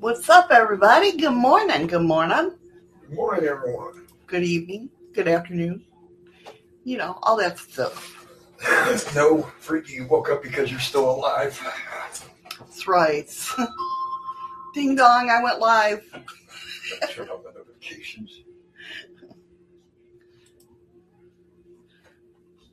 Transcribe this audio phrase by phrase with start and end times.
[0.00, 1.14] What's up, everybody?
[1.18, 1.86] Good morning.
[1.86, 2.52] Good morning.
[3.02, 4.06] Good morning, everyone.
[4.26, 4.88] Good evening.
[5.12, 5.84] Good afternoon.
[6.84, 8.26] You know, all that stuff.
[9.14, 11.62] no, freaky, you woke up because you're still alive.
[12.58, 13.28] That's right.
[14.74, 16.02] Ding dong, I went live.
[17.10, 18.40] Turn on the notifications.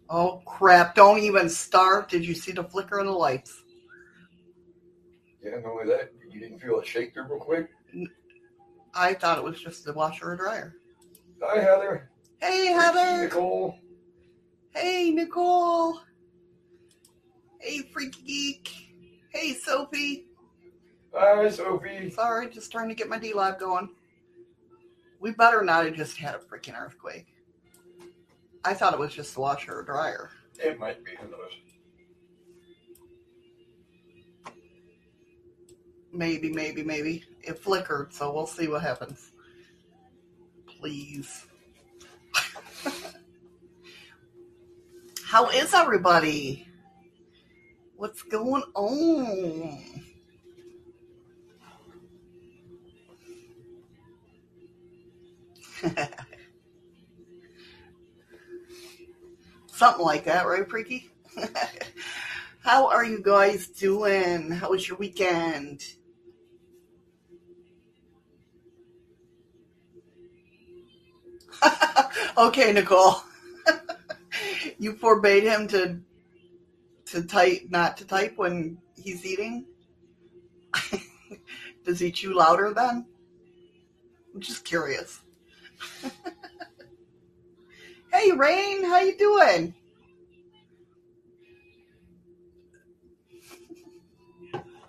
[0.09, 0.96] Oh, crap.
[0.96, 2.07] Don't even start.
[2.07, 3.64] Did you see the flicker of the lights?
[5.44, 7.70] Yeah, not only that, you didn't feel it shake there real quick.
[8.93, 10.75] I thought it was just the washer or dryer.
[11.42, 12.11] Hi, Heather.
[12.39, 13.24] Hey, Heather.
[13.24, 13.80] Nicole.
[14.70, 16.00] Hey, Nicole.
[17.60, 18.70] Hey, Freaky Geek.
[19.30, 20.28] Hey, Sophie.
[21.14, 22.11] Hi, Sophie.
[22.11, 23.89] Sorry, just trying to get my D Live going.
[25.19, 27.25] We better not have just had a freaking earthquake.
[28.64, 30.30] I thought it was just the washer or dryer.
[30.60, 31.52] It might be, who knows?
[36.17, 37.23] Maybe, maybe, maybe.
[37.44, 39.30] It flickered, so we'll see what happens.
[40.66, 41.45] Please.
[45.23, 46.67] How is everybody?
[47.97, 49.80] What's going on?
[59.67, 61.11] Something like that, right, Freaky?
[62.63, 64.50] How are you guys doing?
[64.50, 65.86] How was your weekend?
[72.38, 73.22] okay, Nicole.
[74.80, 76.00] you forbade him to
[77.05, 79.66] to type not to type when he's eating?
[81.85, 83.05] Does he chew louder then?
[84.33, 85.22] I'm just curious.
[88.11, 89.73] hey Rain, how you doing?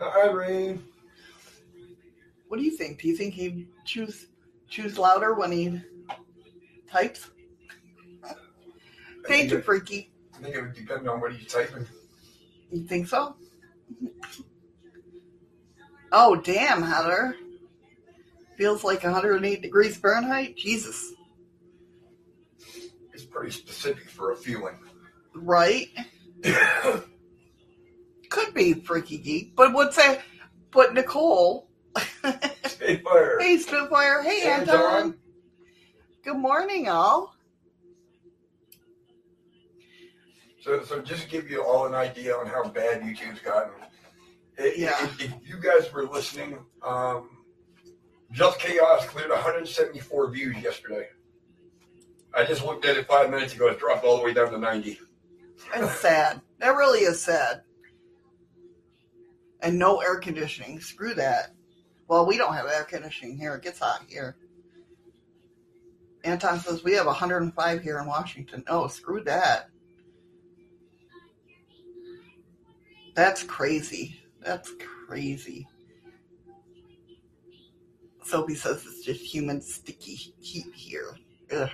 [0.00, 0.82] Hi, Rain.
[2.48, 3.00] What do you think?
[3.00, 4.26] Do you think he chews
[4.68, 5.80] chews louder when he
[6.90, 7.30] types?
[9.26, 10.10] Thank you, it- Freaky.
[10.34, 11.86] I think it would depend on what he's typing.
[12.70, 13.34] You think so?
[16.12, 17.34] Oh, damn, Heather.
[18.56, 20.56] Feels like 108 degrees Fahrenheit?
[20.56, 21.12] Jesus.
[23.12, 24.78] It's pretty specific for a feeling.
[25.34, 25.88] Right?
[28.30, 29.56] Could be Freaky Geek.
[29.56, 30.20] But what's that?
[30.70, 31.68] But Nicole.
[32.66, 33.38] Stay fire.
[33.40, 34.22] hey, Spitfire.
[34.22, 35.16] Hey, Anton.
[36.28, 37.34] Good morning, all.
[40.60, 43.72] So, so just to give you all an idea on how bad YouTube's gotten.
[44.58, 45.02] If, Yeah.
[45.04, 47.30] if, if you guys were listening, um,
[48.30, 51.08] Just Chaos cleared 174 views yesterday.
[52.34, 53.68] I just looked at it five minutes ago.
[53.68, 55.00] It dropped all the way down to 90.
[55.76, 56.42] It's sad.
[56.58, 57.62] That really is sad.
[59.62, 60.78] And no air conditioning.
[60.80, 61.54] Screw that.
[62.06, 63.54] Well, we don't have air conditioning here.
[63.54, 64.36] It gets hot here.
[66.28, 68.62] Anton says we have 105 here in Washington.
[68.68, 69.70] Oh, screw that.
[73.14, 74.20] That's crazy.
[74.40, 74.70] That's
[75.06, 75.66] crazy.
[78.22, 81.16] Sophie says it's just human sticky heat here.
[81.50, 81.70] Ugh.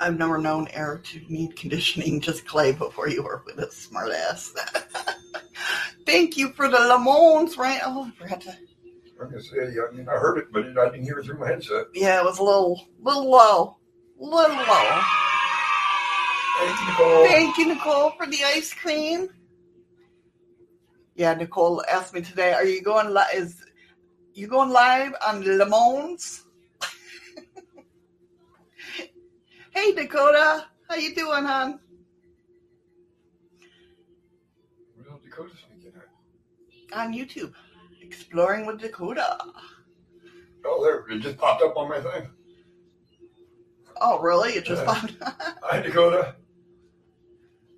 [0.00, 4.10] I've never known air to need conditioning, just clay before you were with a smart
[4.10, 4.52] ass.
[6.06, 7.80] Thank you for the lemons, right?
[7.84, 8.69] Oh, I forgot to.
[9.20, 11.48] I'm gonna say, I mean, I heard it, but I didn't hear it through my
[11.48, 11.86] headset.
[11.94, 13.76] Yeah, it was a little, little low.
[14.18, 15.00] Little low.
[16.58, 17.26] Thank you, Nicole.
[17.26, 19.28] Thank you, Nicole, for the ice cream.
[21.14, 23.28] Yeah, Nicole asked me today, are you going live?
[23.34, 23.62] Is
[24.32, 26.46] you going live on Lemons?
[29.74, 30.66] hey, Dakota.
[30.88, 31.78] How you doing, hon?
[34.96, 35.52] Where the Dakota
[36.92, 36.98] at?
[36.98, 37.52] On YouTube.
[38.10, 39.38] Exploring with Dakota.
[40.64, 41.06] Oh, there.
[41.16, 42.28] It just popped up on my thing.
[44.00, 44.54] Oh, really?
[44.54, 44.94] It just Yeah.
[44.94, 45.14] popped.
[45.22, 45.58] Up.
[45.62, 46.34] Hi, Dakota.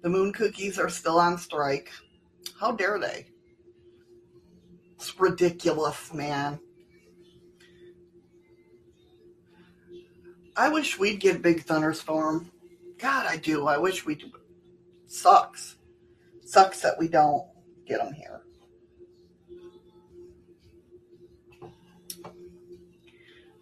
[0.03, 1.91] the moon cookies are still on strike.
[2.59, 3.26] How dare they?
[4.94, 6.58] It's ridiculous, man.
[10.56, 12.50] I wish we'd get big thunderstorm.
[12.99, 13.67] God, I do.
[13.67, 14.31] I wish we do.
[15.06, 15.76] Sucks.
[16.44, 17.46] Sucks that we don't
[17.87, 18.42] get them here.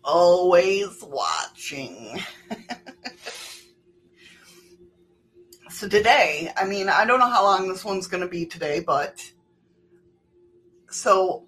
[0.02, 2.20] Always watching.
[5.70, 8.80] so today, I mean, I don't know how long this one's going to be today,
[8.80, 9.20] but
[10.90, 11.46] so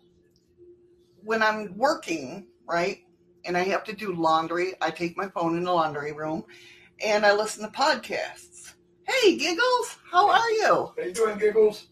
[1.25, 2.99] when I'm working, right,
[3.45, 6.45] and I have to do laundry, I take my phone in the laundry room
[7.05, 8.75] and I listen to podcasts.
[9.07, 10.93] Hey, Giggles, how are you?
[10.97, 11.89] How you doing, Giggles?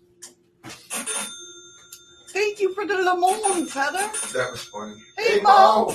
[2.32, 3.98] Thank you for the lemons, Heather.
[4.32, 4.94] That was funny.
[5.18, 5.94] Hey, Mo.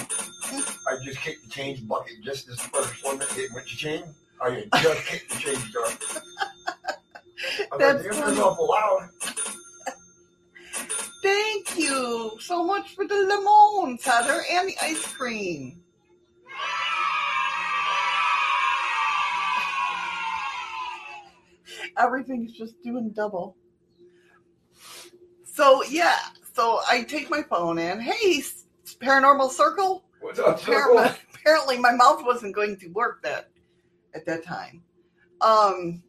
[0.88, 3.70] I just kicked the change bucket just as the first one that hit with the
[3.70, 4.04] chain.
[4.42, 5.88] I just kicked the change jar.
[7.72, 8.40] I'm That's like, funny.
[8.40, 9.10] awful loud.
[11.24, 15.82] Thank you so much for the lemons, Heather, and the ice cream.
[21.98, 23.56] Everything's just doing double.
[25.56, 26.18] So yeah,
[26.54, 28.02] so I take my phone in.
[28.02, 28.44] Hey,
[29.02, 30.04] paranormal circle.
[30.20, 31.20] What's up, Apparently, Circle?
[31.34, 33.52] apparently my mouth wasn't going to work that
[34.14, 34.84] at that time.
[35.40, 36.04] Um.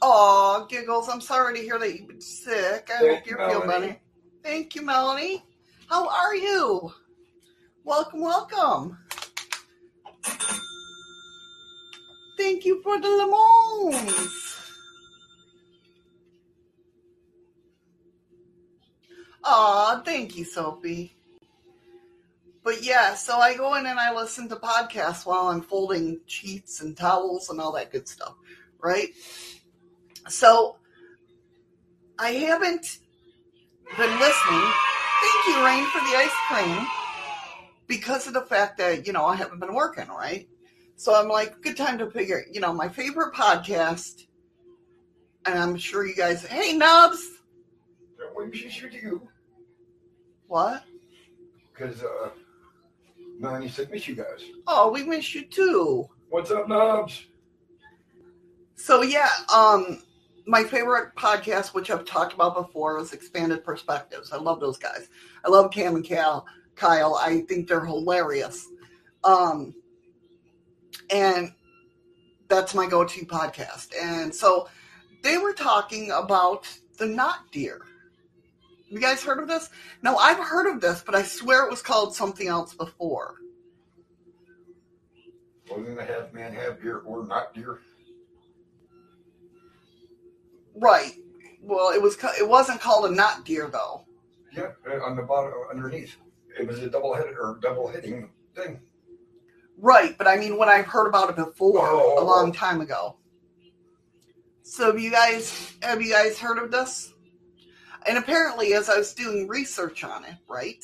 [0.00, 1.10] Oh, giggles!
[1.10, 2.88] I'm sorry to hear that you've been sick.
[2.90, 3.96] I Thank hope you, feel better.
[4.42, 5.44] Thank you, Melanie.
[5.90, 6.90] How are you?
[7.84, 8.96] Welcome, welcome.
[12.38, 14.49] Thank you for the lemons.
[19.44, 21.16] Aw, thank you, Sophie.
[22.62, 26.82] But yeah, so I go in and I listen to podcasts while I'm folding sheets
[26.82, 28.34] and towels and all that good stuff,
[28.78, 29.08] right?
[30.28, 30.76] So
[32.18, 32.98] I haven't
[33.96, 34.72] been listening.
[35.20, 36.86] Thank you, Rain, for the ice cream
[37.86, 40.46] because of the fact that, you know, I haven't been working, right?
[40.96, 44.26] So I'm like, good time to figure, you know, my favorite podcast.
[45.46, 47.26] And I'm sure you guys, hey, Nubs.
[48.52, 49.29] Should you.
[50.50, 50.82] What?
[51.72, 52.30] Because uh,
[53.38, 54.42] Melanie said, miss you guys.
[54.66, 56.08] Oh, we miss you too.
[56.28, 57.26] What's up, Knobs?
[58.74, 60.02] So yeah, um,
[60.48, 64.32] my favorite podcast, which I've talked about before, is Expanded Perspectives.
[64.32, 65.08] I love those guys.
[65.44, 66.44] I love Cam and Cal,
[66.74, 67.14] Kyle.
[67.14, 68.66] I think they're hilarious.
[69.22, 69.72] Um,
[71.10, 71.52] and
[72.48, 73.90] that's my go-to podcast.
[74.02, 74.68] And so
[75.22, 76.66] they were talking about
[76.98, 77.82] the not deer.
[78.90, 79.70] You guys heard of this?
[80.02, 83.36] No, I've heard of this, but I swear it was called something else before.
[85.70, 87.78] Wasn't a half man, half deer, or not deer?
[90.74, 91.12] Right.
[91.62, 92.18] Well, it was.
[92.38, 94.04] It wasn't called a not deer though.
[94.52, 96.16] Yeah, uh, on the bottom, underneath.
[96.58, 98.80] It was a double headed or double hitting thing.
[99.78, 102.20] Right, but I mean when I've heard about it before Oh.
[102.20, 103.16] a long time ago.
[104.62, 107.14] So have you guys have you guys heard of this?
[108.06, 110.82] And apparently as I was doing research on it, right?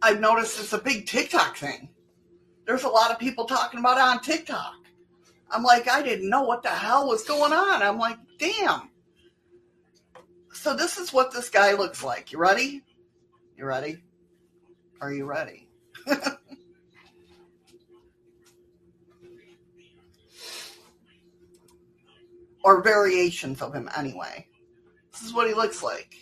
[0.00, 1.88] I've noticed it's a big TikTok thing.
[2.66, 4.74] There's a lot of people talking about it on TikTok.
[5.50, 7.82] I'm like, I didn't know what the hell was going on.
[7.82, 8.90] I'm like, damn.
[10.52, 12.32] So this is what this guy looks like.
[12.32, 12.82] You ready?
[13.56, 14.02] You ready?
[15.00, 15.68] Are you ready?
[22.64, 24.46] or variations of him anyway.
[25.12, 26.14] This is what he looks like.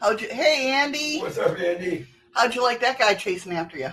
[0.00, 1.20] How'd you hey Andy?
[1.20, 2.06] What's up, Andy?
[2.34, 3.90] How'd you like that guy chasing after you?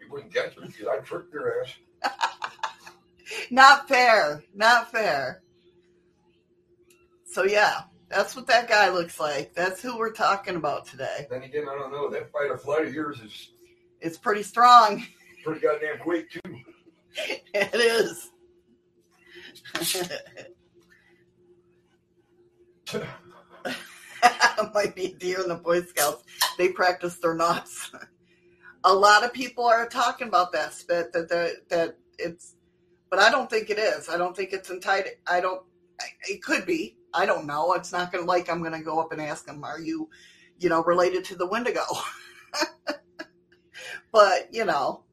[0.00, 1.74] You wouldn't catch me because I tricked your ass.
[3.50, 4.42] Not fair.
[4.54, 5.42] Not fair.
[7.24, 9.54] So yeah, that's what that guy looks like.
[9.54, 11.26] That's who we're talking about today.
[11.30, 12.08] Then again, I don't know.
[12.08, 13.50] That fight or flight of yours is
[14.00, 15.04] It's pretty strong.
[15.44, 16.40] pretty goddamn quick, too.
[17.54, 18.30] it is.
[24.74, 26.22] Might be deer in the Boy Scouts.
[26.58, 27.90] They practice their knots.
[28.84, 32.54] A lot of people are talking about that spit that that that it's,
[33.10, 34.08] but I don't think it is.
[34.08, 35.14] I don't think it's entitled.
[35.26, 35.62] I don't.
[36.28, 36.96] It could be.
[37.12, 37.72] I don't know.
[37.72, 39.64] It's not gonna like I'm gonna go up and ask them.
[39.64, 40.08] Are you,
[40.58, 41.82] you know, related to the Wendigo?
[44.12, 45.04] but you know,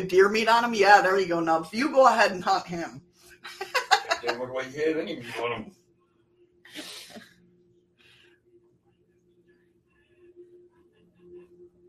[0.00, 0.74] good deer meat on him.
[0.74, 1.72] Yeah, there you go, Nubs.
[1.72, 3.00] You go ahead and hunt him.
[4.20, 5.70] Didn't look like you had any meat on him.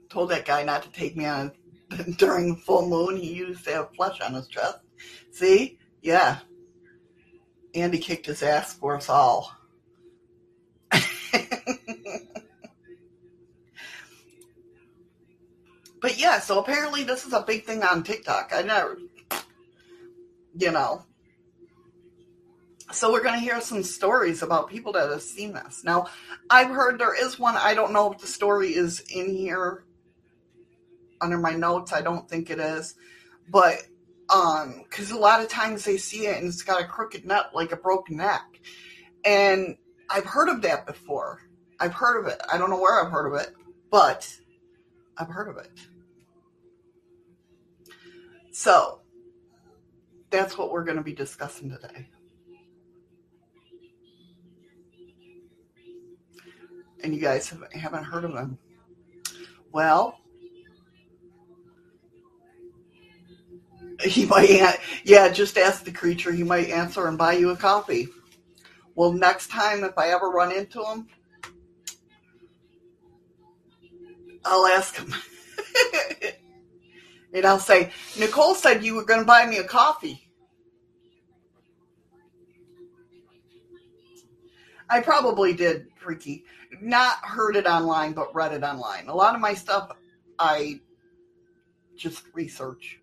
[0.08, 1.52] told that guy not to take me on
[2.18, 3.18] during full moon.
[3.18, 4.78] He used to have flesh on his chest.
[5.32, 5.78] See?
[6.02, 6.40] Yeah.
[7.74, 9.52] Andy kicked his ass for us all.
[16.06, 18.52] But yeah, so apparently this is a big thing on TikTok.
[18.54, 19.00] I never,
[20.56, 21.04] you know.
[22.92, 25.84] So we're going to hear some stories about people that have seen this.
[25.84, 26.06] Now,
[26.48, 27.56] I've heard there is one.
[27.58, 29.84] I don't know if the story is in here
[31.20, 31.92] under my notes.
[31.92, 32.94] I don't think it is,
[33.50, 33.82] but
[34.30, 37.46] um, because a lot of times they see it and it's got a crooked neck,
[37.56, 38.44] like a broken neck,
[39.26, 39.76] and
[40.08, 41.42] I've heard of that before.
[41.80, 42.40] I've heard of it.
[42.54, 43.56] I don't know where I've heard of it,
[43.90, 44.32] but
[45.18, 45.72] I've heard of it.
[48.56, 49.02] So
[50.30, 52.08] that's what we're going to be discussing today.
[57.04, 58.58] And you guys haven't, heard of him.
[59.74, 60.18] Well,
[64.00, 66.32] he might, yeah, just ask the creature.
[66.32, 68.08] He might answer and buy you a coffee.
[68.96, 71.10] Well, next time if I ever run into him,
[74.46, 75.14] I'll ask him.
[77.36, 80.30] and I'll say, Nicole said you were going to buy me a coffee.
[84.90, 86.46] I probably did, Freaky.
[86.82, 89.08] Not heard it online, but read it online.
[89.08, 89.92] A lot of my stuff
[90.40, 90.80] I
[91.98, 93.00] just research.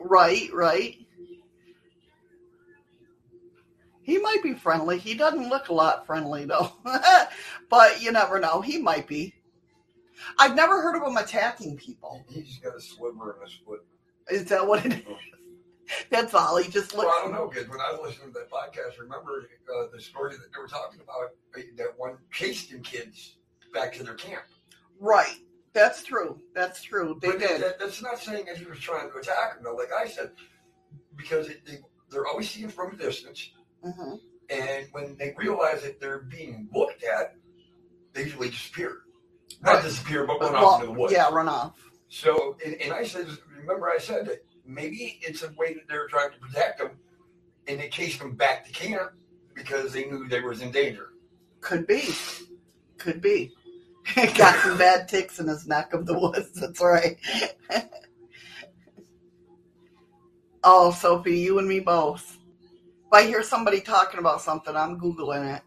[0.00, 0.96] Right, right.
[4.08, 4.96] He might be friendly.
[4.98, 6.72] He doesn't look a lot friendly though.
[7.68, 8.62] but you never know.
[8.62, 9.34] He might be.
[10.38, 12.24] I've never heard of him attacking people.
[12.26, 13.84] He's got a sliver in his foot.
[14.30, 15.02] Is that what it is?
[16.10, 16.56] That's all.
[16.56, 17.18] He just Well, looks.
[17.18, 20.32] I don't know, because when I was listening to that podcast, remember uh, the story
[20.32, 21.32] that they were talking about
[21.76, 23.36] that one chased them kids
[23.74, 24.44] back to their camp.
[24.98, 25.36] Right.
[25.74, 26.40] That's true.
[26.54, 27.18] That's true.
[27.20, 27.60] They But did.
[27.60, 29.74] That, that's not saying that he was trying to attack them, though.
[29.74, 30.30] Like I said,
[31.14, 33.50] because it, they, they're always seen from a distance,
[33.84, 34.14] hmm
[34.50, 37.34] and when they realize that they're being looked at,
[38.14, 38.98] they usually disappear.
[39.62, 39.84] Not Right.
[39.84, 41.12] disappear, but run off into the woods.
[41.14, 41.78] yeah, run off.
[42.08, 46.08] So, and, and I said, remember I said that maybe it's a way that they're
[46.08, 46.92] trying to protect them,
[47.68, 49.12] and they chased them back to camp
[49.54, 51.10] because they knew they was in danger.
[51.60, 52.10] Could be.
[52.98, 53.52] Could be.
[54.36, 56.52] Got some bad ticks in his neck of the woods.
[56.54, 57.18] That's right.
[60.64, 62.37] oh, Sophie, you and me both.
[63.08, 65.62] If I hear somebody talking about something, I'm googling it.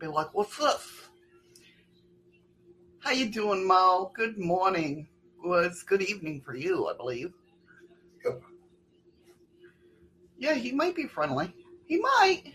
[0.00, 1.08] Be like, "What's this?"
[2.98, 4.10] How you doing, Mo?
[4.16, 5.06] Good morning.
[5.44, 7.32] Well, it's good evening for you, I believe.
[8.24, 8.42] Yep.
[10.38, 11.54] Yeah, he might be friendly.
[11.84, 12.52] He might.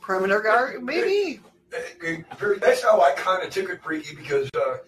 [0.00, 1.38] Perimeter guard, maybe.
[1.70, 4.78] That's how I kind of took it, freaky, because uh,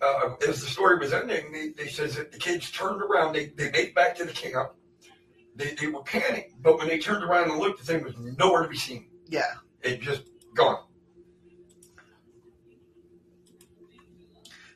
[0.00, 3.48] uh, as the story was ending, they, they says that the kids turned around, they,
[3.48, 4.70] they made back to the camp.
[5.58, 8.62] They, they were panicked, but when they turned around and looked, the thing was nowhere
[8.62, 9.08] to be seen.
[9.26, 9.54] Yeah.
[9.82, 10.22] It just
[10.54, 10.84] gone.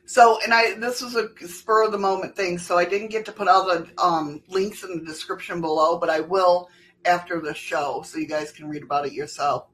[0.05, 3.25] So, and I this was a spur of the moment thing, so I didn't get
[3.25, 6.69] to put all the um, links in the description below, but I will
[7.05, 9.69] after the show, so you guys can read about it yourself.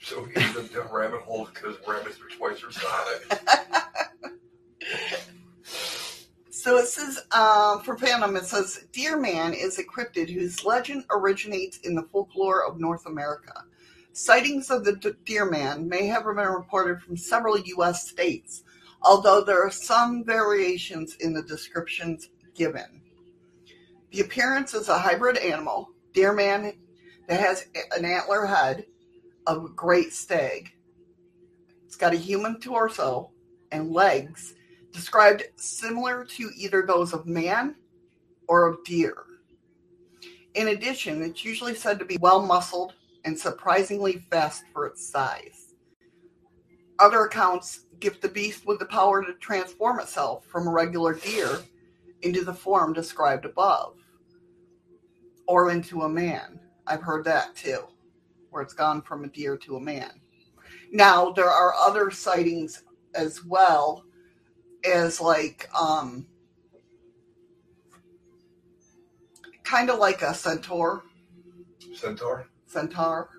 [0.00, 3.24] So he's in the rabbit hole because rabbits are twice her size.
[6.64, 11.04] So it says, um, for Phantom, it says, Deer Man is a cryptid whose legend
[11.10, 13.64] originates in the folklore of North America.
[14.14, 18.08] Sightings of the Deer Man may have been reported from several U.S.
[18.08, 18.62] states,
[19.02, 23.02] although there are some variations in the descriptions given.
[24.12, 26.72] The appearance is a hybrid animal, Deer Man,
[27.28, 28.86] that has an antler head
[29.46, 30.72] of a great stag.
[31.84, 33.32] It's got a human torso
[33.70, 34.54] and legs
[34.94, 37.74] described similar to either those of man
[38.48, 39.16] or of deer.
[40.54, 45.74] In addition, it's usually said to be well muscled and surprisingly fast for its size.
[47.00, 51.58] Other accounts give the beast with the power to transform itself from a regular deer
[52.22, 53.96] into the form described above,
[55.48, 56.60] or into a man.
[56.86, 57.80] I've heard that too,
[58.50, 60.20] where it's gone from a deer to a man.
[60.92, 62.84] Now, there are other sightings
[63.14, 64.04] as well
[64.84, 66.26] as like um
[69.62, 71.04] kind of like a centaur
[71.94, 72.46] Centaur.
[72.66, 73.30] centaur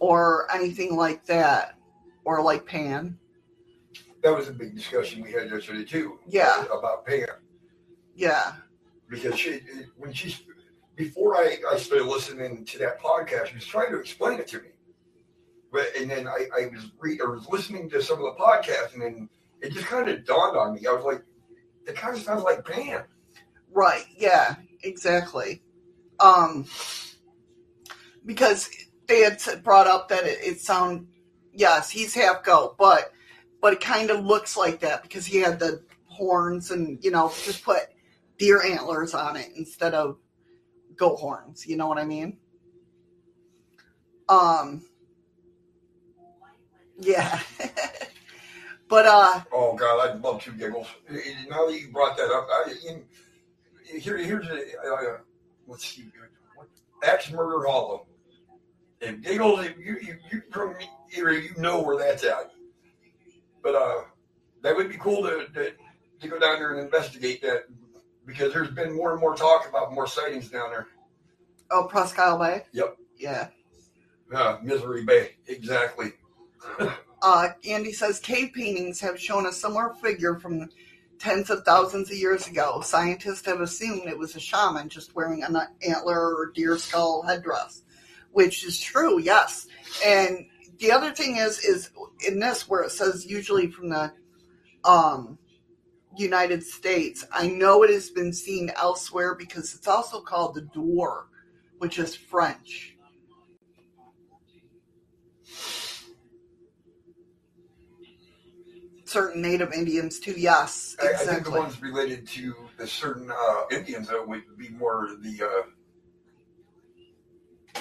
[0.00, 1.78] or anything like that
[2.24, 3.16] or like pan
[4.22, 6.18] That was a big discussion we had yesterday too.
[6.26, 6.64] Yeah.
[6.66, 7.26] About Pan.
[8.14, 8.54] yeah
[9.08, 9.60] because she
[9.96, 10.42] when she's
[10.96, 14.56] before I, I started listening to that podcast, she was trying to explain it to
[14.60, 14.68] me.
[15.70, 18.94] But and then I, I was re, I was listening to some of the podcasts,
[18.94, 19.28] and then
[19.60, 20.86] it just kind of dawned on me.
[20.86, 21.22] I was like,
[21.86, 23.04] it kind of sounds like Pan.
[23.72, 25.62] right yeah exactly
[26.20, 26.64] um
[28.24, 28.68] because
[29.06, 31.06] they had brought up that it, it sound
[31.52, 33.12] yes he's half goat but
[33.60, 37.28] but it kind of looks like that because he had the horns and you know
[37.44, 37.82] just put
[38.38, 40.18] deer antlers on it instead of
[40.96, 42.38] goat horns you know what i mean
[44.28, 44.82] um
[46.98, 47.40] yeah
[48.88, 50.86] but uh Oh God, I'd love two giggles.
[51.48, 53.04] Now that you brought that up, I, in,
[54.00, 55.18] here here's a uh,
[55.66, 56.10] let's see,
[57.04, 58.06] Axe Murder Hollow.
[59.02, 60.74] And giggles, you you you from
[61.10, 62.52] here, you know where that's at.
[63.62, 64.02] But uh,
[64.62, 65.72] that would be cool to, to
[66.20, 67.64] to go down there and investigate that
[68.24, 70.88] because there's been more and more talk about more sightings down there.
[71.70, 72.62] Oh, Presque Isle Bay?
[72.72, 72.96] Yep.
[73.16, 73.48] Yeah.
[74.32, 76.12] Uh, Misery Bay, exactly.
[77.22, 80.68] Uh, Andy says cave paintings have shown a similar figure from
[81.18, 82.80] tens of thousands of years ago.
[82.82, 85.56] Scientists have assumed it was a shaman just wearing an
[85.86, 87.82] antler or deer skull headdress,
[88.32, 89.66] which is true, yes.
[90.04, 90.46] And
[90.78, 91.90] the other thing is, is
[92.26, 94.12] in this where it says usually from the
[94.84, 95.38] um,
[96.16, 101.24] United States, I know it has been seen elsewhere because it's also called the Dwar,
[101.78, 102.95] which is French.
[109.06, 110.34] Certain Native Indians too.
[110.36, 114.68] Yes, I, I think the ones related to the certain uh, Indians that would be
[114.70, 115.64] more the
[117.76, 117.80] uh,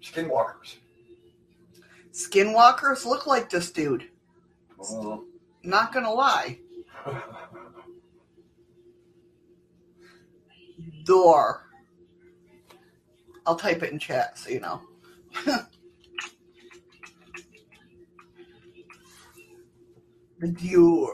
[0.00, 0.76] skinwalkers.
[2.12, 4.08] Skinwalkers look like this dude.
[4.80, 5.24] Oh.
[5.62, 6.58] Not gonna lie.
[11.04, 11.68] Door.
[13.46, 14.82] I'll type it in chat so you know.
[20.42, 21.08] the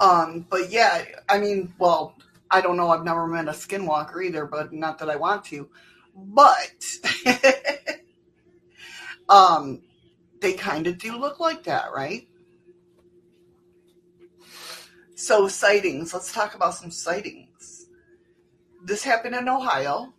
[0.00, 2.16] Um, but yeah, I mean, well,
[2.50, 2.88] I don't know.
[2.88, 5.68] I've never met a skinwalker either, but not that I want to.
[6.14, 6.84] But
[9.28, 9.80] um,
[10.40, 12.26] they kind of do look like that, right?
[15.14, 16.12] So sightings.
[16.12, 17.86] Let's talk about some sightings.
[18.84, 20.12] This happened in Ohio.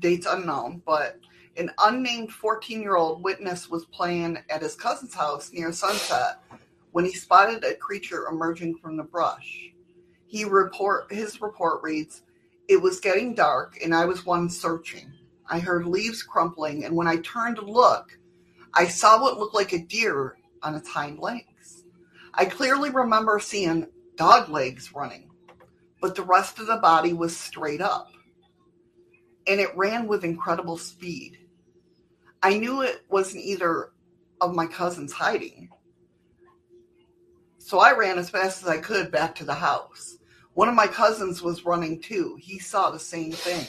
[0.00, 1.18] Dates unknown, but
[1.58, 6.40] an unnamed 14-year-old witness was playing at his cousin's house near sunset
[6.92, 9.72] when he spotted a creature emerging from the brush.
[10.26, 12.22] He report his report reads,
[12.68, 15.12] "It was getting dark and I was one searching.
[15.48, 18.18] I heard leaves crumpling and when I turned to look,
[18.74, 21.84] I saw what looked like a deer on its hind legs.
[22.34, 25.30] I clearly remember seeing dog legs running,
[26.00, 28.12] but the rest of the body was straight up.
[29.46, 31.38] And it ran with incredible speed.
[32.42, 33.92] I knew it wasn't either
[34.40, 35.68] of my cousins hiding.
[37.58, 40.18] So I ran as fast as I could back to the house.
[40.54, 42.36] One of my cousins was running too.
[42.40, 43.66] He saw the same thing.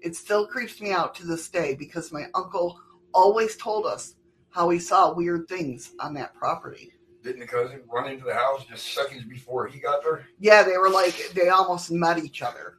[0.00, 2.80] It still creeps me out to this day because my uncle
[3.12, 4.14] always told us
[4.50, 6.92] how he saw weird things on that property.
[7.22, 10.26] Didn't the cousin run into the house just seconds before he got there?
[10.38, 12.78] Yeah, they were like, they almost met each other.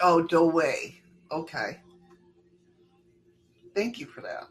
[0.00, 0.95] Oh, Doway.
[1.30, 1.78] Okay.
[3.74, 4.44] Thank you for that.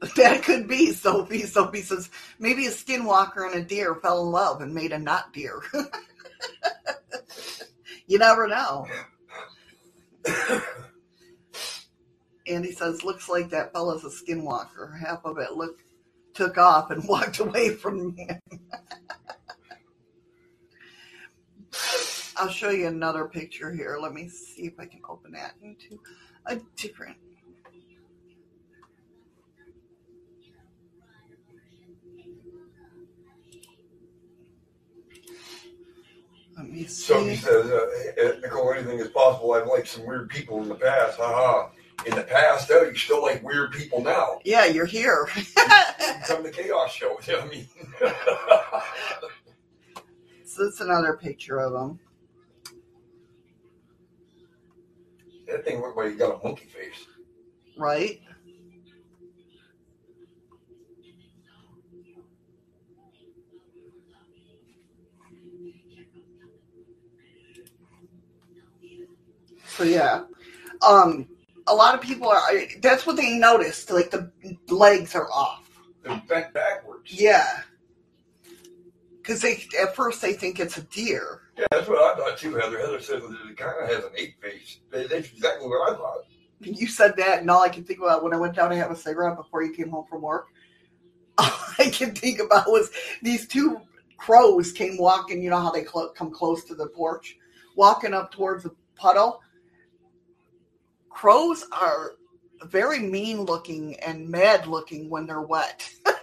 [0.16, 1.42] That could be Sophie.
[1.46, 5.32] Sophie says maybe a skinwalker and a deer fell in love and made a not
[5.32, 5.60] deer.
[8.06, 8.86] you never know.
[12.46, 14.96] Andy says looks like that fella's a skinwalker.
[14.98, 15.80] Half of it look
[16.34, 18.38] took off and walked away from him.
[22.38, 23.98] I'll show you another picture here.
[24.00, 26.00] Let me see if I can open that into
[26.46, 27.16] a different.
[36.56, 37.42] Let me So he see.
[37.42, 39.52] says, uh, Nicole, anything is possible.
[39.52, 41.18] I've liked some weird people in the past.
[41.18, 41.70] Haha.
[42.06, 44.38] In the past, though, you still like weird people now.
[44.44, 45.28] Yeah, you're here.
[45.36, 45.44] You
[46.26, 47.28] come to chaos shows.
[47.28, 47.66] I mean,
[50.44, 51.98] so that's another picture of him.
[55.48, 57.06] That thing looked like he got a monkey face.
[57.76, 58.20] right?
[69.76, 70.24] So yeah,
[70.86, 71.28] um,
[71.68, 72.40] a lot of people are.
[72.82, 73.90] That's what they noticed.
[73.90, 74.30] Like the
[74.68, 75.70] legs are off.
[76.02, 77.12] They're bent backwards.
[77.12, 77.60] Yeah,
[79.18, 81.42] because they at first they think it's a deer.
[81.58, 82.78] Yeah, that's what I thought too, Heather.
[82.78, 84.78] Heather said that it kind of has an ape face.
[84.90, 86.24] That's exactly what I thought.
[86.60, 88.92] You said that, and all I can think about when I went down to have
[88.92, 90.48] a cigarette before you came home from work,
[91.38, 92.90] all I can think about was
[93.22, 93.80] these two
[94.18, 95.42] crows came walking.
[95.42, 97.36] You know how they clo- come close to the porch,
[97.76, 99.40] walking up towards the puddle.
[101.10, 102.12] Crows are
[102.64, 105.88] very mean looking and mad looking when they're wet.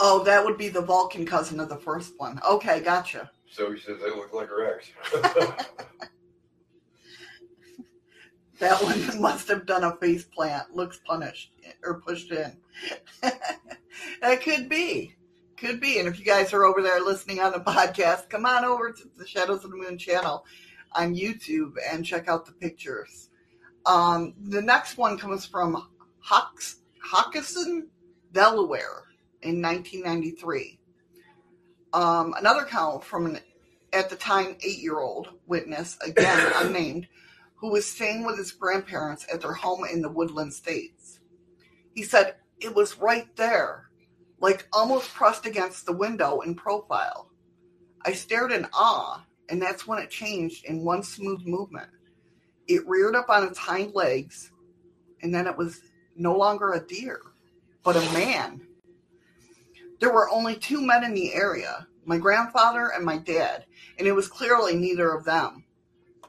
[0.00, 2.40] oh, that would be the Vulcan cousin of the first one.
[2.48, 3.30] Okay, gotcha.
[3.48, 4.90] So he says they look like her ex.
[8.60, 10.76] That one must have done a face plant.
[10.76, 11.50] Looks punished
[11.82, 12.58] or pushed in.
[13.22, 15.16] that could be.
[15.56, 15.98] Could be.
[15.98, 19.02] And if you guys are over there listening on the podcast, come on over to
[19.16, 20.44] the Shadows of the Moon channel
[20.92, 23.30] on YouTube and check out the pictures.
[23.86, 27.86] Um, the next one comes from Hawks, Hockessin,
[28.32, 29.04] Delaware
[29.42, 30.78] in 1993.
[31.92, 33.40] Um, another count from an,
[33.92, 37.08] at the time, eight year old witness, again unnamed,
[37.56, 41.20] who was staying with his grandparents at their home in the Woodland States.
[41.94, 43.90] He said it was right there,
[44.40, 47.30] like almost pressed against the window in profile.
[48.04, 51.90] I stared in awe, and that's when it changed in one smooth movement.
[52.66, 54.52] It reared up on its hind legs,
[55.22, 55.80] and then it was
[56.16, 57.20] no longer a deer,
[57.82, 58.62] but a man.
[60.00, 63.66] There were only two men in the area my grandfather and my dad,
[63.98, 65.64] and it was clearly neither of them.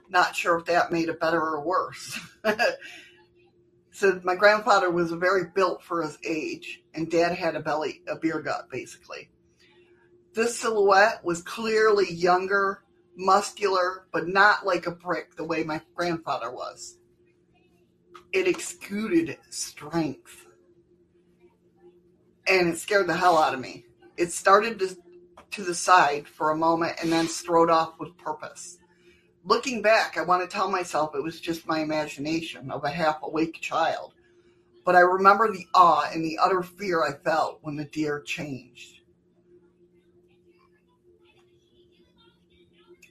[0.10, 2.20] Not sure if that made it better or worse.
[3.92, 8.16] so my grandfather was very built for his age, and dad had a belly, a
[8.16, 9.32] beer gut, basically.
[10.34, 12.84] This silhouette was clearly younger,
[13.16, 16.98] muscular, but not like a brick the way my grandfather was.
[18.32, 20.41] It exuded strength.
[22.48, 23.86] And it scared the hell out of me.
[24.18, 24.98] It started to,
[25.52, 28.78] to the side for a moment and then strode off with purpose.
[29.44, 33.18] Looking back, I want to tell myself it was just my imagination of a half
[33.24, 34.14] awake child.
[34.86, 39.02] But I remember the awe and the utter fear I felt when the deer changed.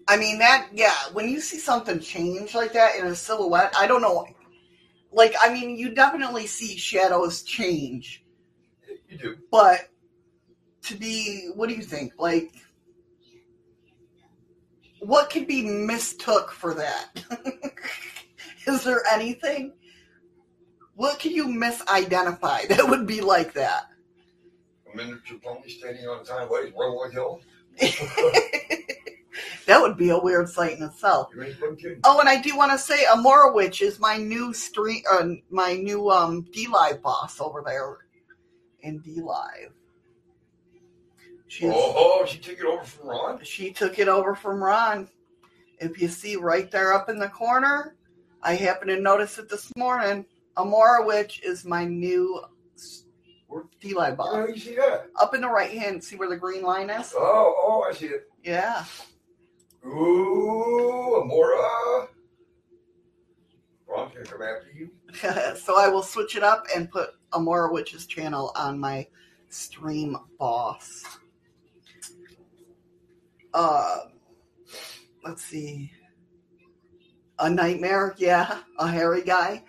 [0.09, 3.87] I mean that yeah, when you see something change like that in a silhouette, I
[3.87, 4.27] don't know
[5.13, 8.25] like I mean you definitely see shadows change.
[9.11, 9.37] You do.
[9.51, 9.91] But
[10.83, 12.15] to be what do you think?
[12.19, 12.53] Like
[15.01, 17.25] what could be mistook for that?
[18.67, 19.73] Is there anything?
[20.95, 23.89] What can you misidentify that would be like that?
[24.93, 27.41] A miniature pony standing on a tiny ways, Rollwood Hill.
[29.67, 31.31] that would be a weird sight in itself.
[31.35, 32.01] You ain't fucking kidding.
[32.05, 35.75] Oh, and I do want to say, Amora Witch is my new stream, uh, my
[35.75, 37.99] new um D Live boss over there
[38.83, 39.73] in D Live.
[41.49, 43.45] She oh, oh, she took it over from Ron.
[43.45, 45.09] she took it over from Ron.
[45.79, 47.97] If you see right there up in the corner,
[48.43, 50.27] I happened to notice it this morning.
[50.57, 52.41] Amora Witch is my new
[53.81, 54.47] D Live How boss.
[54.47, 55.07] do you see that?
[55.21, 57.13] Up in the right hand, see where the green line is?
[57.17, 58.29] Oh, oh, I see it.
[58.45, 58.85] Yeah.
[59.87, 62.09] Ooh, Amora.
[63.89, 64.91] Ron's gonna come after you.
[65.59, 69.07] so I will switch it up and put Amora Witch's channel on my
[69.49, 71.05] stream boss.
[73.53, 73.99] Uh,
[75.25, 75.93] let's see.
[77.39, 79.65] A nightmare, yeah, a hairy guy.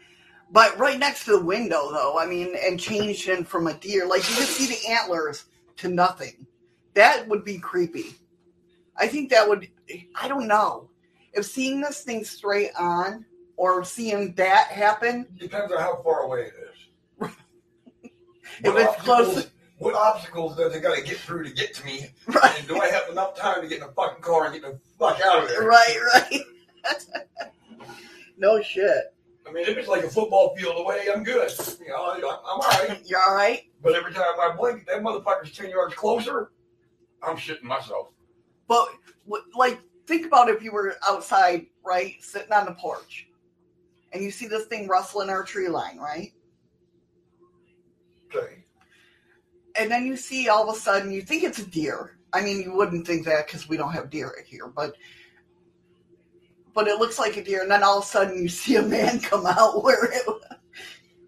[0.52, 4.06] But right next to the window, though, I mean, and changed in from a deer.
[4.06, 5.46] Like, you just see the antlers
[5.78, 6.46] to nothing.
[6.94, 8.16] That would be creepy.
[8.98, 9.70] I think that would,
[10.16, 10.90] I don't know.
[11.34, 16.42] If seeing this thing straight on or seeing that happen, Depends on how far away
[16.42, 16.71] it is.
[18.60, 21.74] If What it's close- obstacles- What obstacles does it got to get through to get
[21.76, 22.14] to me?
[22.28, 22.60] right?
[22.60, 24.80] And do I have enough time to get in the fucking car and get the
[25.00, 25.64] fuck out of there?
[25.64, 26.42] Right, right.
[28.38, 29.14] no shit.
[29.48, 31.52] I mean, if it's like a football field away, I'm good.
[31.80, 33.02] You know, I'm, I'm all right.
[33.06, 33.64] You all right?
[33.82, 36.52] But every time I blink, that motherfucker's 10 yards closer,
[37.24, 38.10] I'm shitting myself.
[38.68, 38.88] But
[39.56, 43.28] like, think about if you were outside, right, sitting on the porch,
[44.14, 46.32] and you see this thing rustling our tree line, right?
[49.76, 52.18] And then you see all of a sudden, you think it's a deer.
[52.34, 54.96] I mean, you wouldn't think that because we don't have deer here, but
[56.74, 57.62] but it looks like a deer.
[57.62, 60.24] And then all of a sudden, you see a man come out where it.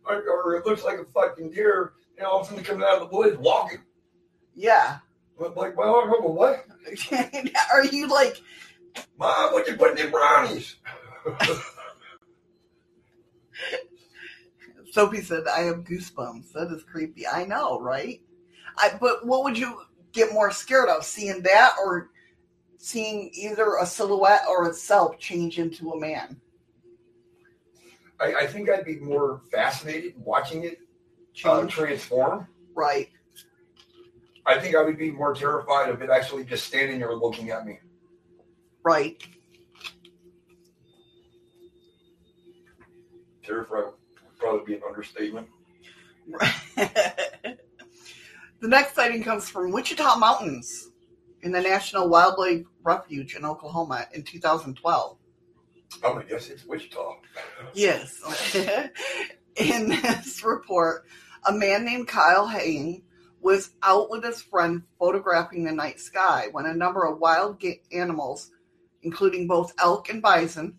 [0.05, 2.83] Or, or it looks like a fucking deer, you know, all of a sudden coming
[2.83, 3.79] out of the woods walking.
[4.53, 4.99] Yeah.
[5.37, 6.65] But like, well, I remember what?
[7.73, 8.41] Are you like?
[9.17, 10.75] Mom, what you putting in brownies?
[14.93, 16.51] Sophie said, "I have goosebumps.
[16.53, 17.25] That is creepy.
[17.25, 18.21] I know, right?
[18.77, 22.11] I but what would you get more scared of, seeing that or
[22.77, 26.39] seeing either a silhouette or itself change into a man?
[28.19, 30.77] I, I think I'd be more fascinated watching it
[31.43, 32.47] uh, Change, transform.
[32.75, 33.09] right?
[34.45, 37.65] I think I would be more terrified of it actually just standing there looking at
[37.65, 37.79] me.
[38.83, 39.23] Right.
[43.43, 43.93] Terrified
[44.43, 45.47] probably be an understatement.
[46.75, 47.57] the
[48.61, 50.91] next sighting comes from Wichita Mountains
[51.43, 55.17] in the National Wildlife Refuge in Oklahoma in 2012.
[56.03, 57.15] I'm gonna guess it's Wichita.
[57.73, 58.19] Yes.
[59.55, 61.05] in this report,
[61.47, 63.03] a man named Kyle Haying
[63.41, 67.61] was out with his friend photographing the night sky when a number of wild
[67.93, 68.51] animals,
[69.03, 70.75] including both elk and bison,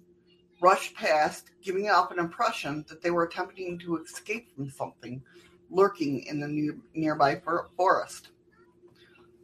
[0.65, 5.23] rushed past, giving off an impression that they were attempting to escape from something
[5.69, 8.31] lurking in the near- nearby for- forest.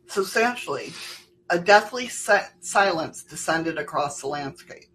[0.06, 0.94] Substantially,
[1.50, 4.88] a deathly si- silence descended across the landscape.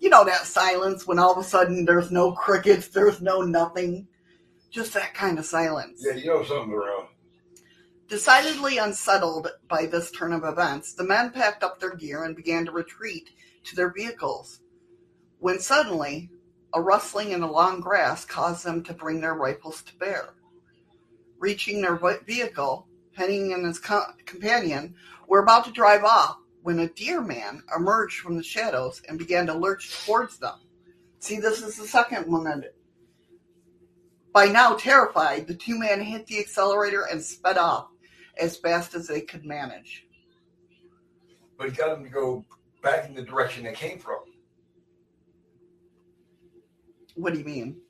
[0.00, 4.08] You know that silence when all of a sudden there's no crickets, there's no nothing,
[4.70, 6.02] just that kind of silence.
[6.04, 7.06] Yeah, you know something's around.
[8.08, 12.64] Decidedly unsettled by this turn of events, the men packed up their gear and began
[12.66, 13.30] to retreat
[13.64, 14.60] to their vehicles.
[15.40, 16.30] When suddenly,
[16.74, 20.34] a rustling in the long grass caused them to bring their rifles to bear.
[21.38, 24.94] Reaching their ve- vehicle, Henning and his co- companion
[25.26, 29.46] were about to drive off when a deer man emerged from the shadows and began
[29.46, 30.58] to lurch towards them.
[31.20, 32.74] See, this is the second one that.
[34.32, 37.88] By now terrified, the two men hit the accelerator and sped off
[38.38, 40.06] as fast as they could manage.
[41.56, 42.44] But he got them to go
[42.82, 44.20] back in the direction they came from.
[47.18, 47.80] What do you mean?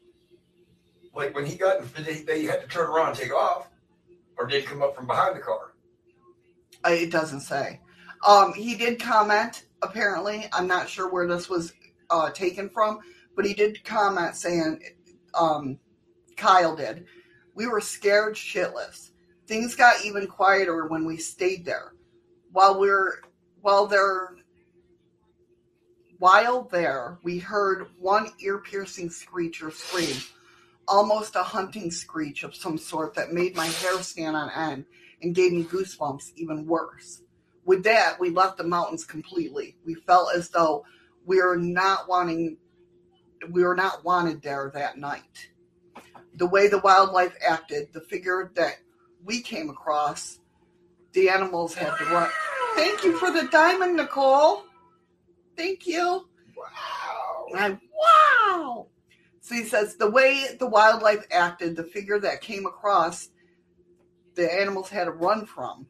[1.15, 3.69] Like when he got, they, they had to turn around and take off,
[4.39, 5.75] or did he come up from behind the car?
[6.87, 7.81] Uh, It doesn't say.
[8.27, 9.65] Um, he did comment.
[9.83, 11.75] Apparently, I'm not sure where this was
[12.11, 13.01] uh, taken from,
[13.37, 14.81] but he did comment saying,
[15.35, 15.79] um,
[16.37, 17.05] Kyle did.
[17.55, 19.11] We were scared shitless.
[19.47, 21.93] Things got even quieter when we stayed there.
[22.53, 23.21] While we're
[23.61, 24.37] while there
[26.19, 30.17] while there, we heard one ear-piercing screech or scream,
[30.87, 34.85] almost a hunting screech of some sort that made my hair stand on end
[35.23, 37.23] and gave me goosebumps even worse.
[37.65, 39.77] With that, we left the mountains completely.
[39.85, 40.85] We felt as though
[41.27, 42.57] we were not wanting
[43.51, 45.51] we were not wanted there that night.
[46.35, 48.79] The way the wildlife acted, the figure that
[49.25, 50.41] we came across,
[51.13, 52.31] the animals had to run.
[52.75, 54.65] Thank you for the diamond, Nicole.
[55.59, 56.27] Thank you.
[56.57, 57.47] Wow.
[57.55, 57.79] I,
[58.57, 58.87] wow.
[59.41, 63.29] So he says the way the wildlife acted, the figure that came across,
[64.35, 65.87] the animals had to run from.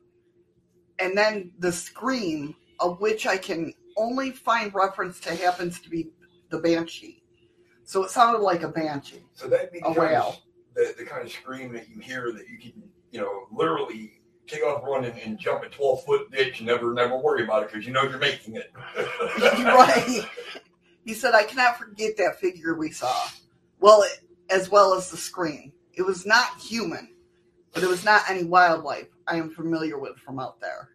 [0.98, 6.10] And then the scream, of which I can only find reference to, happens to be
[6.50, 7.22] the banshee.
[7.84, 9.24] So it sounded like a banshee.
[9.34, 10.42] So that'd be the A whale.
[10.74, 12.72] the, the kind of scream that you hear that you can,
[13.10, 14.17] you know, literally
[14.48, 17.70] take off running and jump a 12 foot ditch and never, never worry about it
[17.70, 18.72] because you know you're making it.
[18.96, 20.26] right.
[21.04, 23.14] He said, I cannot forget that figure we saw.
[23.80, 24.04] Well,
[24.50, 25.72] as well as the scream.
[25.92, 27.14] It was not human,
[27.72, 30.90] but it was not any wildlife I am familiar with from out there.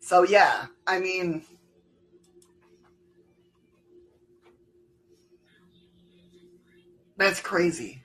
[0.00, 1.44] So, yeah, I mean,
[7.16, 8.02] that's crazy.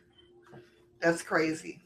[1.01, 1.82] That's crazy.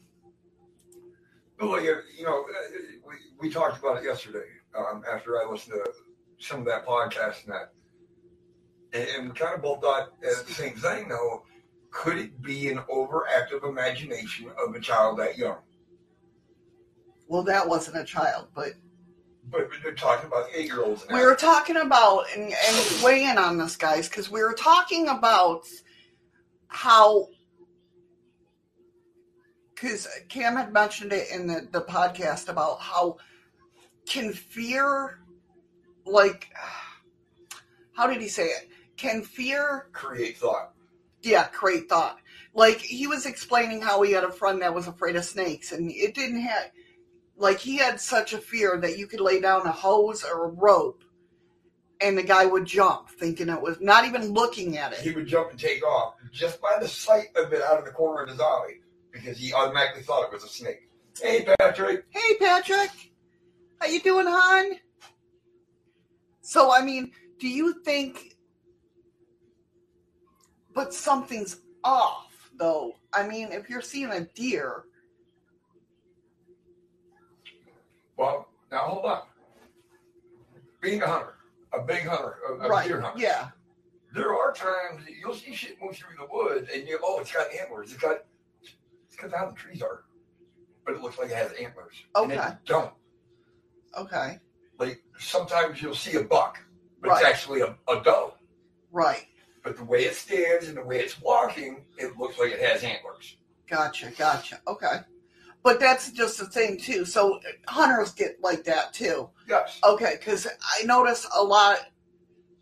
[1.60, 5.74] Well, you, you know, uh, we, we talked about it yesterday um, after I listened
[5.84, 5.92] to
[6.38, 7.72] some of that podcast and that.
[8.92, 11.42] And, and we kind of both thought uh, the same thing, though.
[11.90, 15.56] Could it be an overactive imagination of a child that young?
[17.26, 18.74] Well, that wasn't a child, but
[19.50, 23.36] But they're talking about eight year olds we were talking about and, and weigh in
[23.38, 25.64] on this guys because we were talking about
[26.68, 27.28] how
[29.80, 33.16] because cam had mentioned it in the, the podcast about how
[34.06, 35.20] can fear
[36.04, 36.48] like
[37.92, 40.72] how did he say it can fear create thought.
[41.22, 42.18] yeah create thought
[42.54, 45.90] like he was explaining how he had a friend that was afraid of snakes and
[45.90, 46.70] it didn't have
[47.36, 50.48] like he had such a fear that you could lay down a hose or a
[50.48, 51.04] rope
[52.00, 55.00] and the guy would jump thinking it was not even looking at it.
[55.00, 57.90] He would jump and take off just by the sight of it out of the
[57.90, 58.78] corner of his eye
[59.22, 60.88] because he automatically thought it was a snake.
[61.20, 62.04] Hey, Patrick.
[62.10, 62.90] hey patrick
[63.80, 64.76] how you doing hon
[66.40, 68.36] so i mean do you think
[70.74, 74.84] but something's off though i mean if you're seeing a deer
[78.16, 79.20] Well, now hold on.
[80.80, 81.34] Being a hunter,
[81.72, 83.20] a big hunter, a, a right deer hunter.
[83.20, 83.50] yeah
[84.12, 87.46] There are times you'll see shit move through the woods and you oh it's got
[87.52, 87.92] antlers.
[87.92, 88.18] It's got
[89.24, 90.04] it's how the trees are.
[90.84, 91.94] But it looks like it has antlers.
[92.14, 92.92] And it don't.
[93.98, 94.38] okay
[94.78, 96.58] Like sometimes you'll see a buck,
[97.00, 97.20] but Right.
[97.22, 98.34] it's actually a, a doe.
[98.90, 99.26] right
[99.62, 102.82] But the way it stands and the way it's walking, it looks like it has
[102.82, 103.36] antlers.
[103.68, 104.60] Gotcha, gotcha.
[104.66, 105.00] Okay.
[105.62, 107.04] But that's just the thing too.
[107.04, 109.28] So hunters get like that too.
[109.46, 109.78] Yes.
[109.84, 111.80] Okay, because I notice a lot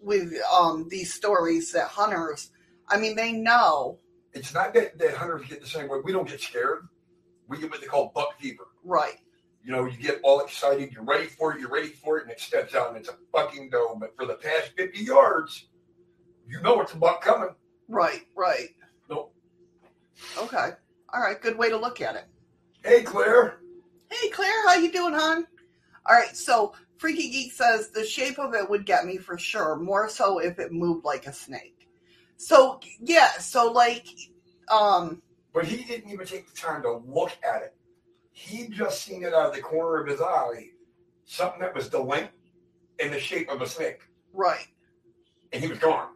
[0.01, 2.51] with um these stories that hunters,
[2.89, 3.99] I mean, they know.
[4.37, 5.99] It's not that, that hunters get the same way.
[6.05, 6.89] We don't get scared.
[7.49, 8.69] we get what they call buck fever.
[8.85, 9.17] Right.
[9.65, 12.31] You know, you get all excited, you're ready for it, you're ready for it, and
[12.31, 13.97] it steps out and it's a fucking doe.
[13.99, 15.67] But for the past 50 yards,
[16.47, 17.51] you know it's a buck coming.
[17.89, 18.23] Right.
[18.37, 18.69] Right.
[19.11, 19.35] Nope.
[20.39, 20.71] Okay.
[21.13, 21.41] All right.
[21.41, 22.25] Good way to look at it.
[22.85, 23.59] Hey, Claire.
[24.11, 25.47] Hey Claire, how you doing, hon?
[26.09, 29.75] All right, so Freaky Geek says the shape of it would get me for sure,
[29.75, 31.76] more so if it moved like a snake.
[32.37, 34.07] So yeah, so like,
[34.71, 35.23] um,
[35.53, 37.75] But he didn't even take the time to look at it.
[38.33, 40.69] He just seen it out of the corner of his eye,
[41.25, 42.33] something that was the length
[43.01, 44.01] and the shape of a snake,
[44.35, 44.67] right.
[45.53, 46.09] and he was gone.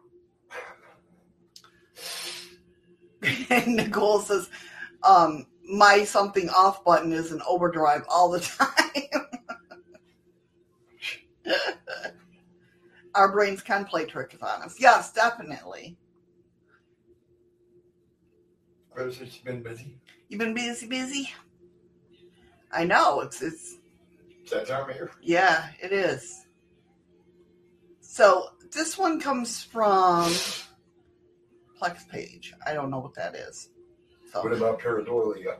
[3.51, 4.49] And Nicole says,
[5.03, 9.27] um, my something off button is an overdrive all the time.
[13.13, 14.79] Our brains can play tricks on us.
[14.79, 15.97] Yes, definitely.
[19.01, 19.95] Chris has been busy.
[20.29, 21.29] You've been busy, busy.
[22.71, 23.77] I know it's it's
[24.43, 25.11] It's that time of year.
[25.21, 26.45] Yeah, it is.
[28.01, 30.31] So this one comes from
[31.81, 32.53] Plex Page.
[32.65, 33.69] I don't know what that is.
[34.31, 35.57] So What about pareidolia?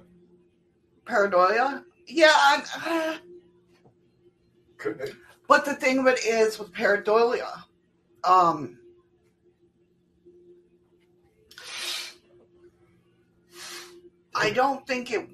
[1.06, 1.84] pareidolia?
[2.08, 3.18] Yeah, I'm, uh,
[4.78, 5.06] Could be.
[5.48, 7.64] but the thing of it is with pareidolia,
[8.24, 8.78] um,
[14.36, 15.30] I don't think it.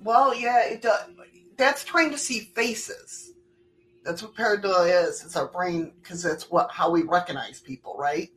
[0.00, 1.10] Well, yeah, it does.
[1.56, 3.32] That's trying to see faces.
[4.04, 5.22] That's what pareidolia is.
[5.24, 8.30] It's our brain because that's what how we recognize people, right?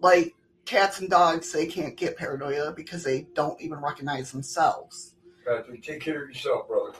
[0.00, 5.14] Like cats and dogs, they can't get pareidolia because they don't even recognize themselves.
[5.46, 6.92] Patrick, take care of yourself, brother.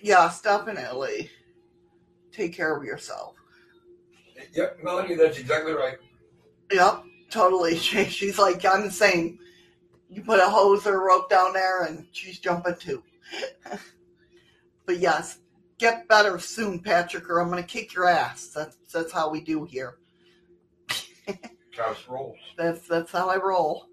[0.00, 1.30] Yes, definitely.
[2.32, 3.36] Take care of yourself.
[4.52, 5.96] Yep, Melanie, that's exactly right.
[6.70, 7.76] Yep, totally.
[7.76, 9.38] She, she's like, I'm the same.
[10.14, 13.02] You put a hose or a rope down there, and she's jumping too.
[14.86, 15.38] but yes,
[15.78, 18.48] get better soon, Patrick, or I'm going to kick your ass.
[18.54, 19.96] That's that's how we do here.
[21.76, 22.38] House rolls.
[22.56, 23.86] That's that's how I roll.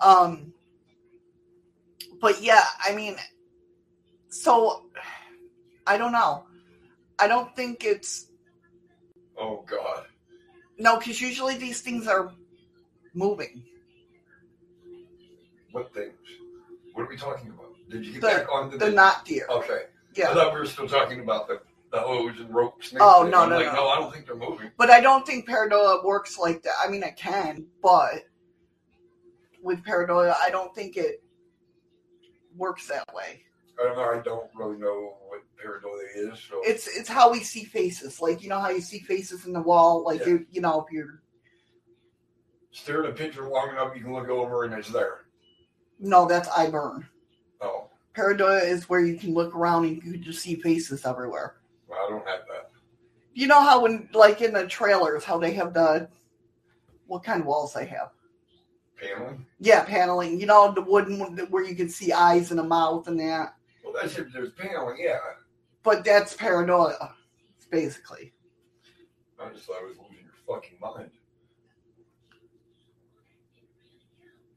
[0.00, 0.54] Um,
[2.22, 3.16] but yeah, I mean,
[4.30, 4.86] so
[5.86, 6.46] I don't know.
[7.18, 8.28] I don't think it's
[9.38, 10.06] Oh God.
[10.78, 12.32] no, because usually these things are
[13.12, 13.62] moving.
[15.72, 16.14] What things?
[16.94, 17.74] What are we talking about?
[17.90, 18.94] Did you get The- back onto They're the?
[18.96, 19.46] not deer.
[19.50, 19.84] Okay.
[20.14, 20.30] Yeah.
[20.30, 23.02] I thought we were still talking about the, the hose and rope snakes.
[23.04, 23.72] Oh, no, I'm no, like, no.
[23.74, 24.70] no, I don't think they're moving.
[24.76, 26.74] But I don't think pareidolia works like that.
[26.84, 28.24] I mean, it can, but
[29.62, 31.22] with pareidolia, I don't think it
[32.56, 33.42] works that way.
[33.80, 34.02] I don't know.
[34.04, 36.38] I don't really know what pareidolia is.
[36.48, 38.20] So It's it's how we see faces.
[38.20, 40.04] Like you know how you see faces in the wall.
[40.04, 40.26] Like Yeah.
[40.26, 41.22] you you know if you're
[42.70, 45.21] stare at a picture long enough, you can look over and it's there.
[46.02, 47.06] No, that's eye burn.
[47.60, 51.56] Oh, Pareidolia is where you can look around and you can just see faces everywhere.
[51.88, 52.70] well, I don't have that.
[53.34, 56.08] You know how when like in the trailers how they have the
[57.06, 58.10] what kind of walls they have?
[58.96, 59.46] Paneling.
[59.58, 60.38] Yeah, paneling.
[60.38, 63.54] You know the wooden one where you can see eyes and a mouth and that.
[63.82, 64.98] Well, that's if there's paneling.
[65.00, 65.18] Yeah.
[65.82, 67.12] But that's pareidolia,
[67.70, 68.32] basically.
[69.40, 71.10] I just thought I was losing your fucking mind.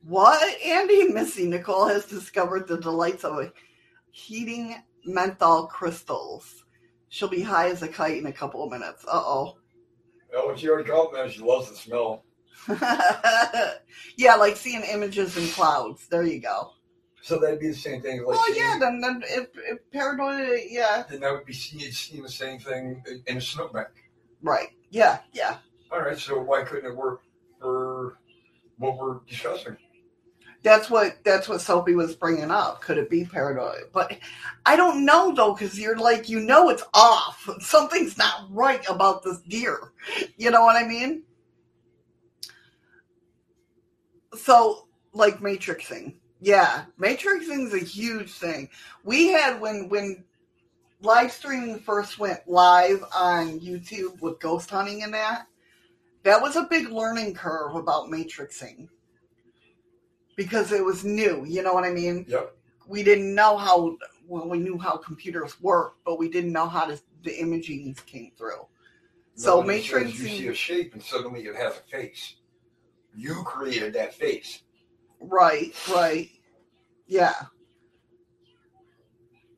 [0.05, 0.61] What?
[0.61, 3.51] Andy and Missy Nicole has discovered the delights of
[4.11, 6.63] heating menthol crystals.
[7.09, 9.03] She'll be high as a kite in a couple of minutes.
[9.05, 9.57] Uh oh.
[10.35, 11.27] Oh, and she already called me.
[11.31, 12.23] She loves the smell.
[14.17, 16.07] yeah, like seeing images in clouds.
[16.07, 16.71] There you go.
[17.23, 18.23] So that'd be the same thing.
[18.23, 22.21] Like oh yeah, then then if, if paranoia, yeah, Then that would be seeing, seeing
[22.21, 23.87] the same thing in a snowbank.
[24.43, 25.57] right, yeah, yeah.
[25.91, 26.17] All right.
[26.17, 27.21] So why couldn't it work
[27.59, 28.19] for
[28.77, 29.77] what we're discussing?
[30.65, 32.81] That's what that's what Sophie was bringing up.
[32.81, 33.81] Could it be paranoia?
[33.93, 34.17] But
[34.65, 37.47] I don't know though, because you're like you know it's off.
[37.59, 39.91] Something's not right about this deer.
[40.37, 41.21] You know what I mean?
[44.35, 48.69] So like matrixing, yeah, matrixing is a huge thing.
[49.03, 50.23] We had when when
[50.99, 55.45] live streaming first went live on YouTube with ghost hunting and that.
[56.23, 58.87] That was a big learning curve about matrixing
[60.35, 61.45] because it was new.
[61.45, 62.25] You know what I mean?
[62.27, 62.55] Yep.
[62.87, 63.97] We didn't know how.
[64.27, 68.31] Well, we knew how computers work, but we didn't know how to, the imaging came
[68.37, 68.67] through.
[69.35, 72.35] So Nobody says You see a shape and suddenly it has a face.
[73.15, 74.61] You created that face.
[75.19, 76.29] right, right,
[77.07, 77.33] yeah.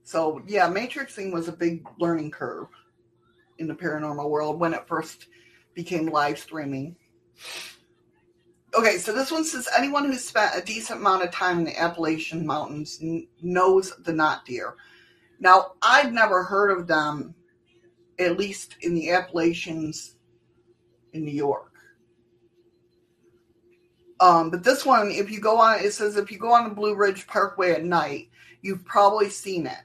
[0.04, 2.68] So yeah, matrixing was a big learning curve
[3.58, 5.28] in the paranormal world when it first
[5.74, 6.96] became live streaming.
[8.76, 11.80] Okay, so this one says anyone who's spent a decent amount of time in the
[11.80, 14.76] Appalachian Mountains n- knows the not deer.
[15.40, 17.34] Now, I've never heard of them,
[18.20, 20.18] at least in the Appalachians
[21.14, 21.72] in New York.
[24.20, 26.76] Um, but this one, if you go on, it says if you go on the
[26.76, 28.30] Blue Ridge Parkway at night,
[28.62, 29.84] you've probably seen it.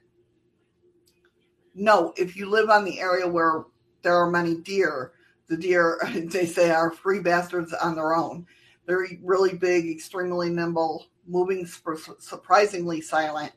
[1.74, 3.64] No, if you live on the area where
[4.03, 5.12] there are many deer,
[5.49, 8.47] the deer, they say, are free bastards on their own.
[8.93, 13.51] They're really big, extremely nimble, moving surprisingly silent,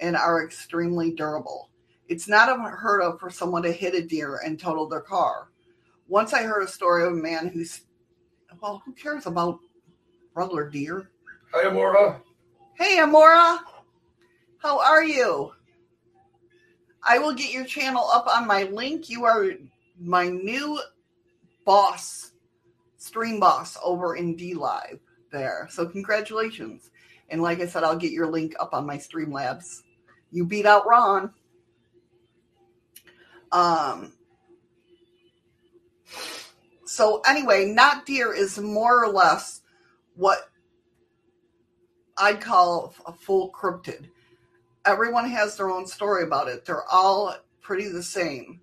[0.00, 1.70] and are extremely durable.
[2.08, 5.52] It's not unheard of for someone to hit a deer and total their car.
[6.08, 7.82] Once I heard a story of a man who's,
[8.60, 9.60] well, who cares about
[10.34, 11.08] regular deer?
[11.54, 12.20] Hi, Amora.
[12.74, 13.60] Hey, Amora.
[14.58, 15.52] How are you?
[17.04, 19.08] I will get your channel up on my link.
[19.08, 19.52] You are
[20.00, 20.80] my new
[21.64, 22.29] boss,
[23.00, 25.00] stream boss over in DLive
[25.32, 25.66] there.
[25.70, 26.90] So congratulations.
[27.30, 29.82] And like I said, I'll get your link up on my Streamlabs.
[30.30, 31.32] You beat out Ron.
[33.50, 34.12] Um
[36.84, 39.62] so anyway, not deer is more or less
[40.14, 40.50] what
[42.18, 44.08] I'd call a full cryptid.
[44.84, 46.66] Everyone has their own story about it.
[46.66, 48.60] They're all pretty the same.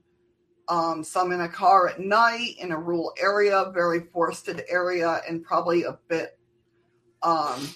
[0.70, 5.44] Um, some in a car at night in a rural area, very forested area, and
[5.44, 6.38] probably a bit
[7.24, 7.70] um,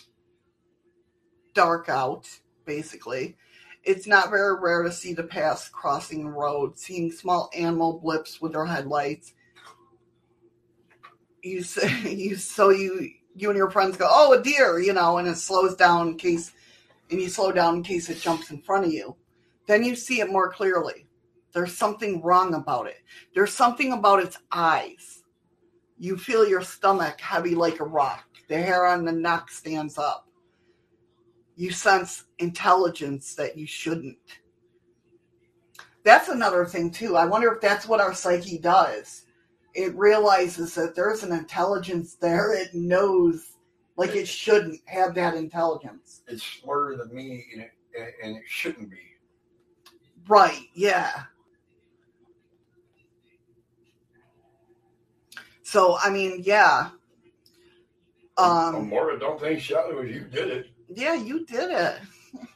[1.54, 2.28] dark out,
[2.66, 3.38] basically.
[3.84, 8.52] It's not very rare to see the paths crossing road, seeing small animal blips with
[8.52, 9.34] their headlights.
[11.44, 11.64] You
[12.04, 15.38] you so you you and your friends go, oh, a deer, you know, and it
[15.38, 16.52] slows down in case,
[17.10, 19.16] and you slow down in case it jumps in front of you.
[19.68, 21.08] Then you see it more clearly.
[21.54, 23.02] There's something wrong about it.
[23.36, 25.24] There's something about its eyes.
[25.98, 28.26] You feel your stomach heavy like a rock.
[28.48, 30.28] The hair on the neck stands up
[31.62, 34.18] you sense intelligence that you shouldn't.
[36.04, 37.16] That's another thing, too.
[37.16, 39.26] I wonder if that's what our psyche does.
[39.76, 42.54] It realizes that there's an intelligence there.
[42.54, 43.58] It knows,
[43.96, 46.24] like, it shouldn't have that intelligence.
[46.28, 47.72] It's smarter than me, and it,
[48.24, 48.98] and it shouldn't be.
[50.28, 51.26] Right, yeah.
[55.72, 56.90] So, I mean, yeah.
[58.38, 60.68] Um, Amora, don't think Shelly was you did it.
[60.94, 61.96] Yeah, you did it.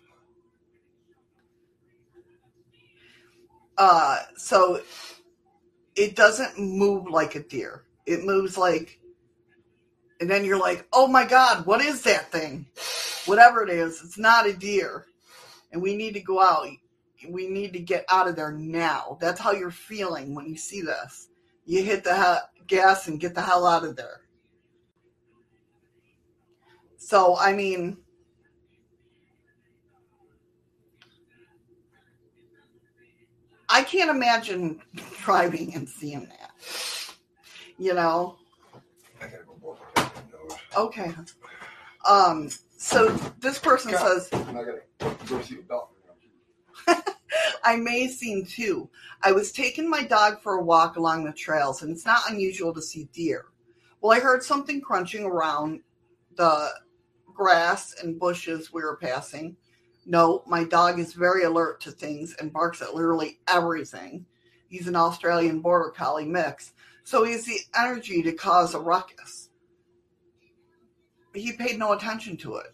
[3.77, 4.79] Uh, so
[5.97, 7.83] it doesn't move like a deer.
[8.05, 9.01] It moves like,
[10.21, 12.67] and then you're like, oh my God, what is that thing?
[13.25, 15.07] Whatever it is, it's not a deer.
[15.73, 16.69] And we need to go out.
[17.27, 19.17] We need to get out of there now.
[19.19, 21.27] That's how you're feeling when you see this.
[21.65, 24.21] You hit the gas and get the hell out of there.
[26.97, 27.97] So, I mean,
[33.69, 34.81] I can't imagine
[35.21, 36.51] driving and seeing that.
[37.77, 38.37] You know.
[40.77, 41.11] Okay.
[42.07, 42.49] Um.
[42.77, 43.09] So
[43.39, 44.29] this person God, says.
[44.31, 45.94] I
[47.77, 48.89] may have seen two.
[49.21, 52.73] I was taking my dog for a walk along the trails, and it's not unusual
[52.73, 53.45] to see deer.
[54.01, 55.81] Well, I heard something crunching around
[56.35, 56.69] the
[57.33, 59.57] grass and bushes we were passing.
[60.05, 64.25] No, my dog is very alert to things and barks at literally everything.
[64.67, 66.73] He's an Australian Border Collie mix,
[67.03, 69.49] so he has the energy to cause a ruckus.
[71.33, 72.67] He paid no attention to it.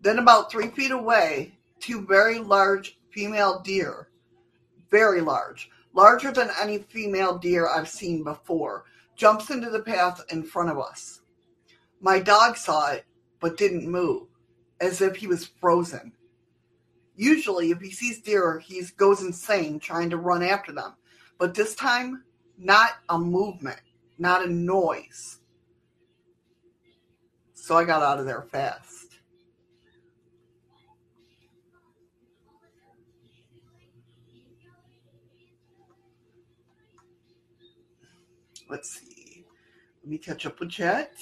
[0.00, 4.08] Then, about three feet away, two very large female deer,
[4.90, 8.84] very large, larger than any female deer I've seen before,
[9.16, 11.20] jumps into the path in front of us.
[12.00, 13.04] My dog saw it,
[13.40, 14.26] but didn't move,
[14.80, 16.12] as if he was frozen.
[17.16, 20.94] Usually, if he sees deer, he goes insane trying to run after them.
[21.38, 22.24] But this time,
[22.58, 23.80] not a movement,
[24.18, 25.38] not a noise.
[27.54, 29.03] So I got out of there fast.
[38.68, 39.44] Let's see.
[40.02, 41.12] Let me catch up with chat.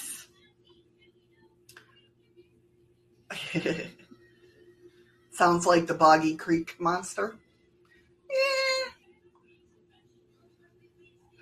[5.31, 7.37] Sounds like the Boggy Creek monster.
[8.31, 8.91] Eh.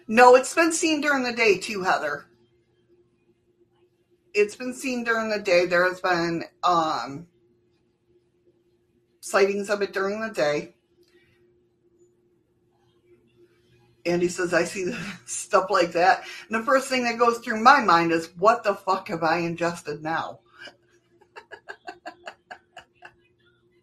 [0.07, 2.27] No, it's been seen during the day too, Heather.
[4.33, 5.67] It's been seen during the day.
[5.67, 7.27] There has been um,
[9.21, 10.75] sightings of it during the day.
[14.07, 14.93] Andy says, I see
[15.27, 16.25] stuff like that.
[16.49, 19.39] And the first thing that goes through my mind is, what the fuck have I
[19.39, 20.41] ingested now?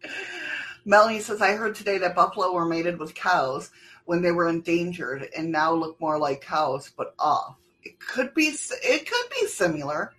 [0.84, 3.70] Melanie says, I heard today that buffalo were mated with cows
[4.06, 7.56] when they were endangered and now look more like cows, but off.
[7.82, 8.52] It could be,
[8.82, 10.12] it could be similar.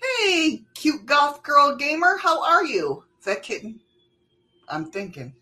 [0.00, 3.04] Hey, cute goth girl gamer, how are you?
[3.18, 3.80] Is that kitten?
[4.68, 5.34] I'm thinking.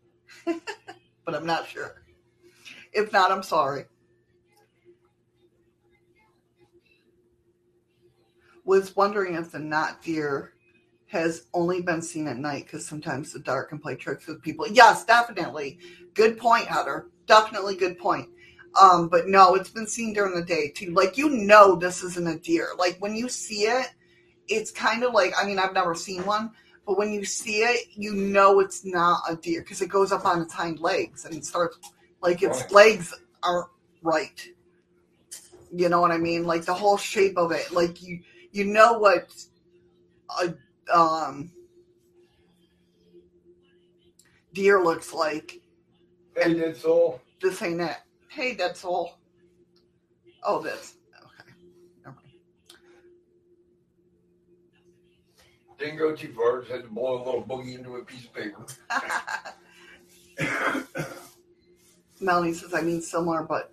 [0.44, 2.02] but I'm not sure.
[2.96, 3.84] If not, I'm sorry.
[8.64, 10.54] Was wondering if the not deer
[11.08, 14.66] has only been seen at night because sometimes the dark can play tricks with people.
[14.66, 15.78] Yes, definitely.
[16.14, 17.08] Good point, Heather.
[17.26, 18.30] Definitely good point.
[18.80, 20.92] Um, but no, it's been seen during the day too.
[20.92, 22.70] Like you know this isn't a deer.
[22.78, 23.88] Like when you see it,
[24.48, 26.50] it's kind of like I mean, I've never seen one,
[26.86, 30.24] but when you see it, you know it's not a deer because it goes up
[30.24, 31.78] on its hind legs and starts
[32.22, 32.72] like its right.
[32.72, 33.68] legs aren't
[34.02, 34.48] right.
[35.72, 36.44] You know what I mean?
[36.44, 37.72] Like the whole shape of it.
[37.72, 38.20] Like you
[38.52, 39.32] you know what
[40.40, 40.54] a
[40.92, 41.50] um,
[44.52, 45.60] deer looks like.
[46.36, 47.20] Hey, dead soul.
[47.40, 47.96] This ain't it.
[48.28, 49.14] Hey, dead soul.
[50.42, 50.94] Oh, this.
[51.18, 51.52] Okay.
[52.06, 52.16] Okay.
[55.78, 56.60] Didn't go too far.
[56.60, 58.66] Just had to blow a little boogie into a piece of paper.
[62.20, 63.72] Melanie says, I mean similar, but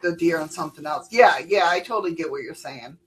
[0.00, 1.08] the deer and something else.
[1.10, 2.98] Yeah, yeah, I totally get what you're saying.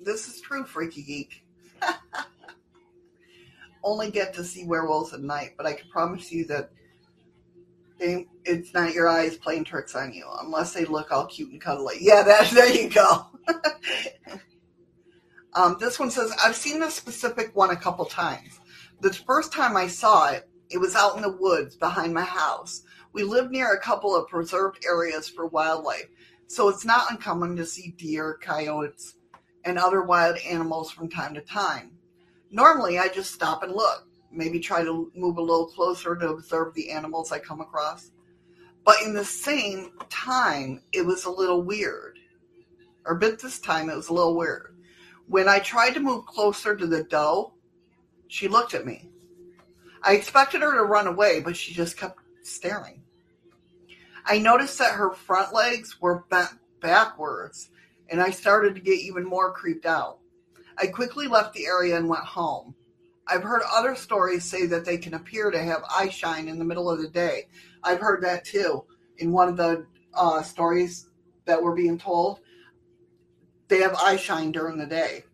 [0.00, 1.46] This is true, Freaky Geek.
[3.82, 6.70] Only get to see werewolves at night, but I can promise you that
[7.98, 11.60] they, it's not your eyes playing tricks on you, unless they look all cute and
[11.60, 11.96] cuddly.
[12.00, 13.26] Yeah, that, there you go.
[15.54, 18.60] um, this one says, I've seen this specific one a couple times.
[19.00, 22.82] The first time I saw it, it was out in the woods behind my house.
[23.12, 26.08] We live near a couple of preserved areas for wildlife,
[26.48, 29.14] so it's not uncommon to see deer, coyotes,
[29.64, 31.92] and other wild animals from time to time.
[32.50, 36.74] Normally, I just stop and look, maybe try to move a little closer to observe
[36.74, 38.10] the animals I come across.
[38.84, 42.18] But in the same time, it was a little weird.
[43.06, 44.73] Or but this time it was a little weird.
[45.26, 47.54] When I tried to move closer to the doe,
[48.28, 49.08] she looked at me.
[50.02, 53.02] I expected her to run away, but she just kept staring.
[54.26, 56.50] I noticed that her front legs were bent
[56.80, 57.70] backwards
[58.08, 60.18] and I started to get even more creeped out.
[60.78, 62.74] I quickly left the area and went home.
[63.26, 66.64] I've heard other stories say that they can appear to have eye shine in the
[66.64, 67.48] middle of the day.
[67.82, 68.84] I've heard that too
[69.18, 71.08] in one of the uh, stories
[71.46, 72.40] that were being told.
[73.68, 75.24] They have eye shine during the day.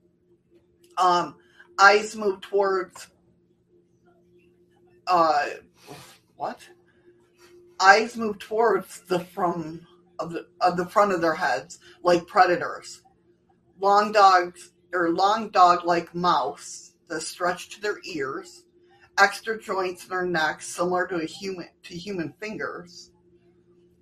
[0.96, 1.36] Um,
[1.78, 3.08] eyes move towards
[5.06, 5.46] uh,
[6.36, 6.60] what?
[7.80, 9.86] Eyes move towards the from
[10.18, 13.02] of the, of the front of their heads, like predators.
[13.80, 18.64] Long dogs or long dog like mouths that stretch to their ears,
[19.18, 23.10] extra joints in their necks similar to a human to human fingers,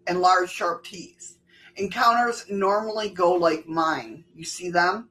[0.06, 1.37] and large sharp teeth.
[1.78, 4.24] Encounters normally go like mine.
[4.34, 5.08] You see them,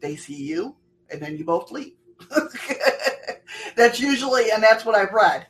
[0.00, 0.76] they see you,
[1.10, 1.94] and then you both leave.
[3.76, 5.46] that's usually, and that's what I've read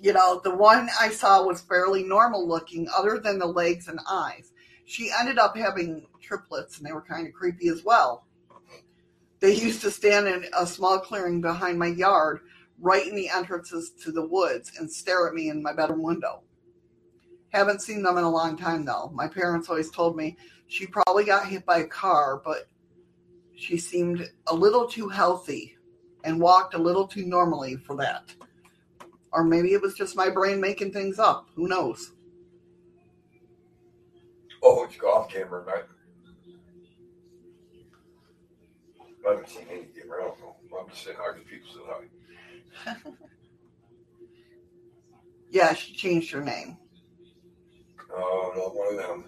[0.00, 4.00] you know, the one I saw was fairly normal looking, other than the legs and
[4.08, 4.52] eyes.
[4.86, 8.26] She ended up having triplets, and they were kind of creepy as well.
[9.40, 12.40] They used to stand in a small clearing behind my yard,
[12.80, 16.42] right in the entrances to the woods, and stare at me in my bedroom window.
[17.50, 19.10] Haven't seen them in a long time, though.
[19.12, 20.36] My parents always told me
[20.68, 22.68] she probably got hit by a car, but
[23.56, 25.76] she seemed a little too healthy
[26.24, 28.32] and walked a little too normally for that.
[29.32, 31.48] Or maybe it was just my brain making things up.
[31.54, 32.12] Who knows?
[34.62, 35.84] Oh, it's golf camera night.
[39.26, 40.22] I haven't seen any camera.
[40.22, 40.56] I don't know.
[40.80, 41.80] I'm just saying hi to people say
[42.86, 42.96] hi.
[45.50, 46.76] yeah, she changed her name.
[48.16, 49.24] Not one of them.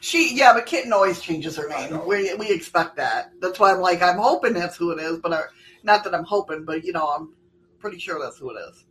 [0.00, 2.06] she, yeah, but Kitten always changes her name.
[2.06, 3.32] We we expect that.
[3.40, 5.42] That's why I'm like, I'm hoping that's who it is, but I,
[5.82, 7.34] not that I'm hoping, but you know, I'm
[7.78, 8.84] pretty sure that's who it is.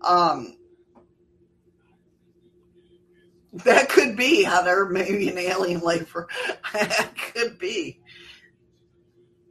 [0.00, 0.56] Um,
[3.52, 6.28] that could be Heather, maybe an alien lifer.
[6.72, 8.00] that could be.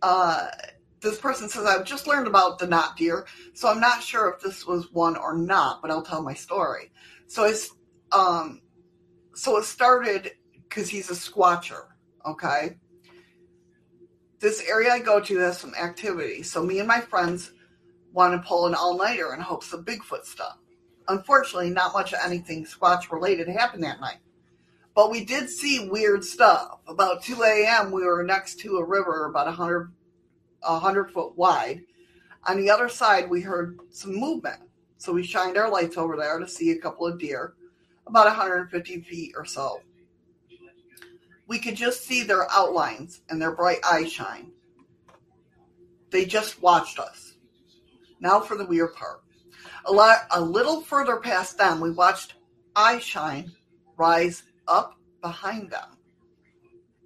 [0.01, 0.47] Uh,
[0.99, 4.41] this person says, I've just learned about the not deer, so I'm not sure if
[4.41, 6.91] this was one or not, but I'll tell my story.
[7.27, 7.73] So it's,
[8.13, 8.61] um,
[9.33, 10.31] so it started
[10.63, 11.85] because he's a squatcher,
[12.25, 12.77] okay?
[14.43, 17.53] this area I go to has some activity, so me and my friends
[18.11, 20.57] want to pull an all nighter in hopes of Bigfoot stuff.
[21.07, 24.17] Unfortunately, not much of anything Squatch related happened that night.
[24.93, 26.79] But we did see weird stuff.
[26.87, 29.93] About 2 a.m., we were next to a river about 100,
[30.61, 31.81] 100 foot wide.
[32.45, 34.59] On the other side, we heard some movement.
[34.97, 37.53] So we shined our lights over there to see a couple of deer,
[38.07, 39.81] about 150 feet or so.
[41.47, 44.51] We could just see their outlines and their bright eyes shine.
[46.09, 47.35] They just watched us.
[48.19, 49.21] Now for the weird part.
[49.85, 52.35] A, lot, a little further past them, we watched
[52.75, 53.51] eye shine
[53.97, 55.97] rise up behind them.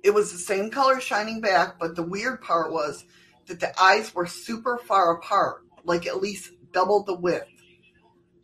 [0.03, 3.05] It was the same color shining back, but the weird part was
[3.47, 7.47] that the eyes were super far apart, like at least double the width.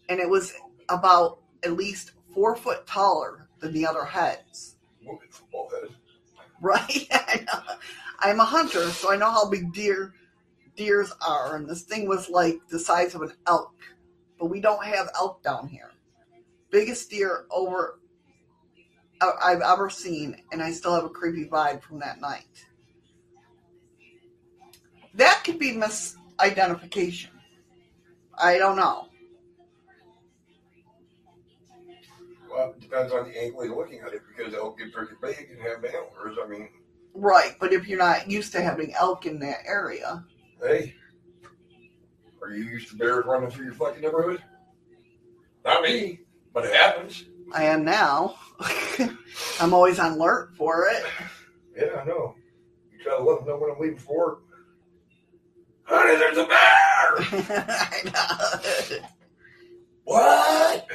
[0.10, 0.54] And it was
[0.90, 4.76] about at least four foot taller than the other heads.
[5.04, 5.96] Moving football head.
[6.62, 7.08] Right?
[8.20, 10.14] I'm a hunter, so I know how big deer
[10.76, 13.74] deers are, and this thing was like the size of an elk.
[14.40, 15.92] But we don't have elk down here.
[16.72, 18.00] Biggest deer over
[19.22, 22.66] uh, I've ever seen, and I still have a creepy vibe from that night.
[25.14, 27.30] That could be misidentification.
[28.36, 29.10] I don't know.
[32.54, 35.50] Well, it depends on the angle you're looking at it because elk get pretty big
[35.50, 36.38] and have antlers.
[36.44, 36.70] I mean,
[37.16, 40.24] Right, but if you're not used to having elk in that area,
[40.62, 40.94] hey,
[42.42, 44.42] are you used to bears running through your fucking neighborhood?
[45.66, 46.20] Not me,
[46.54, 47.26] but it happens.
[47.54, 48.36] I am now.
[49.60, 51.04] I'm always on alert for it.
[51.76, 52.36] Yeah, I know.
[52.92, 54.40] You try to let them know when I'm leaving for.
[55.86, 56.58] Honey, there's a bear!
[57.70, 59.08] I know.
[60.06, 60.88] What?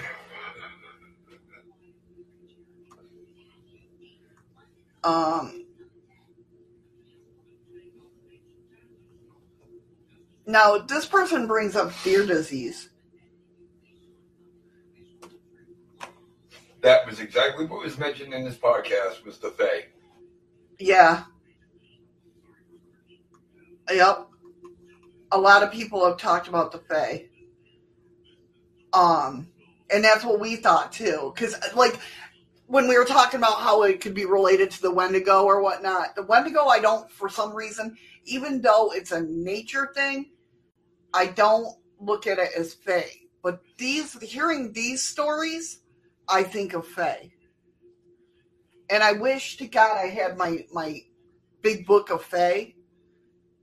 [5.05, 5.65] Um,
[10.47, 12.89] now, this person brings up deer disease.
[16.81, 19.87] That was exactly what was mentioned in this podcast was the Fae.
[20.79, 21.25] Yeah.
[23.91, 24.29] Yep.
[25.33, 27.27] A lot of people have talked about the Fae.
[28.93, 29.49] Um,
[29.91, 31.33] and that's what we thought too.
[31.35, 31.99] Because, like,
[32.69, 36.15] when we were talking about how it could be related to the Wendigo or whatnot,
[36.15, 40.31] the Wendigo, I don't, for some reason, even though it's a nature thing,
[41.15, 43.11] I don't look at it as Fae.
[43.43, 45.81] But these, hearing these stories,
[46.29, 47.31] I think of Fae.
[48.91, 51.03] And I wish to God I had my my
[51.63, 52.75] big book of Fae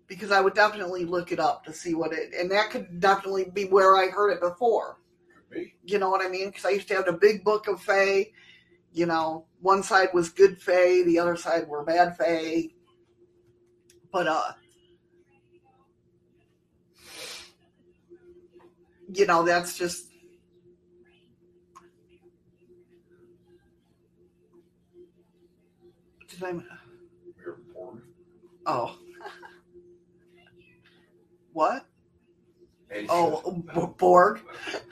[0.08, 3.45] because I would definitely look it up to see what it and that could definitely
[3.45, 4.99] be where I heard it before.
[5.84, 6.49] You know what I mean?
[6.49, 8.28] Because I used to have the big book of Fae.
[8.96, 12.70] You know, one side was good Fae, the other side were bad Fae.
[14.10, 14.54] But uh,
[19.14, 20.06] you know, that's just
[26.30, 26.54] did I?
[28.66, 28.98] Oh.
[31.52, 31.86] what?
[32.89, 34.39] And Oh, Borg.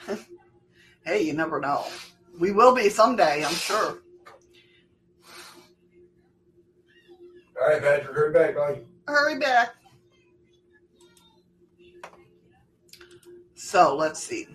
[1.06, 1.86] hey, you never know.
[2.40, 4.00] We will be someday, I'm sure.
[7.62, 8.82] All right, Patrick, hurry back, buddy.
[9.08, 9.76] Hurry back.
[13.56, 14.48] So let's see.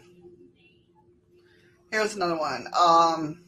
[1.91, 2.67] Here's another one.
[2.79, 3.41] Um,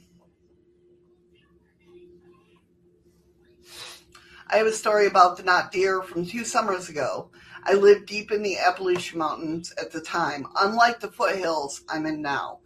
[4.49, 7.31] I have a story about the not deer from two summers ago.
[7.65, 12.23] I lived deep in the Appalachian Mountains at the time, unlike the foothills I'm in
[12.23, 12.61] now.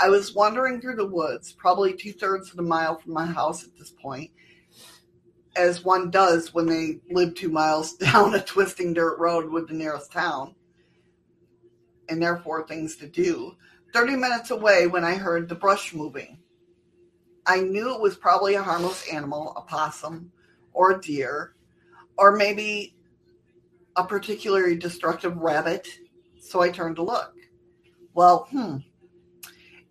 [0.00, 3.64] I was wandering through the woods, probably two thirds of a mile from my house
[3.64, 4.30] at this point,
[5.56, 9.74] as one does when they live two miles down a twisting dirt road with the
[9.74, 10.54] nearest town,
[12.08, 13.56] and therefore things to do.
[13.92, 16.38] 30 minutes away when I heard the brush moving.
[17.44, 20.32] I knew it was probably a harmless animal, a possum,
[20.72, 21.54] or a deer,
[22.16, 22.94] or maybe
[23.96, 25.88] a particularly destructive rabbit,
[26.40, 27.34] so I turned to look.
[28.14, 28.78] Well, hmm.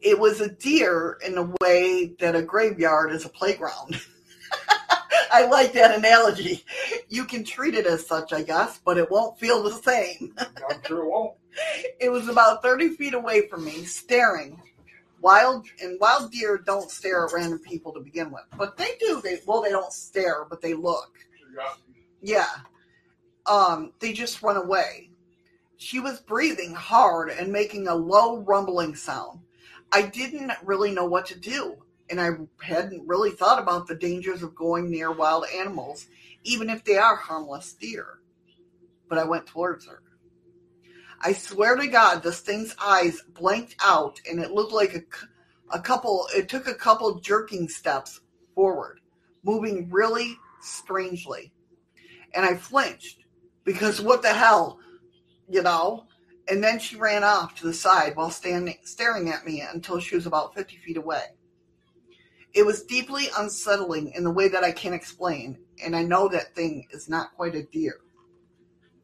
[0.02, 4.00] It was a deer in a way that a graveyard is a playground.
[5.32, 6.64] I like that analogy.
[7.08, 10.34] You can treat it as such, I guess, but it won't feel the same.
[10.40, 11.36] I'm sure it won't.
[12.00, 14.62] It was about 30 feet away from me, staring.
[15.22, 19.22] Wild and wild deer don't stare at random people to begin with, but they do.
[19.22, 21.12] They well, they don't stare, but they look.
[22.22, 22.48] Yeah.
[23.46, 25.10] Um, they just run away.
[25.76, 29.40] She was breathing hard and making a low rumbling sound.
[29.92, 31.78] I didn't really know what to do.
[32.10, 32.32] and I
[32.62, 36.08] hadn't really thought about the dangers of going near wild animals,
[36.44, 38.20] even if they are harmless deer.
[39.08, 40.02] But I went towards her.
[41.22, 45.80] I swear to God, this thing's eyes blanked out, and it looked like a, a
[45.80, 48.22] couple, it took a couple jerking steps
[48.56, 49.02] forward,
[49.44, 51.52] moving really strangely.
[52.34, 53.20] And I flinched
[53.66, 54.80] because what the hell,
[55.48, 56.06] you know?
[56.50, 60.16] And then she ran off to the side while standing, staring at me until she
[60.16, 61.24] was about 50 feet away.
[62.54, 66.56] It was deeply unsettling in the way that I can't explain, and I know that
[66.56, 68.00] thing is not quite a deer.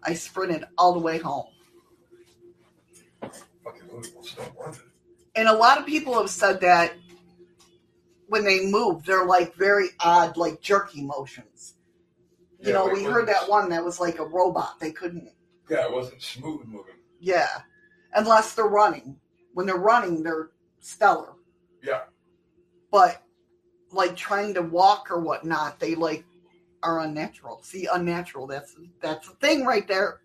[0.01, 1.47] I sprinted all the way home.
[3.21, 4.81] Fucking Louisville still wanted.
[5.35, 6.93] And a lot of people have said that
[8.27, 11.75] when they move, they're like very odd, like jerky motions.
[12.59, 14.79] You Yeah, know, we heard that one that was like a robot.
[14.79, 15.29] They couldn't,
[15.69, 16.94] Yeah, it wasn't smooth moving.
[17.25, 17.61] Yeah,
[18.13, 19.17] unless they're running.
[19.55, 21.33] When they're running, they're stellar.
[21.81, 22.01] Yeah.
[22.91, 23.23] But
[23.91, 26.23] like trying to walk or whatnot, they like
[26.83, 27.61] are unnatural.
[27.63, 28.45] See, unnatural.
[28.45, 30.19] That's that's the thing right there.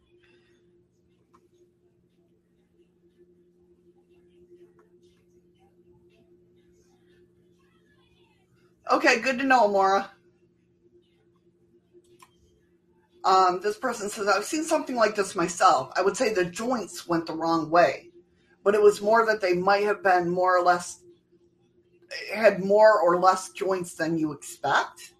[8.92, 10.10] Okay, good to know, Maura.
[13.24, 15.92] Um, this person says, I've seen something like this myself.
[15.96, 18.10] I would say the joints went the wrong way,
[18.64, 21.00] but it was more that they might have been more or less,
[22.32, 25.14] had more or less joints than you expect.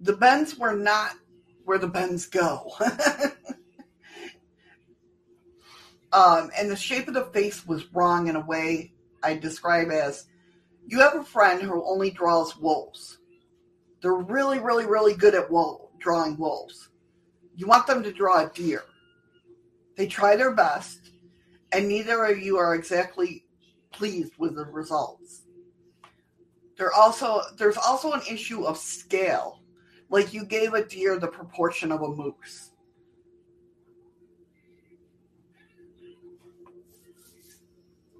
[0.00, 1.12] The bends were not
[1.64, 2.72] where the bends go.
[6.12, 8.92] um, and the shape of the face was wrong in a way
[9.22, 10.26] I describe as
[10.86, 13.18] you have a friend who only draws wolves.
[14.00, 16.88] They're really, really, really good at wolf, drawing wolves.
[17.56, 18.84] You want them to draw a deer.
[19.96, 21.10] They try their best,
[21.72, 23.44] and neither of you are exactly
[23.92, 25.42] pleased with the results.
[26.76, 29.60] There also there's also an issue of scale.
[30.08, 32.70] Like you gave a deer the proportion of a moose.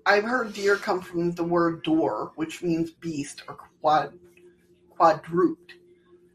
[0.04, 4.18] I've heard deer come from the word door, which means beast or quad
[4.90, 5.74] quadruped.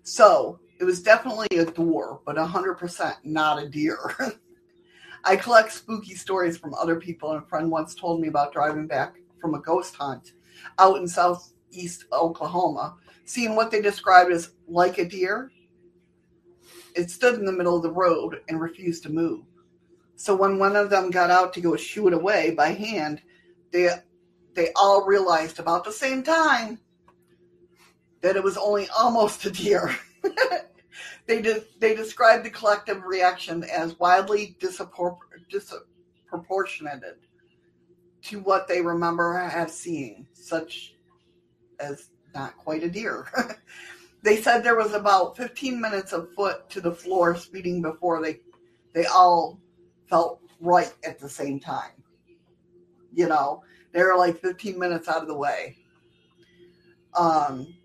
[0.04, 3.98] So it was definitely a door, but 100% not a deer.
[5.24, 8.86] I collect spooky stories from other people, and a friend once told me about driving
[8.86, 10.34] back from a ghost hunt
[10.80, 15.50] out in southeast Oklahoma, seeing what they described as like a deer.
[16.98, 19.46] It stood in the middle of the road and refused to move.
[20.18, 23.22] So when one of them got out to go shoo it away by hand,
[23.72, 23.88] they
[24.54, 26.78] they all realized about the same time
[28.20, 29.96] that it was only almost a deer.
[31.26, 35.18] they de- they described the collective reaction as wildly disappor-
[35.50, 37.20] disproportionate
[38.24, 40.96] to what they remember as seeing, such
[41.80, 43.28] as not quite a deer.
[44.24, 48.39] they said there was about 15 minutes of foot to the floor speeding before they
[48.94, 49.60] they all
[50.08, 51.91] felt right at the same time.
[53.12, 55.78] You know, they were like 15 minutes out of the way.
[57.16, 57.76] Um,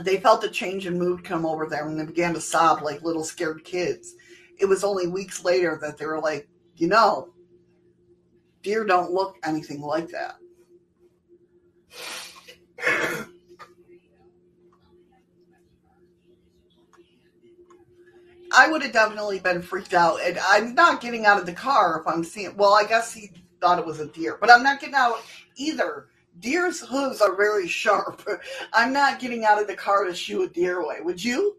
[0.00, 3.02] they felt a change in mood come over them and they began to sob like
[3.02, 4.14] little scared kids.
[4.58, 7.30] It was only weeks later that they were like, you know,
[8.62, 10.36] deer don't look anything like that.
[18.54, 20.20] I would have definitely been freaked out.
[20.22, 22.56] And I'm not getting out of the car if I'm seeing.
[22.56, 23.30] Well, I guess he
[23.60, 25.22] thought it was a deer, but I'm not getting out
[25.56, 26.08] either.
[26.38, 28.26] Deer's hooves are very sharp.
[28.72, 30.96] I'm not getting out of the car to shoot a deer away.
[31.00, 31.56] Would you?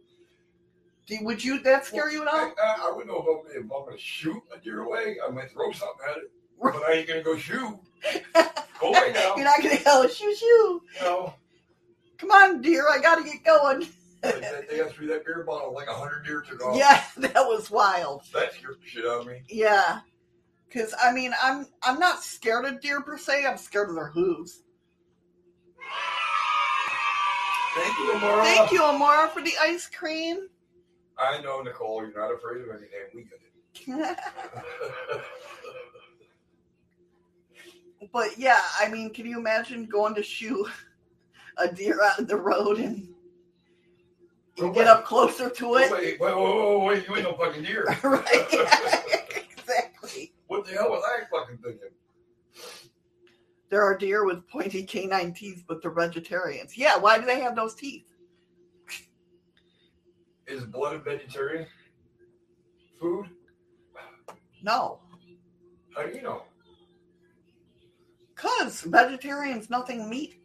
[1.21, 1.59] Would you?
[1.59, 2.53] That scare you at all?
[2.61, 5.17] I, I wouldn't know if I'm, if I'm going to shoot a deer away.
[5.25, 7.79] I might throw something at it, but I ain't going to go shoot.
[8.79, 9.35] Go away now.
[9.37, 10.81] You're not going to go shoot shoo.
[10.99, 11.33] No.
[12.17, 12.85] Come on, deer.
[12.89, 13.87] I got to get going.
[14.21, 16.77] They, got through that beer bottle like a hundred deer took off.
[16.77, 18.23] Yeah, that was wild.
[18.33, 19.43] That scared the shit out of me.
[19.49, 19.99] Yeah,
[20.73, 23.45] because I mean, I'm I'm not scared of deer per se.
[23.45, 24.63] I'm scared of their hooves.
[27.75, 28.43] Thank you, Amara.
[28.43, 30.47] Thank you, Amara, for the ice cream.
[31.17, 32.89] I know, Nicole, you're not afraid of anything.
[33.13, 34.17] We get it.
[38.13, 40.67] but yeah, I mean, can you imagine going to shoot
[41.57, 43.07] a deer out in the road and
[44.57, 45.91] you get up closer to wait, it?
[45.91, 47.85] wait, wait, wait, wait, you ain't no fucking deer.
[48.03, 49.42] right.
[50.53, 51.89] what the hell was I fucking thinking?
[53.69, 56.77] There are deer with pointy canine teeth, but they're vegetarians.
[56.77, 58.05] Yeah, why do they have those teeth?
[60.45, 61.65] Is blood a vegetarian
[62.99, 63.29] food?
[64.61, 64.99] No,
[65.95, 66.43] How do you know?
[68.35, 70.39] because vegetarians nothing meat.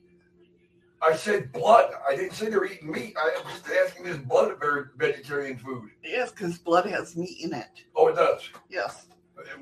[1.00, 1.92] I said blood.
[2.08, 3.14] I didn't say they're eating meat.
[3.16, 5.90] I was just asking is blood a very vegetarian food?
[6.02, 7.84] Yes, because blood has meat in it.
[7.94, 8.42] Oh, it does.
[8.68, 9.06] Yes,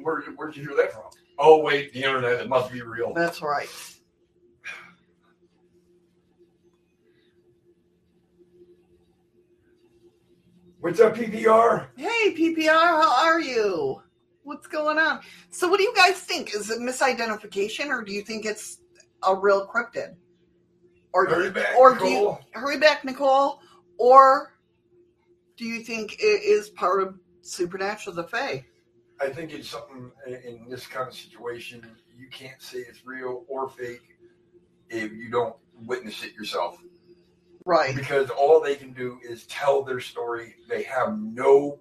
[0.02, 1.04] Where, where'd you hear that from?
[1.38, 2.40] Oh, wait, the internet.
[2.40, 3.12] It must be real.
[3.14, 3.68] that's right.
[10.80, 11.88] What's up, PPR?
[11.96, 14.00] Hey, PPR, how are you?
[14.44, 15.20] What's going on?
[15.50, 16.54] So, what do you guys think?
[16.54, 18.78] Is it misidentification, or do you think it's
[19.26, 20.14] a real cryptid?
[21.12, 23.60] Or do Hurry you, back, or do you hurry back, Nicole?
[23.98, 24.52] Or
[25.56, 28.64] do you think it is part of supernatural, the Fae?
[29.20, 31.86] I think it's something in, in this kind of situation.
[32.16, 34.16] You can't say it's real or fake
[34.88, 35.56] if you don't
[35.86, 36.78] witness it yourself.
[37.64, 40.54] Right, because all they can do is tell their story.
[40.68, 41.80] They have no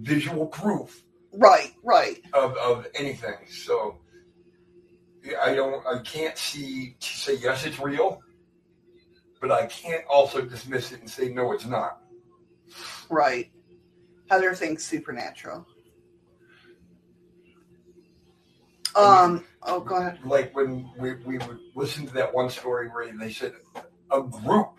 [0.00, 2.20] visual proof right, right.
[2.32, 3.36] of, of anything.
[3.48, 3.98] So
[5.40, 8.20] I don't, I can't see to say yes, it's real,
[9.40, 12.00] but I can't also dismiss it and say no, it's not.
[13.08, 13.50] Right.
[14.30, 15.66] Heather thinks supernatural.
[18.96, 19.44] Um.
[19.62, 20.18] Oh, go ahead.
[20.24, 23.54] Like when we, we would listen to that one story where they said
[24.10, 24.70] a group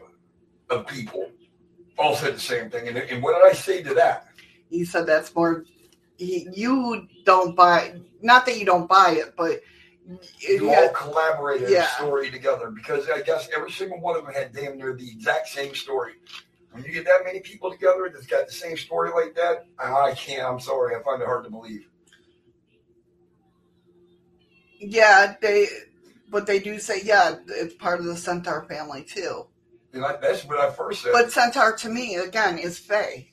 [0.70, 1.30] of people
[1.97, 2.88] all said the same thing.
[2.88, 4.28] And, and what did I say to that?
[4.70, 5.65] He said that's more.
[6.18, 7.99] You you don't buy.
[8.22, 9.61] Not that you don't buy it, but
[10.41, 11.86] it you all collaborated Yeah.
[11.86, 15.09] a story together because I guess every single one of them had damn near the
[15.09, 16.13] exact same story.
[16.72, 20.13] When you get that many people together that's got the same story like that, I
[20.13, 20.43] can't.
[20.43, 21.88] I'm sorry, I find it hard to believe.
[24.80, 25.67] Yeah, they.
[26.30, 29.45] But they do say, yeah, it's part of the centaur family too.
[29.93, 31.13] And I, that's what I first said.
[31.13, 33.30] But centaur to me, again, is Fae.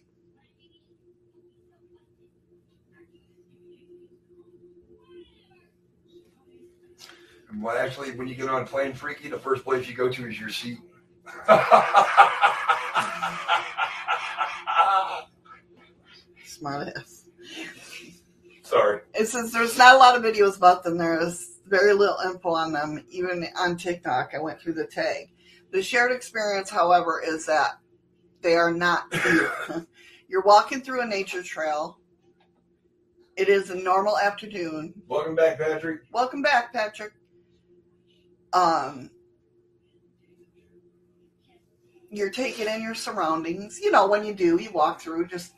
[7.60, 10.40] well, actually, when you get on plane freaky, the first place you go to is
[10.40, 10.78] your seat.
[16.44, 17.13] Smart ass.
[18.74, 19.00] Sorry.
[19.14, 20.98] It says there's not a lot of videos about them.
[20.98, 24.32] There is very little info on them, even on TikTok.
[24.34, 25.30] I went through the tag.
[25.72, 27.78] The shared experience, however, is that
[28.42, 29.52] they are not here.
[30.28, 31.98] You're walking through a nature trail.
[33.36, 34.94] It is a normal afternoon.
[35.08, 36.02] Welcome back, Patrick.
[36.12, 37.12] Welcome back, Patrick.
[38.52, 39.10] Um,
[42.10, 43.80] you're taking in your surroundings.
[43.80, 45.53] You know, when you do, you walk through just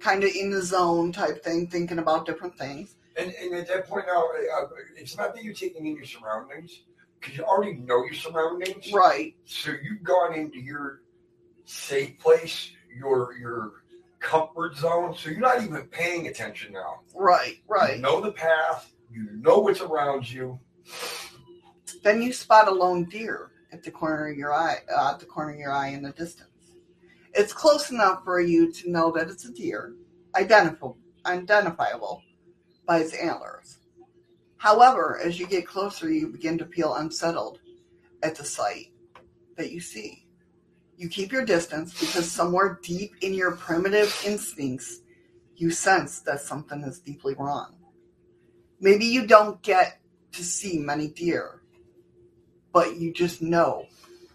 [0.00, 2.96] kind of in the zone type thing, thinking about different things.
[3.16, 4.66] And, and at that point now, uh,
[4.96, 6.82] it's not that you're taking in your surroundings
[7.20, 8.92] because you already know your surroundings.
[8.92, 9.34] Right.
[9.46, 11.00] So you've gone into your
[11.64, 13.72] safe place, your your
[14.20, 15.14] comfort zone.
[15.16, 17.00] So you're not even paying attention now.
[17.14, 17.96] Right, Right.
[17.96, 18.92] You know the path.
[19.10, 20.58] You know what's around you.
[22.02, 25.26] Then you spot a lone deer at the corner of your eye, uh, at the
[25.26, 26.50] corner of your eye in the distance.
[27.36, 29.94] It's close enough for you to know that it's a deer,
[30.34, 30.96] identifiable,
[32.86, 33.76] by its antlers.
[34.56, 37.58] However, as you get closer, you begin to feel unsettled
[38.22, 38.86] at the sight
[39.56, 40.26] that you see.
[40.96, 45.00] You keep your distance because somewhere deep in your primitive instincts,
[45.56, 47.76] you sense that something is deeply wrong.
[48.80, 50.00] Maybe you don't get
[50.32, 51.60] to see many deer,
[52.72, 53.84] but you just know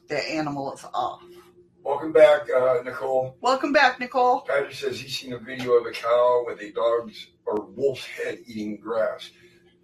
[0.08, 1.24] that animal is off.
[1.84, 3.36] Welcome back, uh, Nicole.
[3.42, 4.42] Welcome back, Nicole.
[4.42, 8.40] Patrick says he's seen a video of a cow with a dog's or wolf's head
[8.46, 9.32] eating grass.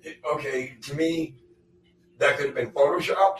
[0.03, 1.35] It- okay, to me,
[2.19, 3.39] that could have been photoshopped.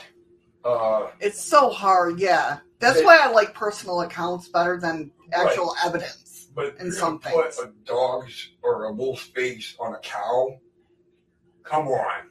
[0.64, 2.60] Uh, It's so hard, yeah.
[2.80, 6.48] That's They- why I like personal accounts better than actual evidence.
[6.56, 7.68] but you're some gonna put things.
[7.68, 10.60] a dog's or a wolf's face on a cow.
[11.64, 12.30] Come on.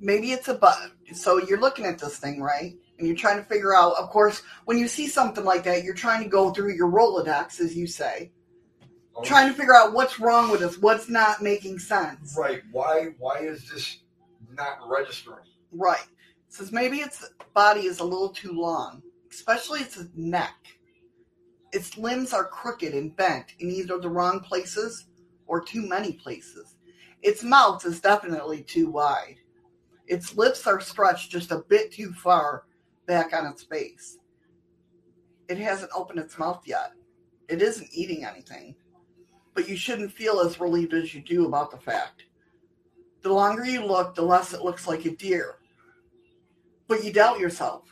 [0.00, 0.90] Maybe it's a bug.
[1.14, 2.74] So you're looking at this thing, right?
[2.98, 5.94] And you're trying to figure out, of course, when you see something like that, you're
[5.94, 8.30] trying to go through your Rolodex, as you say,
[9.16, 9.22] oh.
[9.22, 12.36] trying to figure out what's wrong with us, what's not making sense.
[12.38, 12.62] Right.
[12.70, 13.14] Why?
[13.18, 13.98] Why is this
[14.52, 15.44] not registering?
[15.72, 16.06] Right.
[16.48, 20.54] It says maybe its body is a little too long, especially its neck.
[21.72, 25.06] Its limbs are crooked and bent in either the wrong places
[25.46, 26.76] or too many places.
[27.22, 29.36] Its mouth is definitely too wide.
[30.06, 32.64] Its lips are stretched just a bit too far
[33.12, 34.16] back on its base.
[35.46, 36.92] It hasn't opened its mouth yet.
[37.46, 38.74] It isn't eating anything.
[39.52, 42.24] But you shouldn't feel as relieved as you do about the fact.
[43.20, 45.56] The longer you look, the less it looks like a deer.
[46.88, 47.82] But you doubt yourself.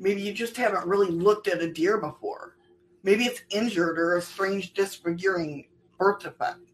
[0.00, 2.56] Maybe you just haven't really looked at a deer before.
[3.04, 5.68] Maybe it's injured or a strange disfiguring
[6.00, 6.72] birth defect.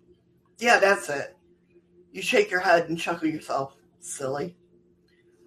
[0.59, 1.37] Yeah, that's it.
[2.13, 3.77] You shake your head and chuckle yourself.
[4.01, 4.57] Silly.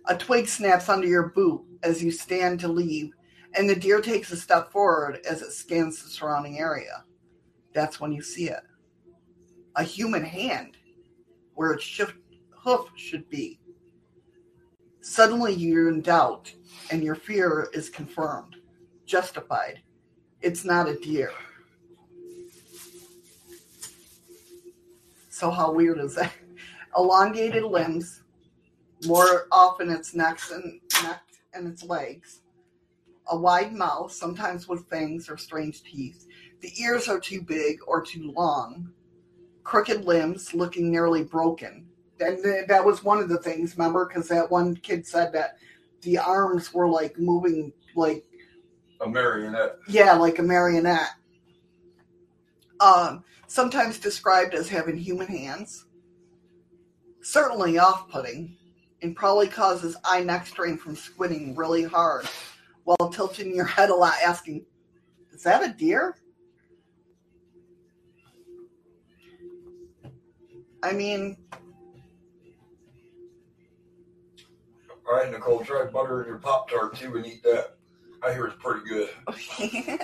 [0.09, 3.11] A twig snaps under your boot as you stand to leave,
[3.55, 7.03] and the deer takes a step forward as it scans the surrounding area.
[7.73, 8.61] That's when you see it.
[9.75, 10.77] A human hand
[11.55, 12.15] where its shift,
[12.51, 13.59] hoof should be.
[15.01, 16.53] Suddenly you're in doubt,
[16.89, 18.55] and your fear is confirmed,
[19.05, 19.81] justified.
[20.41, 21.31] It's not a deer.
[25.29, 26.33] So, how weird is that?
[26.97, 28.23] Elongated limbs,
[29.07, 31.21] more often its necks and neck
[31.53, 32.41] and its legs.
[33.29, 36.27] A wide mouth, sometimes with fangs or strange teeth.
[36.61, 38.91] The ears are too big or too long.
[39.63, 41.87] Crooked limbs, looking nearly broken.
[42.19, 44.05] And that was one of the things, remember?
[44.05, 45.57] Because that one kid said that
[46.01, 48.23] the arms were like moving, like
[49.01, 49.75] A marionette.
[49.87, 51.11] yeah, like a marionette.
[52.79, 55.85] Um, sometimes described as having human hands.
[57.21, 58.55] Certainly off putting,
[59.01, 62.25] and probably causes eye neck strain from squinting really hard
[62.83, 64.65] while tilting your head a lot, asking,
[65.33, 66.17] Is that a deer?
[70.83, 71.37] I mean,
[75.09, 77.77] All right, Nicole, try butter in your Pop Tart too and eat that.
[78.21, 79.09] I hear it's pretty good.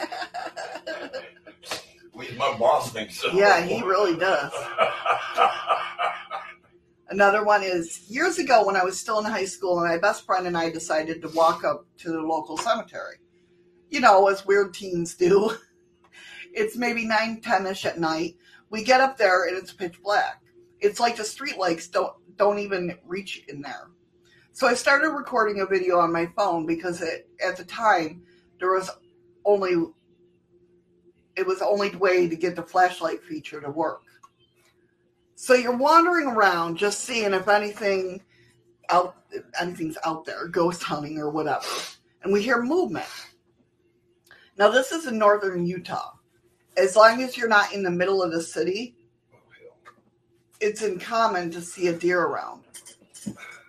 [1.04, 3.32] At least my boss thinks so.
[3.34, 4.54] yeah, he really does.
[7.10, 10.26] Another one is years ago when I was still in high school, and my best
[10.26, 13.18] friend and I decided to walk up to the local cemetery.
[13.90, 15.52] You know, as weird teens do.
[16.54, 18.36] It's maybe 9, 10 ish at night.
[18.70, 20.40] We get up there and it's pitch black.
[20.80, 23.90] It's like the street lights don't don't even reach in there.
[24.52, 28.22] So I started recording a video on my phone because it, at the time
[28.60, 28.90] there was
[29.46, 29.88] only
[31.36, 34.03] it was the only way to get the flashlight feature to work.
[35.44, 38.22] So you're wandering around just seeing if anything
[38.90, 39.18] out
[39.60, 41.66] anything's out there, ghost hunting or whatever.
[42.22, 43.10] And we hear movement.
[44.58, 46.14] Now this is in northern Utah.
[46.78, 48.96] As long as you're not in the middle of the city,
[50.62, 52.64] it's uncommon to see a deer around.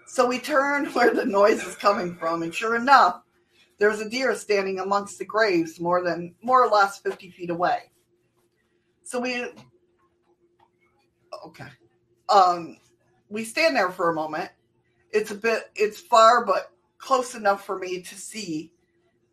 [0.07, 3.23] So we turn where the noise is coming from, and sure enough,
[3.79, 7.91] there's a deer standing amongst the graves more than more or less 50 feet away.
[9.03, 9.49] So we
[11.47, 11.69] okay.
[12.29, 12.79] Um
[13.29, 14.51] we stand there for a moment.
[15.11, 18.73] It's a bit it's far but close enough for me to see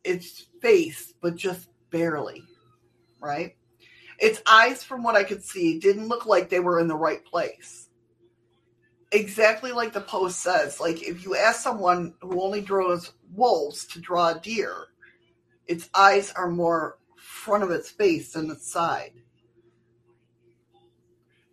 [0.03, 2.43] its face, but just barely.
[3.19, 3.55] Right?
[4.19, 7.25] Its eyes, from what I could see, didn't look like they were in the right
[7.25, 7.89] place.
[9.11, 10.79] Exactly like the post says.
[10.79, 14.87] Like if you ask someone who only draws wolves to draw a deer,
[15.65, 19.13] its eyes are more front of its face than its side.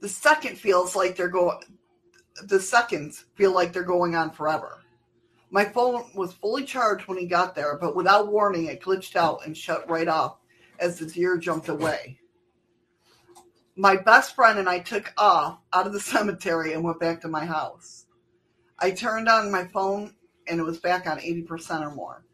[0.01, 1.59] The second feels like they're going.
[2.45, 4.83] The seconds feel like they're going on forever.
[5.51, 9.47] My phone was fully charged when he got there, but without warning, it glitched out
[9.47, 10.37] and shut right off
[10.79, 12.21] as the deer jumped away.
[13.75, 17.29] My best friend and I took off out of the cemetery and went back to
[17.29, 18.07] my house.
[18.79, 20.15] I turned on my phone
[20.47, 22.25] and it was back on 80% or more.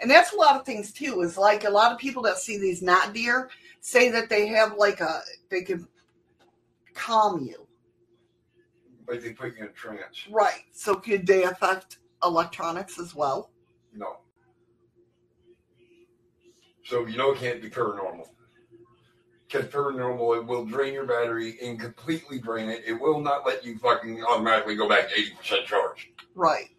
[0.00, 2.58] And that's a lot of things too, is like a lot of people that see
[2.58, 3.50] these not deer
[3.80, 5.86] say that they have like a, they can
[6.94, 7.66] calm you.
[9.06, 10.26] Like they put you in a trance.
[10.30, 10.62] Right.
[10.72, 13.50] So could they affect electronics as well?
[13.92, 14.18] No.
[16.84, 18.28] So you know it can't be paranormal.
[19.46, 22.82] Because paranormal, it will drain your battery and completely drain it.
[22.86, 26.10] It will not let you fucking automatically go back to 80% charge.
[26.34, 26.70] Right.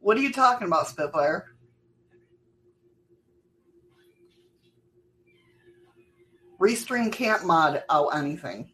[0.00, 1.54] What are you talking about, Spitfire?
[6.60, 8.70] Restream can't mod out anything.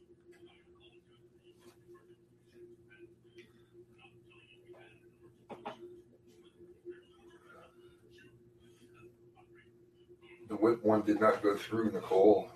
[10.61, 12.51] Whip one did not go through, Nicole.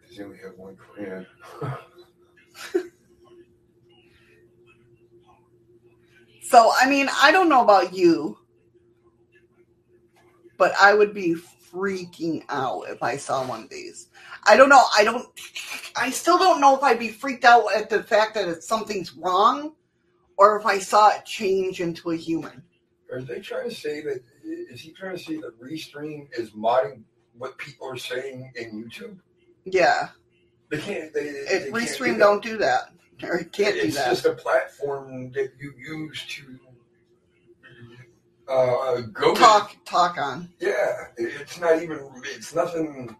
[0.00, 1.26] Because you only have one friend.
[6.52, 8.36] So, I mean, I don't know about you,
[10.58, 11.34] but I would be
[11.72, 14.08] freaking out if I saw one of these.
[14.44, 14.82] I don't know.
[14.94, 15.26] I don't,
[15.96, 19.14] I still don't know if I'd be freaked out at the fact that it's something's
[19.14, 19.72] wrong
[20.36, 22.62] or if I saw it change into a human.
[23.10, 24.22] Are they trying to say that?
[24.44, 27.02] Is he trying to say that Restream is modding
[27.36, 29.18] what people are saying in YouTube?
[29.64, 30.08] Yeah.
[30.70, 31.12] They can't.
[31.14, 33.86] They, If they Restream do don't do that, or it can't do that.
[34.12, 36.58] It's just a platform that you use to
[38.48, 40.48] uh, go to- Talk, talk on.
[40.60, 42.10] Yeah, it's not even.
[42.24, 43.14] It's nothing.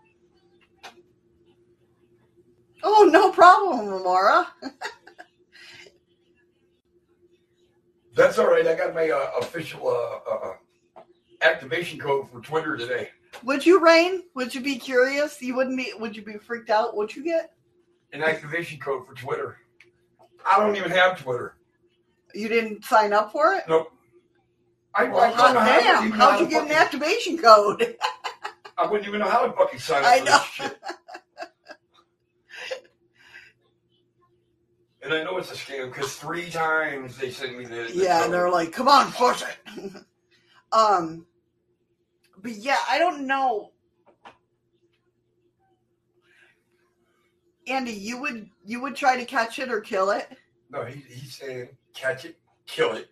[2.83, 4.47] Oh, no problem, Ramora.
[8.15, 8.67] That's all right.
[8.67, 10.55] I got my uh, official uh, uh,
[11.43, 13.11] activation code for Twitter today.
[13.45, 14.25] Would you, Rain?
[14.35, 15.41] Would you be curious?
[15.41, 15.93] You wouldn't be.
[15.99, 16.95] Would you be freaked out?
[16.97, 17.53] What'd you get?
[18.13, 19.57] An activation code for Twitter.
[20.47, 21.57] I don't even have Twitter.
[22.35, 23.65] You didn't sign up for it.
[23.69, 23.93] Nope.
[24.95, 26.11] I, Well, I don't hot know how, damn!
[26.11, 27.97] How'd how you get an activation code?
[28.79, 30.31] I wouldn't even know how to fucking sign up I for know.
[30.39, 30.79] this shit.
[35.03, 37.91] And I know it's a scam because three times they sent me the.
[37.91, 38.25] the yeah, code.
[38.27, 39.93] and they're like, "Come on, push it."
[40.73, 41.27] um,
[42.43, 43.71] but yeah, I don't know.
[47.69, 50.37] Andy, you would you would try to catch it or kill it?
[50.71, 53.09] No, he, he's saying catch it, kill it,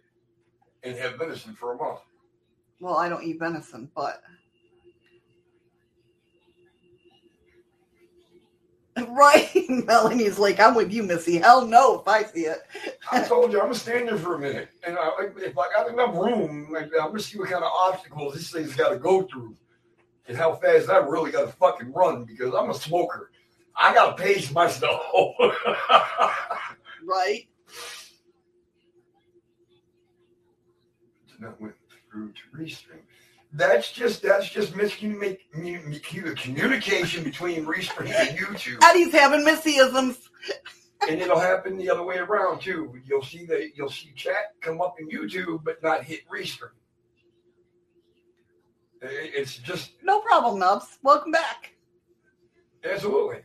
[0.83, 2.01] and have venison for a month.
[2.81, 4.23] Well, I don't eat venison, but
[9.09, 12.59] right, Melanie's like, "I'm with you, Missy." Hell no, if I see it.
[13.11, 15.89] I told you I'm gonna stand there for a minute, and I, if I got
[15.89, 19.23] enough room, like, I'm gonna see what kind of obstacles this thing's got to go
[19.23, 19.57] through,
[20.29, 23.31] and how fast I really got to fucking run because I'm a smoker.
[23.77, 25.05] I gotta pace myself.
[27.03, 27.49] Right?
[31.41, 31.75] That went
[32.11, 33.01] through to restream.
[33.53, 40.19] That's just that's just miscommunication communication between restream and YouTube, And he's having Missyisms.
[41.09, 42.95] and it'll happen the other way around too.
[43.05, 46.71] You'll see that you'll see chat come up in YouTube, but not hit restream.
[49.03, 50.99] It's just No problem, Nubs.
[51.03, 51.73] Welcome back.
[52.85, 53.39] absolutely.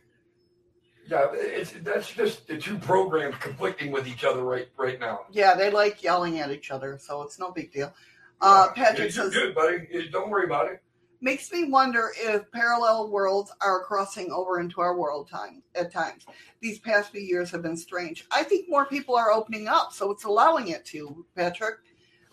[1.08, 5.22] Yeah, it's that's just the two programs conflicting with each other right right now.
[5.32, 7.94] Yeah, they like yelling at each other, so it's no big deal.
[8.42, 10.10] Uh, Patrick You're says, good, buddy.
[10.12, 10.82] Don't worry about it.
[11.22, 16.26] makes me wonder if parallel worlds are crossing over into our world time at times.
[16.62, 18.26] These past few years have been strange.
[18.32, 21.76] I think more people are opening up, so it's allowing it to, Patrick.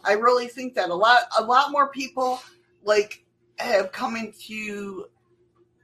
[0.04, 2.40] I really think that a lot a lot more people
[2.82, 3.24] like
[3.58, 5.06] have come into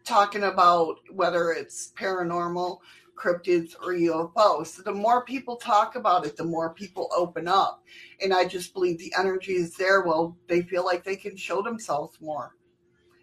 [0.05, 2.79] talking about whether it's paranormal,
[3.19, 4.69] cryptids, or UFOs.
[4.69, 7.83] So the more people talk about it, the more people open up.
[8.23, 10.03] And I just believe the energy is there.
[10.03, 12.55] Well, they feel like they can show themselves more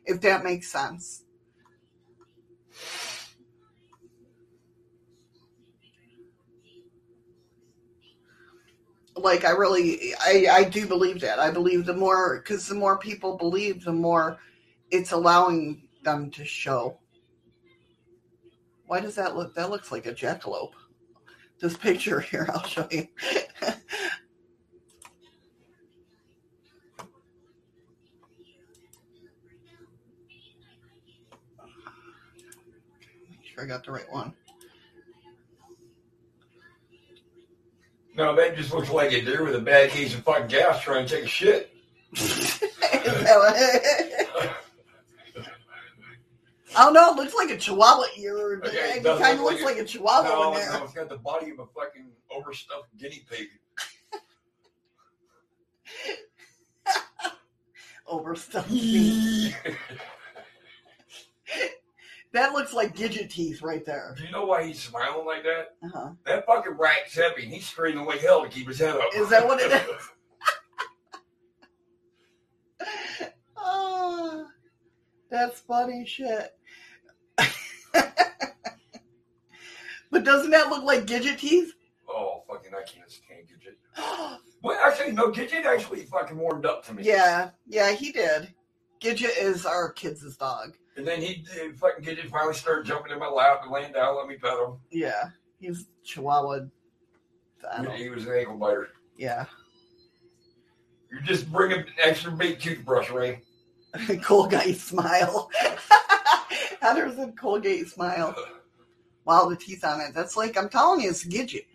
[0.06, 1.24] if that makes sense.
[9.16, 11.39] Like I really, I I do believe that.
[11.39, 14.38] I believe the more because the more people believe, the more
[14.91, 17.00] it's allowing them to show.
[18.88, 19.55] Why does that look?
[19.55, 20.73] That looks like a jackalope.
[21.59, 23.07] This picture here, I'll show you.
[33.29, 34.33] Make sure I got the right one.
[38.15, 41.05] No, that just looks like a deer with a bad case of fucking gas trying
[41.05, 41.71] to take a shit.
[46.76, 48.61] What- oh no, it looks like a chihuahua ear.
[48.65, 50.73] Okay, it kind of look looks like like a chihuahua no, in there.
[50.73, 53.47] no, it's got the body of a fucking overstuffed guinea pig.
[58.07, 58.69] Overstuffed.
[58.69, 59.49] Do
[62.34, 64.13] that looks like Gidget teeth right there.
[64.17, 65.76] Do you know why he's smiling like that?
[65.84, 66.11] Uh-huh.
[66.26, 69.09] That fucking rat's happy and he's screaming like hell to keep his head up.
[69.15, 70.09] Is that what it is?
[73.57, 74.45] Oh,
[75.32, 76.51] that's funny shit.
[80.16, 81.74] But doesn't that look like Gidget teeth?
[82.08, 84.37] oh, fucking, I can't stand Gidget.
[84.63, 87.04] Well, actually, no, Gidget actually fucking warmed up to me.
[87.04, 88.51] yeah, yeah, he did.
[89.01, 90.75] Gidget is our kids' dog.
[90.97, 94.16] And then he did, fucking Gidget finally started jumping in my lap and laying down,
[94.16, 94.78] let me pet him.
[94.89, 95.25] Yeah,
[95.59, 96.62] he's Chihuahua.
[97.71, 98.87] I don't, He was an ankle biter.
[99.17, 99.46] yeah,
[101.12, 103.42] You're just bring an extra big toothbrush, Ray.
[104.24, 105.51] Colgate smile.
[106.82, 108.33] Heather said Colgate smile.
[109.26, 110.14] Wow, the teeth on it.
[110.14, 111.66] That's like I'm telling you, it's Gidget.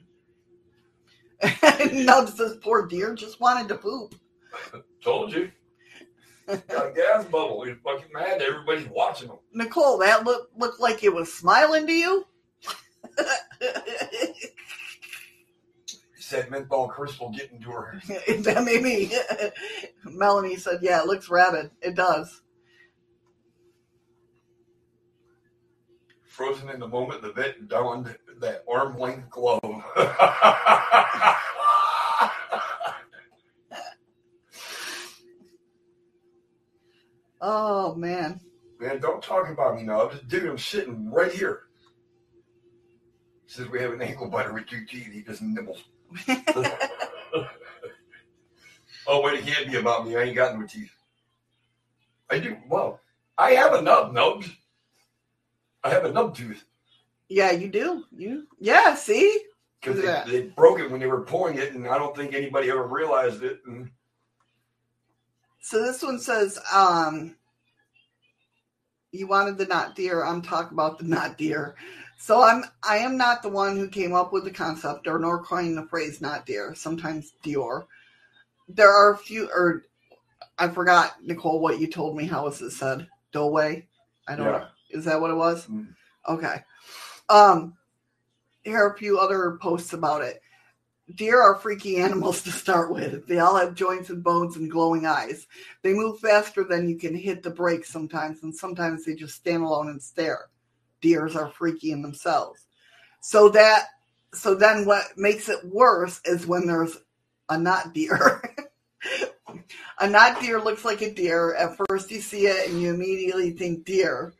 [1.92, 4.14] no, this poor deer just wanted to poop.
[5.04, 5.50] Told you.
[6.46, 7.62] Got a gas bubble.
[7.64, 8.42] He's fucking mad.
[8.42, 9.38] Everybody's watching him.
[9.52, 12.26] Nicole, that look looked like it was smiling to you.
[16.18, 18.02] Said menthol crystal getting to her.
[18.08, 19.12] that made me.
[20.04, 21.70] Melanie said, "Yeah, it looks rabid.
[21.82, 22.42] It does."
[26.40, 29.60] Frozen in the moment, the vet donned that arm length glove.
[37.42, 38.40] Oh man,
[38.78, 40.10] Man, don't talk about me now.
[40.28, 41.62] Dude, I'm sitting right here.
[43.46, 45.10] Says we have an ankle biter with two teeth.
[45.12, 45.84] He just nibbles.
[49.06, 50.16] Oh wait, it can't be about me.
[50.16, 50.92] I ain't got no teeth.
[52.30, 52.56] I do.
[52.68, 53.00] Well,
[53.36, 54.48] I have a nub nubs.
[55.84, 56.64] I have a nub tooth
[57.28, 58.04] Yeah, you do.
[58.16, 58.94] You yeah.
[58.94, 59.40] See,
[59.80, 62.70] because they, they broke it when they were pulling it, and I don't think anybody
[62.70, 63.60] ever realized it.
[63.66, 63.90] And
[65.62, 67.36] so this one says, um,
[69.12, 70.24] you wanted the not deer.
[70.24, 71.76] I'm talking about the not deer.
[72.18, 75.42] So I'm I am not the one who came up with the concept or nor
[75.42, 76.74] coined the phrase not deer.
[76.74, 77.86] Sometimes Deor.
[78.68, 79.84] There are a few, or
[80.58, 82.26] I forgot Nicole what you told me.
[82.26, 83.08] How was it said?
[83.32, 83.86] Doway.
[84.28, 84.52] I don't Yeah.
[84.52, 84.66] know.
[84.90, 85.66] Is that what it was?
[85.66, 85.94] Mm.
[86.28, 86.56] Okay.
[87.28, 87.74] Um,
[88.62, 90.42] here are a few other posts about it.
[91.14, 93.26] Deer are freaky animals to start with.
[93.26, 95.46] They all have joints and bones and glowing eyes.
[95.82, 99.62] They move faster than you can hit the brakes sometimes, and sometimes they just stand
[99.62, 100.48] alone and stare.
[101.00, 102.66] Deers are freaky in themselves.
[103.20, 103.86] So that
[104.32, 106.96] so then what makes it worse is when there's
[107.48, 108.42] a not deer.
[109.98, 111.54] a not deer looks like a deer.
[111.54, 114.34] At first you see it and you immediately think deer.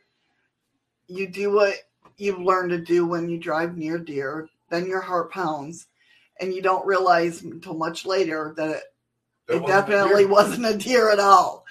[1.11, 1.75] You do what
[2.17, 5.87] you've learned to do when you drive near deer, then your heart pounds,
[6.39, 8.83] and you don't realize until much later that it,
[9.47, 11.65] that it wasn't definitely wasn't a deer at all.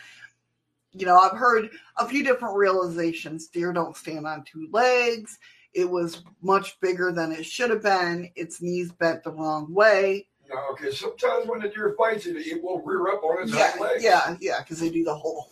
[0.92, 3.46] You know, I've heard a few different realizations.
[3.46, 5.38] Deer don't stand on two legs.
[5.72, 8.30] It was much bigger than it should have been.
[8.34, 10.26] Its knees bent the wrong way.
[10.48, 13.70] No, because sometimes when the deer fights it, it will rear up on its Yeah,
[13.70, 14.02] hind legs.
[14.02, 15.48] yeah, yeah, because they do the whole.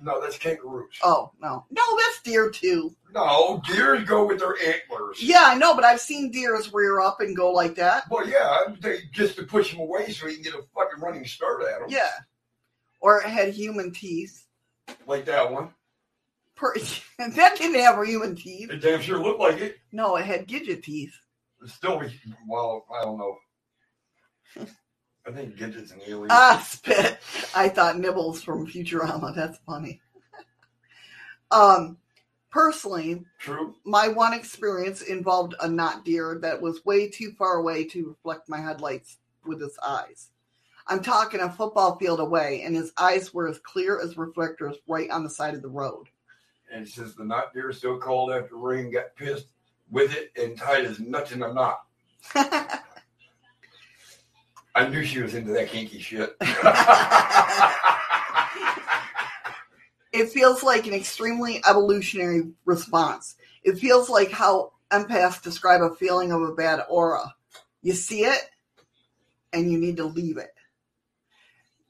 [0.00, 0.94] No, that's kangaroos.
[1.02, 2.94] Oh no, no, that's deer too.
[3.12, 5.22] No, deers go with their antlers.
[5.22, 8.04] Yeah, I know, but I've seen deers rear up and go like that.
[8.10, 11.24] Well, yeah, they just to push them away so you can get a fucking running
[11.24, 11.88] start at them.
[11.88, 12.10] Yeah,
[13.00, 14.46] or it had human teeth.
[15.06, 15.70] Like that one.
[16.54, 16.74] Per-
[17.18, 18.70] that didn't have human teeth.
[18.70, 19.78] It damn sure looked like it.
[19.92, 21.14] No, it had Gidget teeth.
[21.62, 22.00] It's still,
[22.46, 23.36] well, I don't know.
[25.28, 26.28] I think Gidget's an alien.
[26.30, 27.18] Ah, spit.
[27.54, 29.34] I thought Nibbles from Futurama.
[29.34, 30.00] That's funny.
[31.50, 31.98] um,
[32.50, 33.74] personally, True.
[33.84, 38.48] my one experience involved a not deer that was way too far away to reflect
[38.48, 40.30] my headlights with his eyes.
[40.86, 45.10] I'm talking a football field away, and his eyes were as clear as reflectors right
[45.10, 46.06] on the side of the road.
[46.72, 49.48] And says the not deer still called after rain, got pissed
[49.90, 51.80] with it and tied his nuts in a knot.
[54.78, 56.36] I knew she was into that kinky shit.
[60.12, 63.34] it feels like an extremely evolutionary response.
[63.64, 67.34] It feels like how empaths describe a feeling of a bad aura.
[67.82, 68.50] You see it
[69.52, 70.54] and you need to leave it.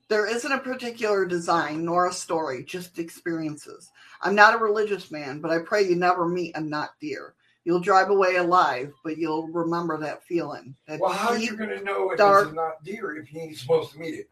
[0.09, 3.90] There isn't a particular design nor a story, just experiences.
[4.23, 7.35] I'm not a religious man, but I pray you never meet a not deer.
[7.69, 10.74] You'll drive away alive, but you'll remember that feeling.
[10.86, 13.31] That well, how are you going to know if dark- it's a not deer if
[13.31, 14.31] you ain't supposed to meet it?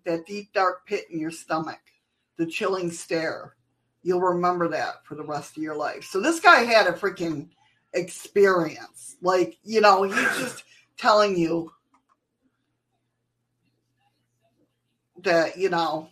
[0.04, 1.78] that deep dark pit in your stomach,
[2.38, 3.54] the chilling stare.
[4.02, 6.02] You'll remember that for the rest of your life.
[6.02, 7.50] So this guy had a freaking
[7.92, 9.14] experience.
[9.22, 10.64] Like, you know, he's just
[10.98, 11.70] telling you
[15.22, 16.08] that, you know,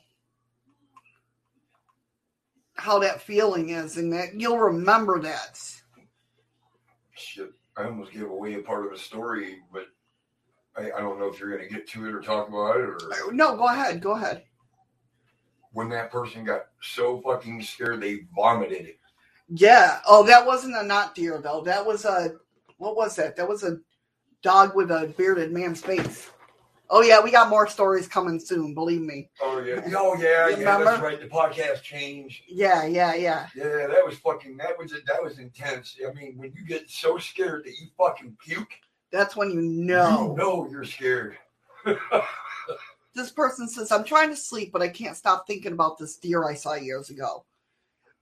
[2.76, 5.79] how that feeling is and that you'll remember that.
[7.20, 9.86] Shit, I almost gave away a part of the story, but
[10.76, 12.88] I, I don't know if you're going to get to it or talk about it
[12.88, 13.32] or.
[13.32, 14.00] No, go ahead.
[14.00, 14.44] Go ahead.
[15.72, 18.94] When that person got so fucking scared they vomited.
[19.48, 20.00] Yeah.
[20.06, 21.62] Oh, that wasn't a not deer though.
[21.62, 22.36] That was a
[22.78, 23.36] what was that?
[23.36, 23.78] That was a
[24.42, 26.30] dog with a bearded man's face.
[26.92, 28.74] Oh yeah, we got more stories coming soon.
[28.74, 29.30] Believe me.
[29.40, 30.56] Oh yeah, oh yeah, yeah.
[30.56, 31.04] That's remember?
[31.04, 31.20] right.
[31.20, 32.42] The podcast changed.
[32.48, 33.46] Yeah, yeah, yeah.
[33.54, 34.56] Yeah, that was fucking.
[34.56, 35.06] That was it.
[35.06, 35.96] that was intense.
[36.06, 38.72] I mean, when you get so scared that you fucking puke,
[39.12, 40.32] That's when you know.
[40.32, 41.36] you know you're scared.
[43.12, 46.44] This person says, "I'm trying to sleep, but I can't stop thinking about this deer
[46.44, 47.44] I saw years ago.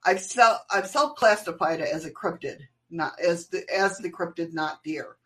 [0.05, 4.55] I've self I've self classified it as a cryptid, not as the as the cryptid,
[4.55, 5.17] not deer.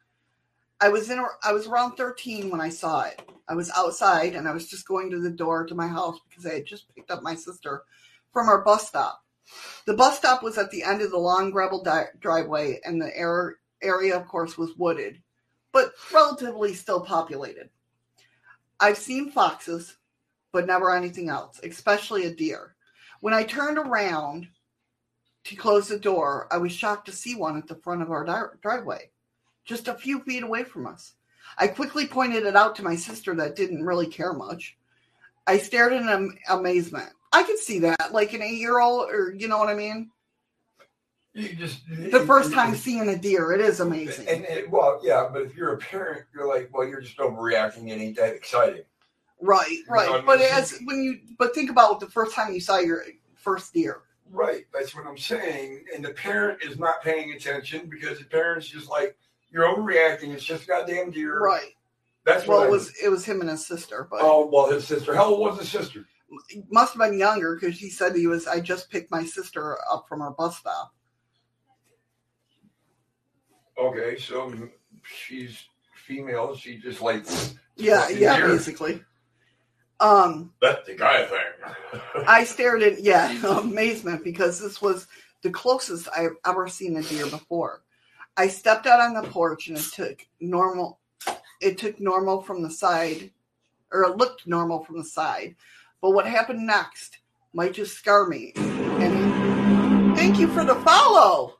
[0.83, 3.23] I was in I was around 13 when I saw it.
[3.49, 6.45] I was outside and I was just going to the door to my house because
[6.45, 7.85] I had just picked up my sister
[8.33, 9.25] from our bus stop.
[9.87, 13.17] The bus stop was at the end of the long gravel di- driveway, and the
[13.17, 15.23] air, area, of course, was wooded,
[15.71, 17.71] but relatively still populated.
[18.81, 19.99] I've seen foxes,
[20.51, 22.75] but never anything else, especially a deer.
[23.21, 24.49] When I turned around
[25.45, 28.25] to close the door, I was shocked to see one at the front of our
[28.25, 29.11] di- driveway,
[29.64, 31.14] just a few feet away from us.
[31.59, 34.76] I quickly pointed it out to my sister that didn't really care much.
[35.47, 37.10] I stared in am- amazement.
[37.32, 40.10] I could see that, like an eight year old, or you know what I mean?
[41.34, 44.28] You just The first time seeing a deer, it is amazing.
[44.28, 47.89] And, and well, yeah, but if you're a parent, you're like, well, you're just overreacting.
[47.89, 48.82] It ain't that exciting.
[49.40, 50.09] Right, right.
[50.09, 53.02] know, but as when you but think about the first time you saw your
[53.34, 54.02] first deer.
[54.30, 54.64] Right.
[54.72, 55.84] That's what I'm saying.
[55.94, 59.16] And the parent is not paying attention because the parent's just like,
[59.53, 60.33] you're overreacting.
[60.35, 61.39] It's just a goddamn deer.
[61.39, 61.74] Right.
[62.24, 64.87] That's Well, what it was it was him and his sister, but Oh, well, his
[64.87, 65.15] sister.
[65.15, 66.07] How old was his sister?
[66.70, 68.47] must have been younger because he said he was.
[68.47, 70.93] I just picked my sister up from her bus stop.
[73.79, 74.53] Okay, so
[75.03, 75.65] she's
[76.07, 76.55] female.
[76.57, 77.24] She just like,
[77.77, 78.49] Yeah, yeah, deer.
[78.49, 79.03] basically.
[80.01, 82.03] Um, That's the guy thing.
[82.27, 85.07] I stared at yeah amazement because this was
[85.43, 87.83] the closest I've ever seen a deer before.
[88.37, 90.99] I stepped out on the porch and it took normal.
[91.61, 93.31] It took normal from the side,
[93.93, 95.55] or it looked normal from the side.
[96.01, 97.19] But what happened next
[97.53, 98.53] might just scar me.
[98.57, 101.59] And thank you for the follow,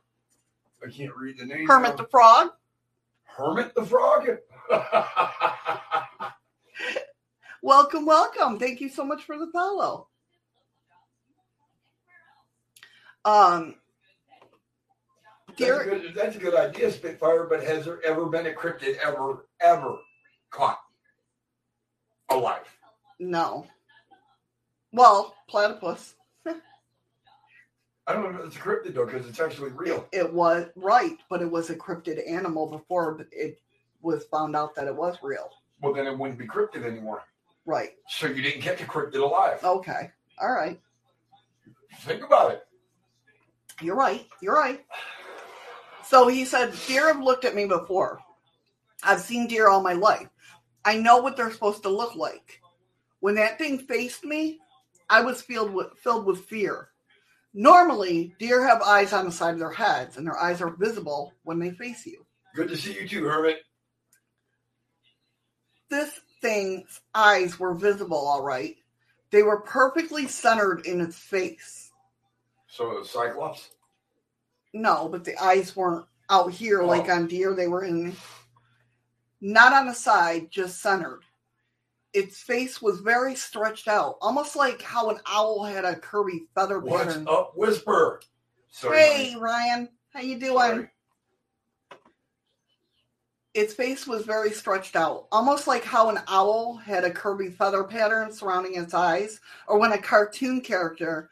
[0.85, 1.65] I can't read the name.
[1.65, 2.49] Hermit the Frog.
[3.23, 4.27] Hermit the Frog?
[7.61, 8.59] Welcome, welcome.
[8.59, 10.09] Thank you so much for the follow.
[13.23, 13.75] Um,
[15.57, 18.97] that's, a good, that's a good idea, Spitfire, but has there ever been a cryptid
[19.03, 19.97] ever, ever
[20.51, 20.79] caught
[22.29, 22.65] alive?
[23.19, 23.67] no.
[24.91, 26.13] Well, platypus.
[28.05, 30.05] I don't know if it's a cryptid, though, because it's actually real.
[30.11, 33.59] It was right, but it was a cryptid animal before it
[34.01, 35.49] was found out that it was real.
[35.81, 37.23] Well, then it wouldn't be cryptid anymore.
[37.65, 37.91] Right.
[38.07, 39.63] So you didn't catch a cryptid alive.
[39.63, 40.11] Okay.
[40.39, 40.79] All right.
[41.99, 42.67] Think about it.
[43.81, 44.27] You're right.
[44.41, 44.85] You're right.
[46.07, 48.19] So he said, Deer have looked at me before.
[49.03, 50.29] I've seen deer all my life.
[50.85, 52.61] I know what they're supposed to look like.
[53.19, 54.59] When that thing faced me,
[55.09, 56.89] I was filled with, filled with fear.
[57.53, 61.33] Normally, deer have eyes on the side of their heads, and their eyes are visible
[61.43, 62.25] when they face you.
[62.55, 63.59] Good to see you too, Hermit.
[65.89, 68.75] This thing's eyes were visible, all right.
[69.31, 71.91] They were perfectly centered in its face.
[72.67, 73.69] So Cyclops.
[74.73, 76.87] No, but the eyes weren't out here Oh.
[76.87, 77.53] like on deer.
[77.53, 78.15] They were in,
[79.41, 81.21] not on the side, just centered.
[82.13, 86.79] Its face was very stretched out, almost like how an owl had a curvy feather
[86.79, 87.27] What's pattern.
[87.27, 88.21] up, Whisper?
[88.69, 90.57] Sorry, Hey, Ryan, how you doing?
[90.57, 90.89] Sorry.
[93.53, 97.83] Its face was very stretched out, almost like how an owl had a curvy feather
[97.83, 101.29] pattern surrounding its eyes, or when a cartoon character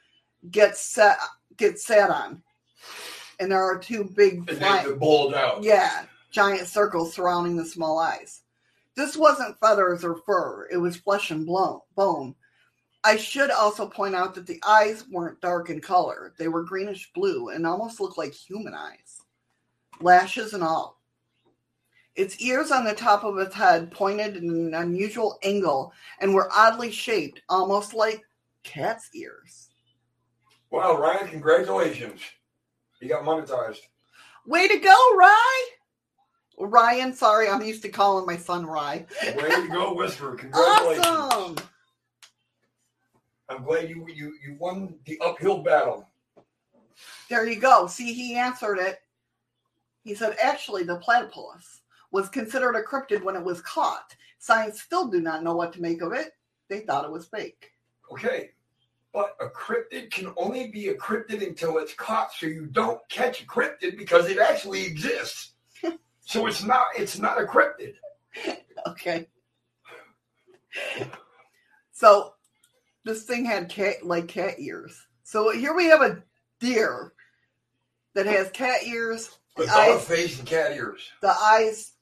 [0.52, 1.18] gets set
[1.58, 2.42] gets sat on,
[3.42, 5.64] and there are two big And fly- then it bulged out.
[5.64, 8.42] yeah, giant circles surrounding the small eyes.
[8.96, 12.36] This wasn't feathers or fur; it was flesh and bone.
[13.04, 17.12] I should also point out that the eyes weren't dark in color; they were greenish
[17.14, 19.22] blue and almost looked like human eyes,
[20.00, 21.02] lashes and all.
[22.16, 26.50] Its ears on the top of its head pointed in an unusual angle and were
[26.54, 28.22] oddly shaped, almost like
[28.64, 29.70] cat's ears.
[30.70, 32.20] Wow, Ryan, congratulations.
[33.02, 33.80] You got monetized.
[34.46, 35.70] Way to go, Rye!
[36.60, 39.06] Ryan, sorry, I'm used to calling my son Rye.
[39.36, 40.36] Way to go, Whisper.
[40.38, 41.06] Congratulations.
[41.08, 41.56] Awesome!
[43.50, 46.08] I'm glad you, you you won the uphill battle.
[47.30, 47.88] There you go.
[47.88, 49.00] See, he answered it.
[50.04, 54.16] He said, actually, the platypus was considered a cryptid when it was caught.
[54.40, 56.32] Science still do not know what to make of it.
[56.70, 57.72] They thought it was fake.
[58.12, 58.52] Okay.
[59.14, 63.42] But a cryptid can only be a cryptid until it's caught, so you don't catch
[63.42, 65.54] a cryptid because it actually exists.
[66.22, 67.96] so it's not it's not a cryptid.
[68.88, 69.28] Okay.
[71.92, 72.34] So
[73.04, 75.08] this thing had cat like cat ears.
[75.24, 76.24] So here we have a
[76.60, 77.14] deer
[78.14, 81.10] that has cat ears, the dog eyes, face and cat ears.
[81.22, 81.94] the eyes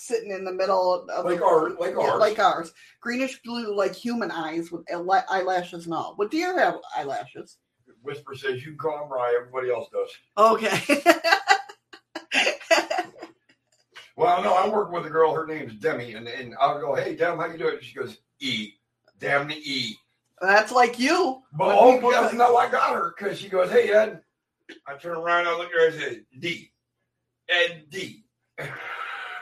[0.00, 2.20] sitting in the middle of Like the, our like yeah, ours.
[2.20, 6.14] like ours, greenish blue, like human eyes with eyelashes and all.
[6.18, 7.58] But deer have eyelashes.
[8.02, 10.10] Whisper says you can call him Rye, everybody else does.
[10.36, 11.02] Okay.
[14.16, 17.16] Well, no, I work with a girl, her name's Demi, and, and I'll go, Hey
[17.16, 17.78] Dem, how you doing?
[17.80, 18.72] She goes, E.
[19.18, 19.96] Damn the E.
[20.42, 21.42] That's like you.
[21.54, 24.20] But oh, people yes, say- no, I got her because she goes, "Hey Ed."
[24.86, 26.70] I turn around, I look at her, I say, "D,
[27.48, 28.24] Ed D."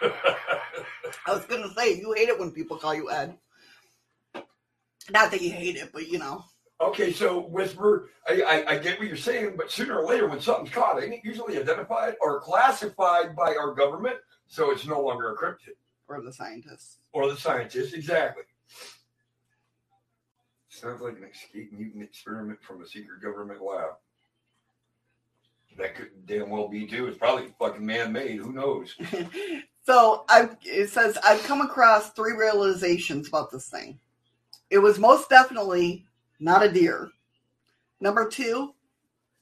[0.03, 3.37] I was gonna say you hate it when people call you Ed.
[5.11, 6.45] Not that you hate it, but you know.
[6.81, 8.11] okay, so whisper.
[8.29, 11.15] I, I I get what you're saying, but sooner or later, when something's caught, ain't
[11.15, 14.17] it usually identified or classified by our government,
[14.47, 15.77] so it's no longer a cryptid
[16.09, 16.99] Or the scientists.
[17.13, 17.93] or the scientists.
[17.95, 18.45] Exactly.
[20.69, 23.93] Sounds like an escape mutant experiment from a secret government lab.
[25.79, 27.07] That could damn well be too.
[27.07, 28.39] It's probably fucking man-made.
[28.39, 28.95] Who knows?
[29.85, 33.99] so I it says I've come across three realizations about this thing.
[34.71, 36.07] it was most definitely
[36.41, 37.11] not a deer.
[38.01, 38.75] Number two,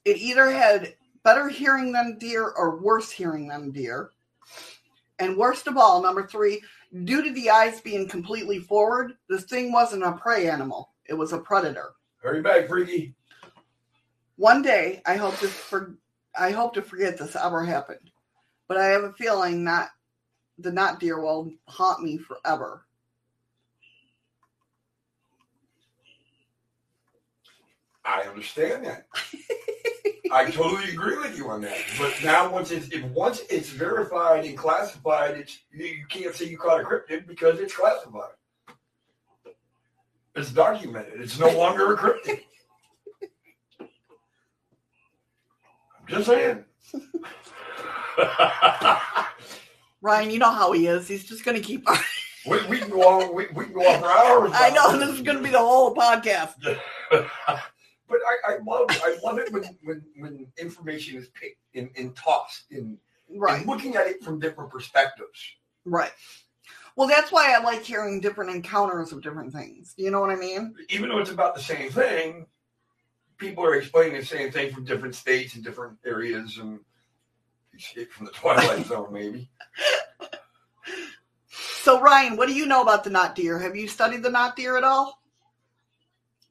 [0.05, 4.11] it either had better hearing than deer or worse hearing than deer.
[5.19, 6.61] And worst of all, number three,
[7.03, 10.91] due to the eyes being completely forward, this thing wasn't a prey animal.
[11.05, 11.91] It was a predator.
[12.21, 13.15] Hurry back, freaky.
[14.37, 15.97] One day, I hope to for,
[16.37, 18.11] I hope to forget this ever happened,
[18.67, 19.89] but I have a feeling that
[20.57, 22.83] the not deer will haunt me forever.
[28.03, 29.05] I understand that.
[30.31, 31.77] I totally agree with you on that.
[31.97, 36.57] But now once it's if once it's verified and classified, it's you, can't say you
[36.57, 38.31] caught a cryptid because it's classified.
[40.35, 41.19] It's documented.
[41.19, 42.41] It's no longer a cryptid.
[45.99, 46.63] I'm just saying.
[50.01, 51.07] Ryan, you know how he is.
[51.07, 51.87] He's just going to keep.
[52.45, 53.33] we, we can go on.
[53.33, 54.51] We, we can go on for hours.
[54.55, 56.53] I know this is going to be the whole podcast.
[57.11, 57.27] but
[58.11, 62.65] I, I love I love it when when, when information is picked and, and tossed
[62.71, 62.97] and,
[63.29, 65.39] Right, and looking at it from different perspectives.
[65.85, 66.11] right.
[66.95, 69.93] Well, that's why I like hearing different encounters of different things.
[69.97, 70.73] You know what I mean?
[70.89, 72.47] Even though it's about the same thing,
[73.37, 76.79] people are explaining the same thing from different states and different areas and
[77.77, 79.49] escape from the twilight zone maybe.
[81.87, 83.57] So, Ryan, what do you know about the not deer?
[83.59, 85.21] Have you studied the not deer at all?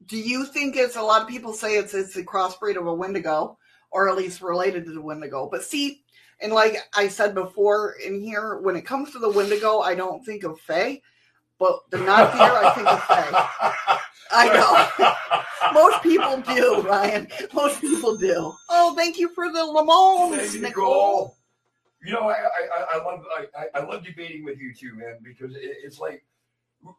[0.07, 2.93] Do you think it's a lot of people say it's it's a crossbreed of a
[2.93, 3.55] Wendigo,
[3.91, 5.47] or at least related to the Wendigo?
[5.47, 6.01] But see,
[6.41, 10.25] and like I said before in here, when it comes to the Wendigo, I don't
[10.25, 11.01] think of Fae,
[11.59, 13.99] but the not deer, I think of Fae.
[14.31, 15.73] I know.
[15.73, 17.27] Most people do, Ryan.
[17.53, 18.53] Most people do.
[18.69, 20.61] Oh, thank you for the you, Nicole.
[20.61, 21.37] Nicole.
[22.05, 25.17] You know, I, I, I- love I, I- I love debating with you too, man,
[25.23, 26.23] because it, it's like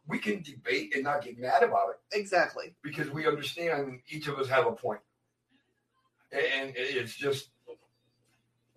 [0.07, 2.75] we can debate and not get mad about it Exactly.
[2.83, 4.99] because we understand each of us have a point,
[6.31, 7.49] and it's just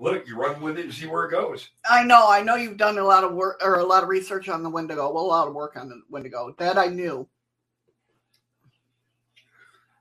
[0.03, 1.71] look, you run with it and see where it goes.
[1.89, 4.49] I know, I know you've done a lot of work or a lot of research
[4.49, 5.13] on the Wendigo.
[5.13, 6.55] Well, a lot of work on the Wendigo.
[6.59, 7.29] That I knew.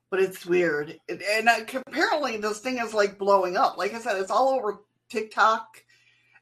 [0.09, 0.99] But it's weird.
[1.07, 3.77] It, and I, apparently this thing is like blowing up.
[3.77, 5.67] Like I said, it's all over TikTok.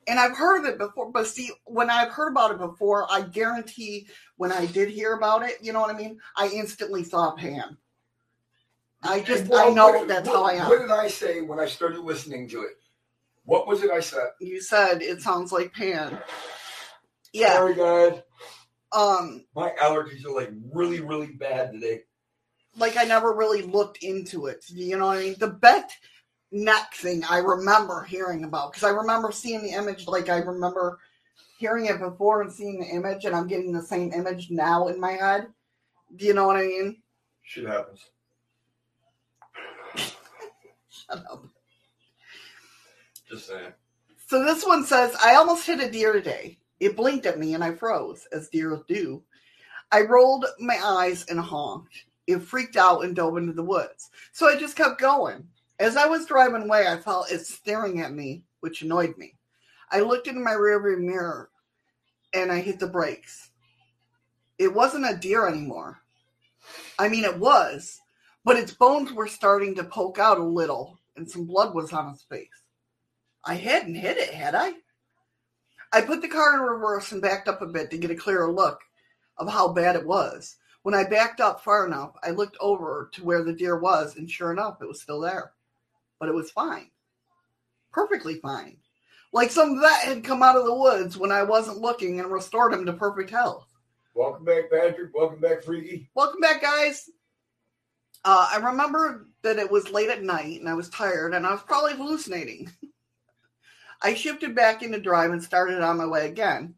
[0.07, 3.21] And I've heard of it before, but see, when I've heard about it before, I
[3.21, 4.07] guarantee
[4.37, 6.17] when I did hear about it, you know what I mean?
[6.35, 7.77] I instantly saw Pan.
[9.03, 10.69] I just, what- I know what- that's what- how I am.
[10.69, 12.77] What did I say when I started listening to it?
[13.49, 14.27] What was it I said?
[14.39, 16.19] You said it sounds like Pan.
[17.33, 17.53] Yeah.
[17.55, 18.21] Sorry, guys.
[18.91, 22.01] Um, My allergies are like really, really bad today.
[22.77, 24.63] like I never really looked into it.
[24.69, 25.35] You know what I mean?
[25.39, 25.89] The bet
[26.51, 30.07] neck thing I remember hearing about because I remember seeing the image.
[30.07, 30.99] Like I remember
[31.57, 34.99] hearing it before and seeing the image, and I'm getting the same image now in
[34.99, 35.47] my head.
[36.15, 37.01] Do you know what I mean?
[37.41, 37.99] Shit happens.
[39.95, 41.45] Shut up.
[43.29, 43.73] Just saying.
[44.27, 46.57] So this one says, I almost hit a deer today.
[46.79, 49.23] It blinked at me and I froze, as deer do.
[49.91, 52.05] I rolled my eyes and honked.
[52.27, 54.09] It freaked out and dove into the woods.
[54.31, 55.47] So I just kept going.
[55.79, 59.35] As I was driving away, I felt it staring at me, which annoyed me.
[59.91, 61.49] I looked into my rearview mirror
[62.33, 63.49] and I hit the brakes.
[64.57, 66.01] It wasn't a deer anymore.
[66.99, 67.99] I mean, it was,
[68.43, 72.11] but its bones were starting to poke out a little and some blood was on
[72.11, 72.47] its face.
[73.45, 74.73] I hadn't hit it, had I?
[75.91, 78.51] I put the car in reverse and backed up a bit to get a clearer
[78.51, 78.79] look
[79.37, 80.57] of how bad it was.
[80.83, 84.29] When I backed up far enough, I looked over to where the deer was, and
[84.29, 85.53] sure enough, it was still there.
[86.19, 86.89] But it was fine.
[87.91, 88.77] Perfectly fine.
[89.31, 92.73] Like some vet had come out of the woods when I wasn't looking and restored
[92.73, 93.67] him to perfect health.
[94.15, 95.13] Welcome back, Patrick.
[95.13, 96.09] Welcome back, Freaky.
[96.15, 97.09] Welcome back, guys.
[98.25, 101.51] Uh, I remember that it was late at night and I was tired and I
[101.51, 102.69] was probably hallucinating.
[104.01, 106.75] I shifted back into drive and started on my way again.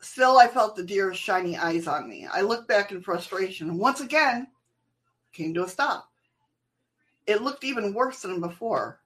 [0.00, 2.26] Still, I felt the deer's shiny eyes on me.
[2.30, 4.48] I looked back in frustration and once again
[5.32, 6.10] came to a stop.
[7.26, 9.00] It looked even worse than before.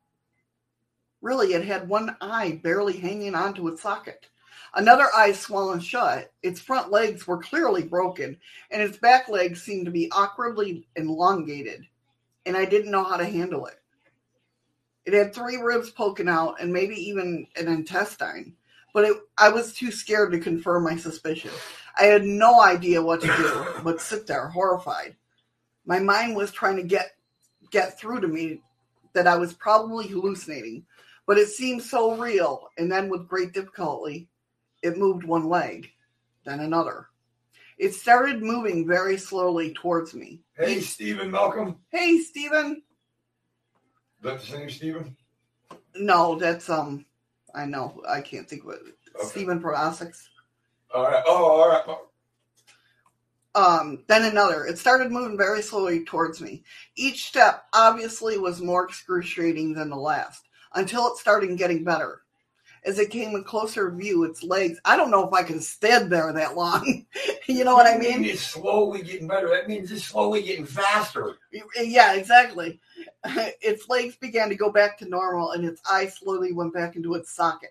[1.23, 4.27] Really, it had one eye barely hanging onto its socket.
[4.75, 6.33] Another eye swollen shut.
[6.43, 8.39] Its front legs were clearly broken,
[8.71, 11.87] and its back legs seemed to be awkwardly elongated,
[12.47, 13.80] and I didn't know how to handle it.
[15.07, 18.55] It had three ribs poking out and maybe even an intestine,
[18.93, 21.51] but it, I was too scared to confirm my suspicion.
[21.99, 25.17] I had no idea what to do but sit there horrified.
[25.87, 27.13] My mind was trying to get
[27.71, 28.61] get through to me
[29.13, 30.85] that I was probably hallucinating,
[31.27, 34.29] but it seemed so real, and then with great difficulty,
[34.83, 35.91] it moved one leg,
[36.45, 37.07] then another.
[37.79, 40.41] It started moving very slowly towards me.
[40.57, 41.77] Hey, Stephen Malcolm.
[41.89, 42.83] hey, Steven.
[44.23, 45.17] That the same Stephen?
[45.95, 47.07] No, that's um,
[47.55, 48.81] I know I can't think it.
[49.17, 49.27] Okay.
[49.27, 50.29] Stephen Probasics.
[50.95, 51.23] All right.
[51.27, 51.99] Oh, all right.
[53.55, 54.65] Um, then another.
[54.67, 56.63] It started moving very slowly towards me.
[56.97, 62.23] Each step obviously was more excruciating than the last, until it started getting better.
[62.85, 64.81] As it came in closer view, its legs.
[64.87, 67.05] I don't know if I can stand there that long.
[67.47, 68.25] you know what I mean?
[68.25, 69.49] It's slowly getting better.
[69.49, 71.37] That means it's slowly getting faster.
[71.77, 72.81] Yeah, exactly.
[73.61, 77.15] its legs began to go back to normal and its eye slowly went back into
[77.15, 77.71] its socket.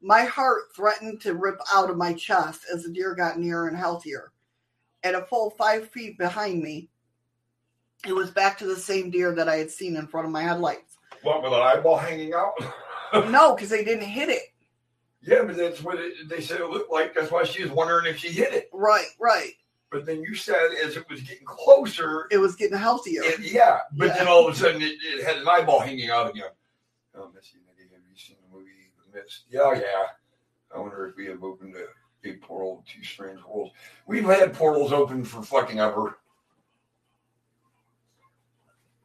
[0.00, 3.76] My heart threatened to rip out of my chest as the deer got nearer and
[3.76, 4.32] healthier.
[5.02, 6.88] At a full five feet behind me,
[8.06, 10.42] it was back to the same deer that I had seen in front of my
[10.42, 10.98] headlights.
[11.22, 12.52] What with an eyeball hanging out?
[13.30, 14.52] No, because they didn't hit it.
[15.22, 17.14] yeah, but that's what it, they said it looked like.
[17.14, 18.68] That's why she was wondering if she hit it.
[18.70, 19.52] Right, right.
[19.90, 23.22] But then you said as it was getting closer, It was getting healthier.
[23.24, 23.80] it, yeah.
[23.92, 24.18] But Yeah.
[24.18, 26.50] then all of a sudden it, it had an eyeball hanging out again.
[27.16, 28.70] Oh, Missy, have you seen the movie
[29.12, 29.44] The Mist?
[29.50, 30.06] Yeah, yeah.
[30.74, 31.86] I wonder if we have opened a
[32.20, 33.72] big portal, two strange worlds.
[34.06, 36.18] We've had portals open for fucking ever.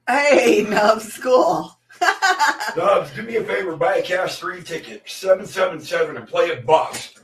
[0.08, 1.80] hey, Nub School.
[2.76, 6.48] Dubs, do me a favor, buy a cash three ticket, seven seven seven, and play
[6.48, 7.20] it bust.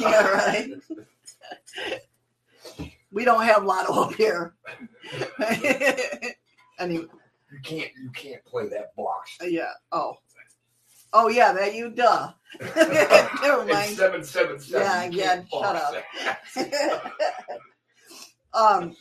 [0.00, 0.70] yeah, right.
[3.10, 4.54] we don't have Lotto up here.
[6.78, 7.06] anyway,
[7.50, 9.36] You can't, you can't play that box.
[9.42, 9.72] yeah.
[9.92, 10.16] Oh.
[11.14, 12.32] Oh yeah, that you duh.
[12.60, 12.74] Never
[13.62, 13.96] It's mind.
[13.96, 15.12] seven seven seven.
[15.12, 15.76] Yeah, yeah, shut
[16.56, 17.14] up.
[18.54, 18.94] um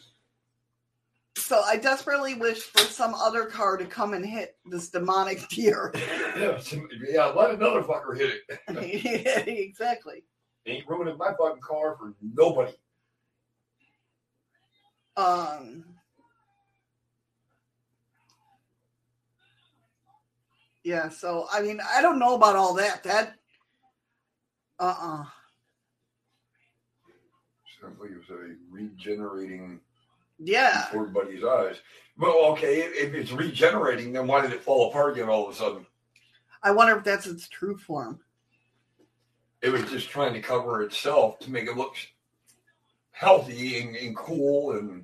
[1.37, 5.91] so I desperately wish for some other car to come and hit this demonic deer.
[6.37, 6.59] yeah,
[7.09, 9.47] yeah, let another fucker hit it.
[9.47, 10.23] exactly.
[10.65, 12.71] Ain't ruining my fucking car for nobody.
[15.17, 15.83] Um
[20.83, 23.03] Yeah, so I mean I don't know about all that.
[23.03, 23.35] That
[24.79, 25.25] uh-uh.
[27.81, 29.79] Sounds like it was a regenerating
[30.39, 30.85] Yeah.
[30.85, 31.81] before everybody's eyes.
[32.17, 35.57] Well, okay, if it's regenerating, then why did it fall apart again all of a
[35.57, 35.85] sudden?
[36.63, 38.19] I wonder if that's its true form.
[39.61, 41.95] It was just trying to cover itself to make it look
[43.17, 45.03] healthy and, and cool and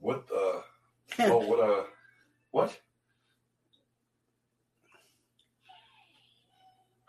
[0.00, 0.62] what the
[1.20, 1.84] oh what a
[2.52, 2.78] what?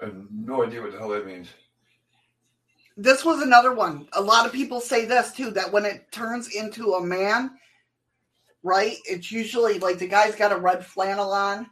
[0.02, 1.48] I have no idea what the hell that means.
[2.98, 4.08] this was another one.
[4.14, 7.52] A lot of people say this too that when it turns into a man,
[8.64, 8.98] right?
[9.06, 11.68] It's usually like the guy's got a red flannel on,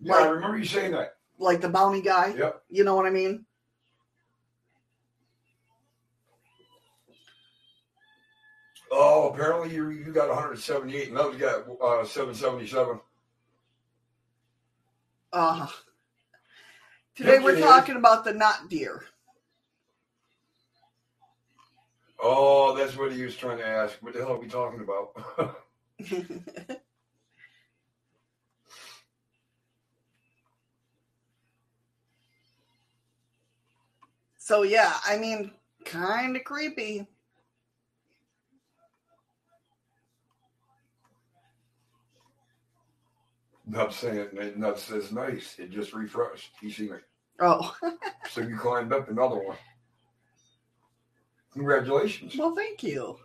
[0.00, 1.14] Yeah, I remember you saying that.
[1.38, 2.34] like the bounty guy.
[2.36, 2.62] Yep.
[2.68, 3.44] You know what I mean?
[8.90, 13.00] Oh, apparently you you got 178 and those got uh, 777.
[15.32, 15.66] Uh
[17.14, 19.04] Today we're talking about the not deer.
[22.20, 23.96] Oh, that's what he was trying to ask.
[24.00, 25.56] What the hell are we talking about?
[34.38, 35.50] so yeah, I mean,
[35.84, 37.06] kind of creepy.
[43.68, 45.56] Not saying that not says nice.
[45.58, 46.52] It just refreshed.
[46.62, 46.96] You see me.
[47.40, 47.76] Oh,
[48.30, 49.56] So you climbed up another one.
[51.52, 52.36] Congratulations.
[52.36, 53.18] well, thank you.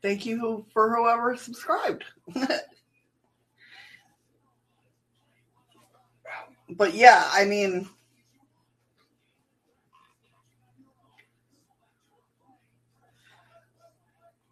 [0.00, 2.04] Thank you for whoever subscribed.
[6.70, 7.88] but yeah, I mean,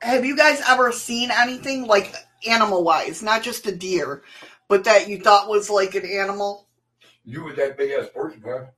[0.02, 2.14] have you guys ever seen anything like
[2.46, 4.22] animal wise, not just a deer,
[4.70, 6.68] but that you thought was like an animal?
[7.24, 8.68] You with that big ass porcupine.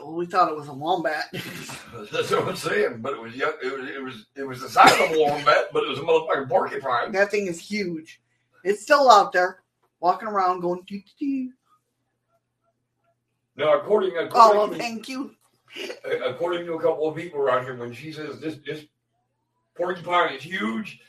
[0.00, 1.24] Well, we thought it was a wombat.
[1.32, 3.02] That's what I'm saying.
[3.02, 5.82] But it was it was it was it was the size of a wombat, but
[5.84, 7.12] it was a motherfucking porcupine.
[7.12, 8.22] that thing is huge.
[8.64, 9.62] It's still out there,
[10.00, 10.82] walking around, going.
[10.86, 11.52] Doo, doo, doo.
[13.56, 15.34] Now, according according, Oh well, to, thank you.
[16.24, 18.86] according to a couple of people around here, when she says this this
[19.76, 21.00] porcupine is huge,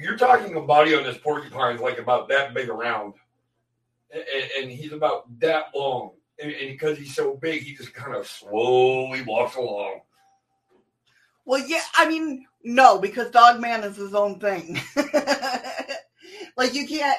[0.00, 3.14] you're talking a body on this porcupine is like about that big around,
[4.12, 4.24] and,
[4.58, 6.12] and he's about that long.
[6.40, 10.00] And, and because he's so big, he just kind of slowly walks along.
[11.44, 14.78] Well, yeah, I mean, no, because Dog Man is his own thing.
[16.56, 17.18] like you can't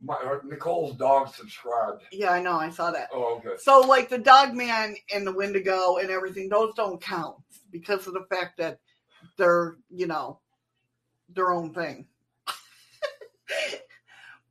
[0.00, 2.02] My, uh, Nicole's dog subscribed.
[2.10, 2.56] Yeah, I know.
[2.56, 3.08] I saw that.
[3.12, 3.56] Oh, okay.
[3.58, 7.36] So, like the Dog Man and the Wendigo and everything, those don't count
[7.70, 8.80] because of the fact that
[9.38, 10.40] they're, you know,
[11.34, 12.06] their own thing.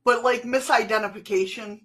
[0.04, 1.80] But like misidentification,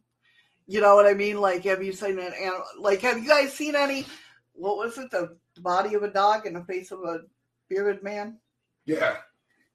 [0.67, 1.39] you know what I mean?
[1.39, 2.65] Like, have you seen an animal?
[2.79, 4.05] Like, have you guys seen any?
[4.53, 5.11] What was it?
[5.11, 7.21] The body of a dog and the face of a
[7.69, 8.37] bearded man?
[8.85, 9.17] Yeah.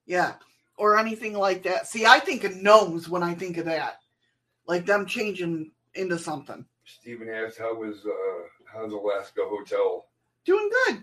[0.07, 0.35] Yeah.
[0.77, 1.87] Or anything like that.
[1.87, 3.99] See, I think of gnomes when I think of that.
[4.67, 6.65] Like them changing into something.
[6.85, 10.07] Stephen asked how was uh how's Alaska Hotel?
[10.45, 11.01] Doing good.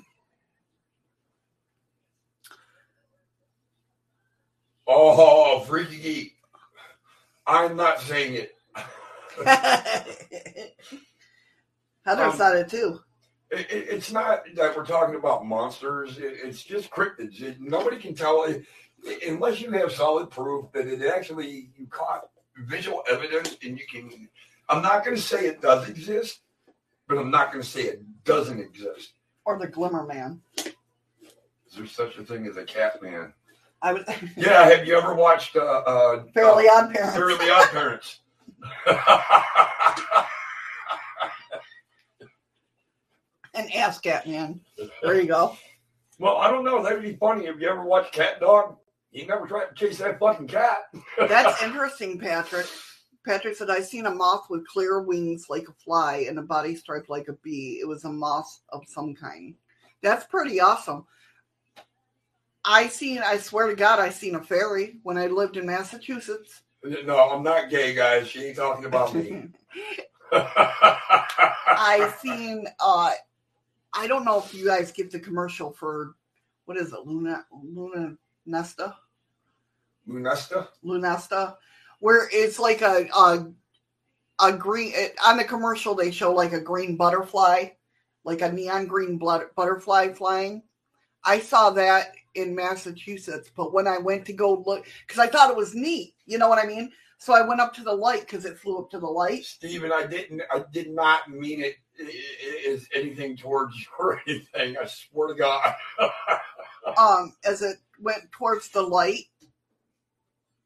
[4.87, 6.33] Oh, freaky geek.
[7.45, 8.55] I'm not saying it.
[12.05, 12.99] Heather Um, said it too.
[13.51, 16.17] It, it- it's not that we're talking about monsters.
[16.17, 17.41] It, it's just cryptids.
[17.41, 18.65] It- nobody can tell it,
[19.27, 22.29] unless you have solid proof that it actually you caught
[22.65, 24.29] visual evidence, and you can.
[24.69, 26.39] I'm not going to say it does exist,
[27.07, 29.13] but I'm not going to say it doesn't exist.
[29.45, 30.41] Or the Glimmer Man.
[30.57, 33.33] Is there such a thing as a cat man?
[33.81, 34.05] I would
[34.37, 34.65] Yeah.
[34.69, 37.15] Have you ever watched uh, uh, Fairly uh, Odd Parents.
[37.15, 38.19] Fairly Odd Parents?
[43.53, 44.61] An ass cat man.
[45.01, 45.57] There you go.
[46.19, 46.83] well, I don't know.
[46.83, 47.47] That'd be funny.
[47.47, 48.77] Have you ever watched Cat Dog?
[49.11, 50.83] He never tried to chase that fucking cat.
[51.17, 52.67] That's interesting, Patrick.
[53.25, 56.75] Patrick said, I seen a moth with clear wings like a fly and a body
[56.75, 57.79] striped like a bee.
[57.81, 59.55] It was a moth of some kind.
[60.03, 61.05] That's pretty awesome.
[62.67, 66.63] I seen, I swear to God, I seen a fairy when I lived in Massachusetts.
[66.83, 68.27] No, I'm not gay, guys.
[68.27, 69.47] She ain't talking about me.
[70.31, 73.11] I seen, uh,
[73.93, 76.15] I don't know if you guys get the commercial for,
[76.65, 78.95] what is it, Luna, Luna Nesta?
[80.07, 80.67] Lunesta?
[80.83, 81.55] Lunesta,
[81.99, 83.47] where it's like a a,
[84.39, 87.69] a green it, on the commercial they show like a green butterfly,
[88.23, 90.63] like a neon green butterfly flying.
[91.25, 95.49] I saw that in Massachusetts, but when I went to go look, because I thought
[95.49, 96.91] it was neat, you know what I mean.
[97.19, 99.43] So I went up to the light because it flew up to the light.
[99.43, 100.43] Steven, I didn't.
[100.51, 104.77] I did not mean it is anything towards you or anything.
[104.77, 105.75] I swear to God.
[106.97, 109.25] Um, as it went towards the light,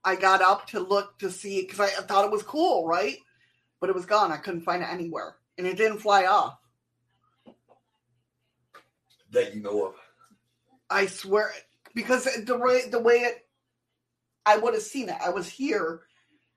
[0.05, 3.17] I got up to look to see because I thought it was cool, right?
[3.79, 4.31] But it was gone.
[4.31, 6.59] I couldn't find it anywhere, and it didn't fly off.
[9.31, 9.95] that you know of.
[10.91, 11.51] I swear,
[11.95, 13.45] because the way the way it,
[14.45, 15.15] I would have seen it.
[15.23, 16.01] I was here.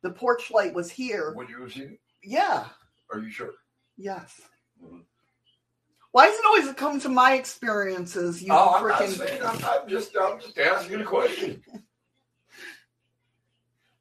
[0.03, 1.33] The porch light was here.
[1.35, 2.01] Would you have seen it?
[2.23, 2.67] Yeah.
[3.13, 3.53] Are you sure?
[3.97, 4.41] Yes.
[4.83, 5.03] Mhm.
[6.13, 8.43] Why does it always come to my experiences?
[8.43, 9.43] You oh, I'm saying.
[9.43, 10.17] I'm, I'm just.
[10.21, 11.63] I'm just asking a question.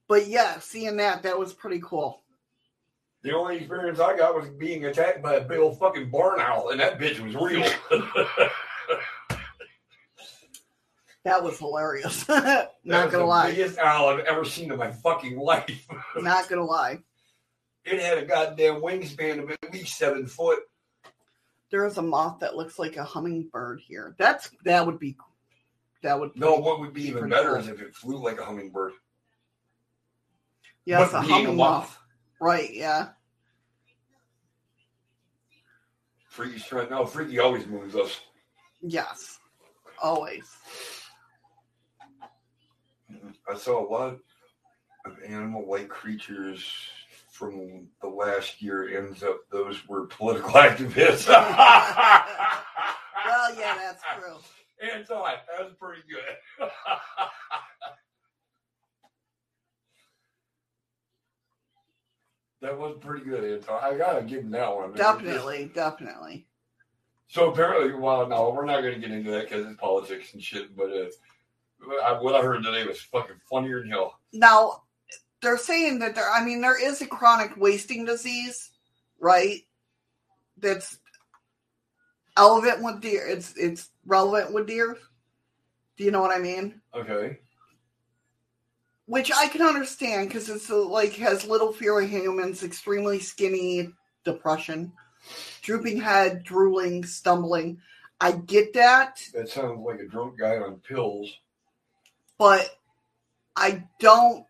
[0.09, 2.21] But yeah, seeing that that was pretty cool.
[3.23, 6.69] The only experience I got was being attacked by a big old fucking barn owl,
[6.69, 7.67] and that bitch was real.
[11.23, 12.27] That was hilarious.
[12.27, 13.51] Not was gonna the lie.
[13.51, 15.87] biggest owl I've ever seen in my fucking life.
[16.17, 16.99] Not gonna lie.
[17.85, 20.59] It had a goddamn wingspan of at least seven foot.
[21.71, 24.15] There is a moth that looks like a hummingbird here.
[24.17, 25.15] That's that would be.
[26.01, 28.91] That would No, what would be even better is if it flew like a hummingbird.
[30.85, 31.83] yes, but a humming moth.
[31.83, 31.99] moth.
[32.41, 32.73] Right?
[32.73, 33.09] Yeah.
[36.27, 36.89] Freaky's trying.
[36.89, 38.19] No, Freaky always moves us.
[38.81, 39.39] Yes.
[40.01, 40.43] Always.
[43.49, 44.17] I saw a lot
[45.05, 46.65] of animal-like creatures
[47.29, 48.97] from the last year.
[48.97, 51.27] Ends up those were political activists.
[51.27, 51.45] Well,
[53.57, 54.37] yeah, that's true.
[54.81, 56.37] And so I, that was pretty good.
[62.61, 63.79] that was pretty good, Anton.
[63.81, 64.93] I gotta give him that one.
[64.93, 66.47] Definitely, definitely.
[67.27, 70.75] So apparently, well, no, we're not to get into that because it's politics and shit.
[70.75, 71.05] But uh,
[71.85, 74.19] what I heard today was fucking funnier than hell.
[74.31, 74.83] Now,
[75.41, 76.29] they're saying that there.
[76.29, 78.71] I mean, there is a chronic wasting disease,
[79.19, 79.59] right?
[80.57, 80.97] That's
[82.37, 83.27] relevant with deer.
[83.27, 84.97] It's it's relevant with deer.
[85.97, 86.81] Do you know what I mean?
[86.95, 87.39] Okay.
[89.05, 93.89] Which I can understand because it's like has little fear of humans, extremely skinny,
[94.23, 94.93] depression,
[95.61, 97.79] drooping head, drooling, stumbling.
[98.21, 99.21] I get that.
[99.33, 101.29] That sounds like a drunk guy on pills.
[102.43, 102.77] But
[103.55, 104.45] I don't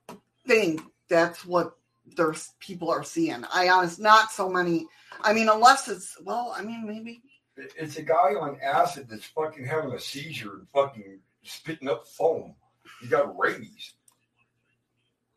[0.48, 1.78] think that's what
[2.18, 3.46] there's people are seeing.
[3.54, 4.88] I honest, not so many.
[5.22, 7.22] I mean, unless it's well, I mean, maybe
[7.56, 12.56] It's a guy on acid that's fucking having a seizure and fucking spitting up foam.
[13.00, 13.94] He got rabies.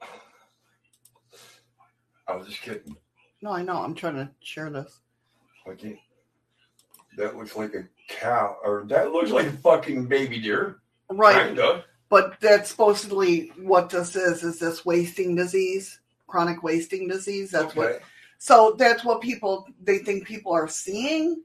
[2.26, 2.96] I was just kidding.
[3.42, 3.76] No, I know.
[3.76, 4.98] I'm trying to share this.
[5.68, 6.00] Okay.
[7.18, 10.78] That looks like a cow, or that looks like a fucking baby deer.
[11.10, 11.48] Right.
[11.48, 11.84] Kinda.
[12.08, 17.50] But that's supposedly what this is, is this wasting disease, chronic wasting disease.
[17.50, 18.00] That's what
[18.38, 21.42] so that's what people they think people are seeing.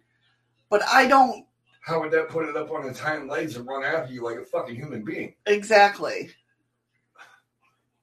[0.70, 1.46] But I don't
[1.82, 4.38] How would that put it up on its hind legs and run after you like
[4.38, 5.34] a fucking human being?
[5.46, 6.30] exactly.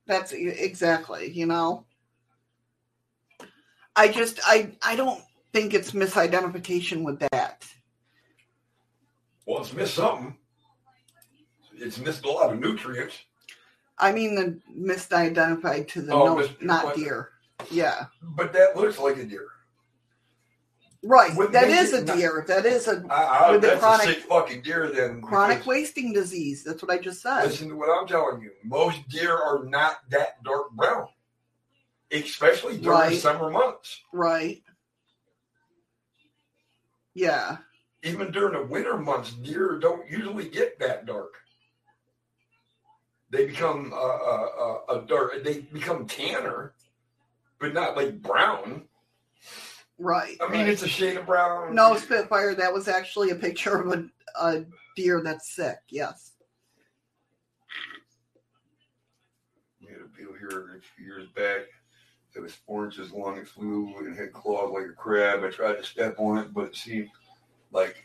[0.06, 1.84] That's exactly, you know.
[3.94, 5.22] I just I I don't
[5.52, 7.66] think it's misidentification with that.
[9.46, 10.36] Well, it's missed something.
[11.80, 13.16] It's missed a lot of nutrients.
[13.98, 16.96] I mean the misidentified to the Oh, mis- not what?
[16.96, 17.30] deer.
[17.70, 18.06] Yeah.
[18.22, 19.46] But that looks like a deer.
[21.02, 21.34] Right.
[21.36, 22.44] What that is a not- deer.
[22.46, 25.20] That is a I, I, With that's chronic- a sick fucking deer then.
[25.22, 26.62] chronic wasting disease.
[26.64, 27.44] That's what I just said.
[27.44, 28.50] Listen to what I'm telling you.
[28.64, 31.08] Most deer are not that dark brown,
[32.12, 33.18] especially during Right.
[33.18, 34.00] summer months.
[34.12, 34.62] Right.
[37.14, 37.58] Yeah.
[38.04, 41.34] Even during the winter months, deer don't usually get that dark.
[43.30, 45.44] They become uh, uh, uh, a dark.
[45.44, 46.72] They become tanner,
[47.60, 48.84] but not like brown.
[49.98, 50.36] Right.
[50.40, 50.68] I mean, right.
[50.70, 51.74] it's a shade of brown.
[51.74, 52.54] no Spitfire.
[52.54, 54.04] That was actually a picture of a,
[54.40, 54.64] a
[54.96, 55.78] deer that's sick.
[55.90, 56.32] Yes.
[59.80, 61.62] We had a deal here a few years back
[62.34, 63.36] that was four inches long.
[63.38, 65.44] It flew and had claws like a crab.
[65.44, 67.08] I tried to step on it, but it seemed
[67.72, 67.96] like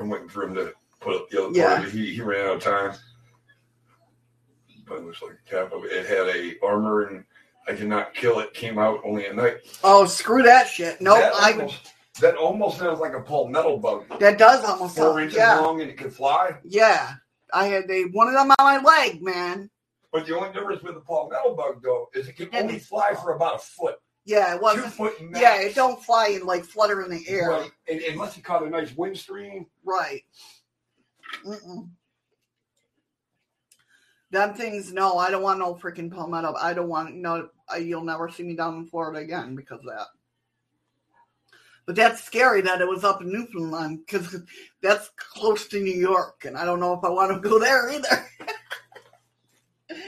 [0.00, 1.76] I'm waiting for him to put up the other Yeah.
[1.76, 1.92] part it.
[1.92, 2.92] He, he ran out of time.
[4.86, 5.92] But it was like a cap of it.
[5.92, 7.24] It had a armor and
[7.68, 8.52] I did not kill it.
[8.54, 9.58] Came out only at night.
[9.84, 11.00] Oh, screw that shit.
[11.00, 11.18] Nope.
[11.18, 11.52] that I.
[11.52, 14.04] almost, that almost sounds like a palmetto bug.
[14.18, 15.20] That does almost Four sound.
[15.22, 15.58] inches Yeah.
[15.60, 16.56] long and it could fly.
[16.64, 17.14] Yeah.
[17.54, 19.70] I had they one of them on my leg, man.
[20.12, 23.34] But the only difference with the palmetto bug though is it can only fly for
[23.34, 23.96] about a foot.
[24.24, 24.92] Yeah, it Two wasn't.
[24.92, 25.40] foot max.
[25.40, 27.48] Yeah, it don't fly and like flutter in the air.
[27.50, 27.70] Right.
[27.88, 29.66] And, unless you caught a nice wind stream.
[29.84, 30.22] Right.
[31.44, 31.88] Mm-mm.
[34.32, 36.54] Them things, no, I don't want no freaking palmetto.
[36.54, 37.50] I don't want no.
[37.68, 40.06] I, you'll never see me down in Florida again because of that.
[41.84, 44.34] But that's scary that it was up in Newfoundland because
[44.80, 47.90] that's close to New York, and I don't know if I want to go there
[47.90, 48.26] either.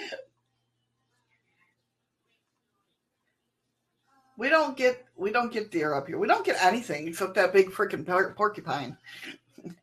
[4.38, 6.18] we don't get we don't get deer up here.
[6.18, 8.96] We don't get anything except that big freaking por- porcupine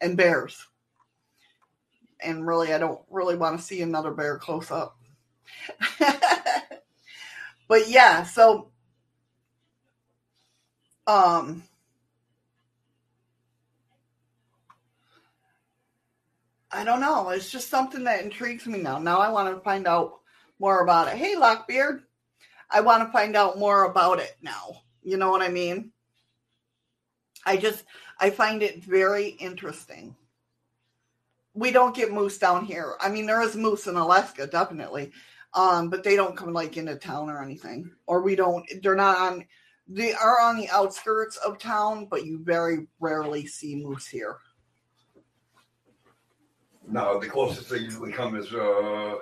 [0.02, 0.66] and bears.
[2.24, 4.98] And really, I don't really want to see another bear close up.
[7.68, 8.72] but yeah, so
[11.08, 11.64] um
[16.72, 17.30] I don't know.
[17.30, 18.98] It's just something that intrigues me now.
[18.98, 20.20] Now I want to find out
[20.60, 21.18] more about it.
[21.18, 22.04] Hey, Lockbeard.
[22.70, 24.84] I want to find out more about it now.
[25.04, 25.92] You know what I mean?
[27.46, 27.84] I just
[28.20, 30.16] I find it very interesting.
[31.54, 32.96] We don't get moose down here.
[33.00, 35.12] I mean, there is moose in Alaska, definitely,
[35.54, 37.92] um, but they don't come like into town or anything.
[38.08, 38.66] Or we don't.
[38.82, 39.46] They're not on.
[39.88, 44.38] They are on the outskirts of town, but you very rarely see moose here.
[46.88, 49.16] No, the closest they usually come is uh,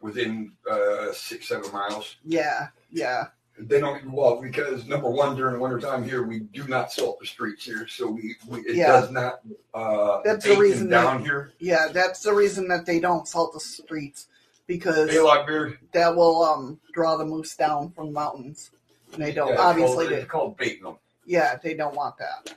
[0.00, 2.16] within uh, six, seven miles.
[2.24, 6.90] Yeah, yeah, They don't well because number one during the wintertime here we do not
[6.90, 8.88] salt the streets here, so we, we it Yeah.
[9.00, 9.40] does not
[9.72, 11.52] uh, That's the reason that- down here.
[11.60, 11.88] yeah.
[11.92, 14.26] That's the reason that they don't salt the streets
[14.66, 18.70] because that will um draw the moose down from the mountains.
[19.12, 20.96] And they don't Yeah, obviously called, they, it's called baiting them.
[21.24, 22.56] yeah, they don't want that.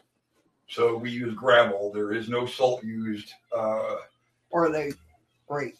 [0.67, 1.91] So we use gravel.
[1.93, 3.33] There is no salt used.
[3.55, 3.97] Uh,
[4.49, 4.93] Or they
[5.47, 5.75] great.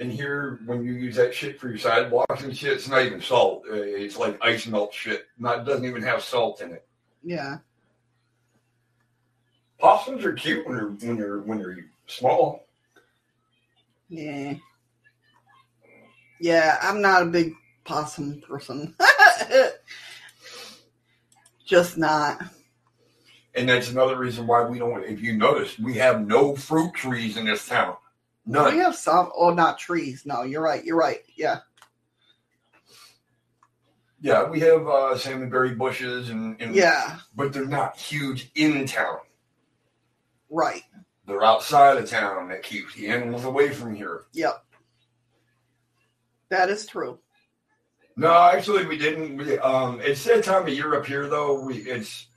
[0.00, 3.20] And here, when you use that shit for your sidewalks and shit, it's not even
[3.20, 3.64] salt.
[3.70, 5.26] Uh, It's like ice melt shit.
[5.38, 6.86] Not doesn't even have salt in it.
[7.22, 7.58] Yeah.
[9.78, 11.76] Possums are cute when they're when they're when they're
[12.06, 12.66] small.
[14.08, 14.54] Yeah.
[16.40, 17.52] Yeah, I'm not a big
[17.84, 18.94] possum person.
[21.64, 22.42] Just not.
[23.54, 25.04] And that's another reason why we don't.
[25.04, 27.96] If you notice, we have no fruit trees in this town.
[28.46, 28.74] None.
[28.74, 30.24] We have some oh not trees.
[30.26, 30.84] No, you're right.
[30.84, 31.20] You're right.
[31.36, 31.60] Yeah.
[34.20, 37.18] Yeah, we have uh, salmonberry bushes and, and Yeah.
[37.36, 39.18] but they're not huge in town.
[40.48, 40.82] Right.
[41.26, 44.24] They're outside of town that keeps the animals away from here.
[44.32, 44.64] Yep.
[46.50, 47.18] That is true.
[48.16, 49.36] No, actually, we didn't.
[49.38, 51.60] We, um, it's that time of year up here, though.
[51.64, 52.28] We it's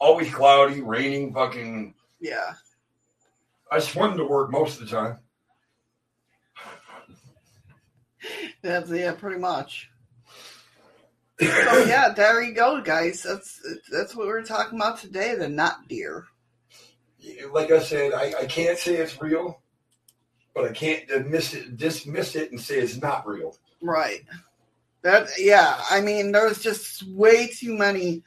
[0.00, 1.32] always cloudy, raining.
[1.32, 2.54] Fucking, Yeah.
[3.70, 5.18] I swim to work most of the time.
[8.64, 9.90] That's yeah, pretty much.
[11.38, 13.22] So yeah, there you go, guys.
[13.22, 13.60] That's
[13.92, 15.34] that's what we're talking about today.
[15.34, 16.24] The not deer.
[17.52, 19.60] like I said, I, I can't say it's real,
[20.54, 23.54] but I can't dismiss it, dismiss it and say it's not real.
[23.82, 24.24] Right.
[25.02, 28.22] That yeah, I mean there's just way too many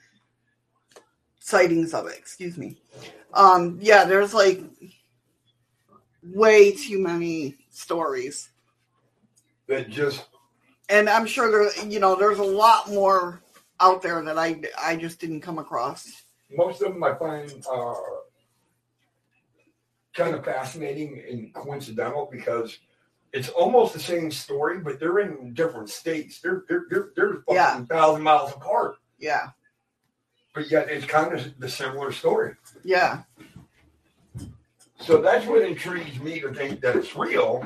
[1.40, 2.78] sightings of it, excuse me.
[3.34, 4.62] Um yeah, there's like
[6.22, 8.52] way too many stories.
[9.68, 10.26] That just
[10.90, 13.42] And I'm sure there you know, there's a lot more
[13.80, 16.24] out there that I I just didn't come across.
[16.56, 17.98] most of them I find are
[20.16, 22.80] kind of fascinating and coincidental because
[23.34, 26.40] it's almost the same story, but they're in different states.
[26.40, 27.84] They're they're they're, they're fucking Yeah.
[27.86, 29.50] thousand miles apart, Yeah.
[30.56, 32.56] but yet it's kind of the similar story.
[32.84, 33.24] Yeah.
[35.00, 37.64] So that's what intrigues me to think that it's real.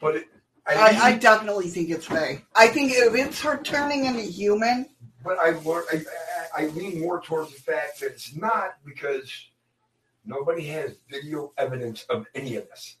[0.00, 0.28] But it,
[0.68, 2.42] I, I, definitely think it's fae.
[2.54, 4.86] I think if it's her turning into human,
[5.24, 6.04] but I, I
[6.56, 9.32] I lean more towards the fact that it's not because
[10.26, 12.96] nobody has video evidence of any of this.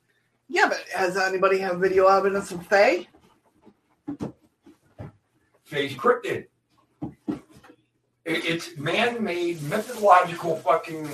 [0.48, 3.06] yeah, but has anybody have video evidence of fae?
[5.64, 6.46] Phase cryptid.
[8.24, 11.08] It- It's man-made, methodological fucking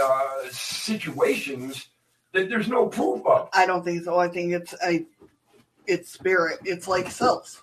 [0.00, 1.88] uh, situations
[2.32, 3.48] that there's no proof of.
[3.52, 4.18] I don't think so.
[4.18, 5.06] I think it's a
[5.86, 6.58] it's spirit.
[6.64, 7.62] It's like cells.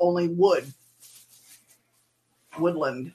[0.00, 0.72] Only wood.
[2.58, 3.12] Woodland.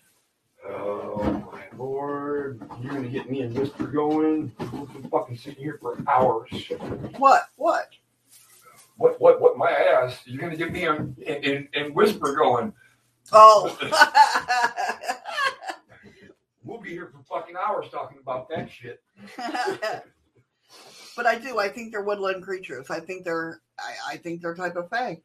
[0.67, 2.61] Oh my lord!
[2.81, 4.51] You're gonna get me and Mister going.
[4.59, 6.49] We've been fucking sitting here for hours.
[7.17, 7.49] What?
[7.55, 7.89] What?
[8.97, 9.21] What?
[9.21, 9.39] What?
[9.39, 9.57] What?
[9.57, 10.19] My ass!
[10.25, 12.73] You're gonna get me and and, and Whisper going.
[13.31, 13.77] Oh.
[16.67, 19.01] We'll be here for fucking hours talking about that shit.
[21.17, 21.59] but I do.
[21.59, 22.89] I think they're woodland creatures.
[22.89, 23.59] I think they're.
[23.77, 25.19] I, I think they're type of fae.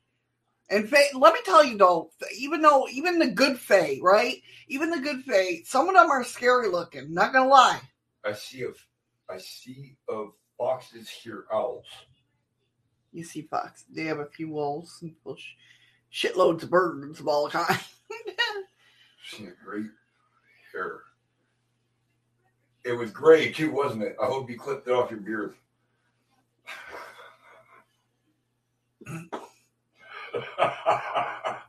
[0.70, 1.10] And fae.
[1.14, 2.10] Let me tell you though.
[2.36, 4.36] Even though even the good fae, right?
[4.69, 7.12] Even the good fae, some of them are scary looking.
[7.12, 7.81] Not gonna lie.
[8.24, 8.77] I see of
[9.31, 11.86] I see of foxes here owls.
[13.12, 13.85] You see fox.
[13.94, 17.86] They have a few wolves and little sh- shitloads of birds of all kinds.
[19.31, 19.90] Seen a great
[20.73, 21.01] hair.
[22.85, 24.16] It was gray too, wasn't it?
[24.20, 25.55] I hope you clipped it off your beard.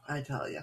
[0.07, 0.61] I tell you.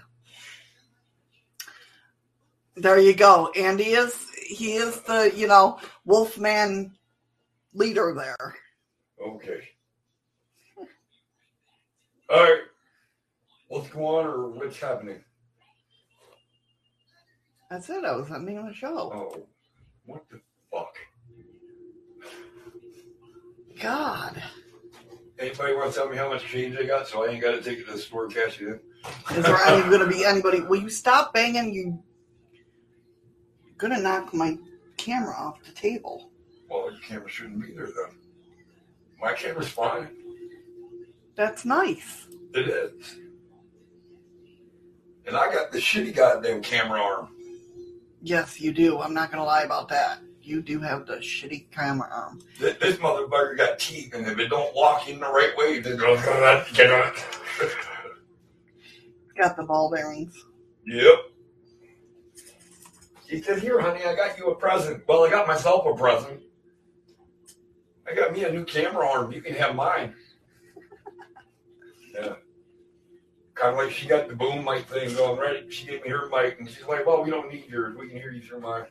[2.77, 3.51] There you go.
[3.57, 6.93] Andy is he is the you know Wolfman
[7.75, 8.55] leader there.
[9.23, 9.61] okay.
[12.31, 12.61] All right.
[13.69, 15.23] What's going on or what's happening?
[17.71, 18.05] That's it.
[18.05, 19.13] I was ending the show.
[19.15, 19.47] Oh,
[20.07, 20.41] what the
[20.73, 20.97] fuck?
[23.81, 24.43] God,
[25.41, 27.63] Anybody want to tell me how much change I got so I ain't got to
[27.63, 28.81] take it to the store and cash it in?
[29.35, 30.61] is there any going to be anybody?
[30.61, 31.75] Will you stop banging?
[31.75, 31.99] You're
[33.79, 34.59] gonna knock my
[34.99, 36.31] camera off the table?
[36.69, 38.19] Well, your camera shouldn't be there then.
[39.19, 40.11] My camera's fine.
[41.35, 42.27] That's nice.
[42.55, 43.17] It is.
[45.27, 47.29] And I got the shitty goddamn camera arm.
[48.21, 49.01] Yes, you do.
[49.01, 50.19] I'm not gonna lie about that.
[50.51, 52.21] You do have the shitty camera um.
[52.23, 52.41] arm.
[52.59, 55.93] This, this motherfucker got teeth, and if it don't lock in the right way, then
[55.93, 57.13] it'll get on.
[59.39, 60.45] Got the ball bearings.
[60.87, 61.19] Yep.
[63.29, 65.07] He said, Here, honey, I got you a present.
[65.07, 66.43] Well, I got myself a present.
[68.11, 69.31] I got me a new camera arm.
[69.31, 70.15] You can have mine.
[72.13, 72.35] Yeah.
[73.55, 75.73] Kind of like she got the boom mic thing going, right?
[75.73, 77.97] She gave me her mic, and she's like, Well, we don't need yours.
[77.97, 78.87] We can hear you through mine.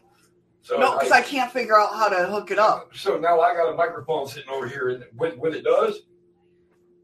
[0.62, 2.96] So No, because I can't figure out how to hook it up.
[2.96, 6.02] So now I got a microphone sitting over here, and what, what it does,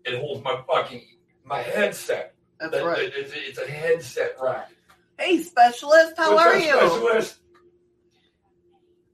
[0.03, 1.03] it holds my fucking
[1.43, 2.35] my headset.
[2.59, 3.11] That's That- right.
[3.15, 4.69] It's, it's a headset rack.
[5.17, 6.73] Hey, specialist, how What's are you?
[6.75, 7.37] Specialist?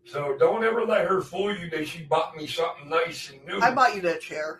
[0.06, 3.62] So don't ever let her fool you that she bought me something nice and new.
[3.62, 4.60] I bought you that chair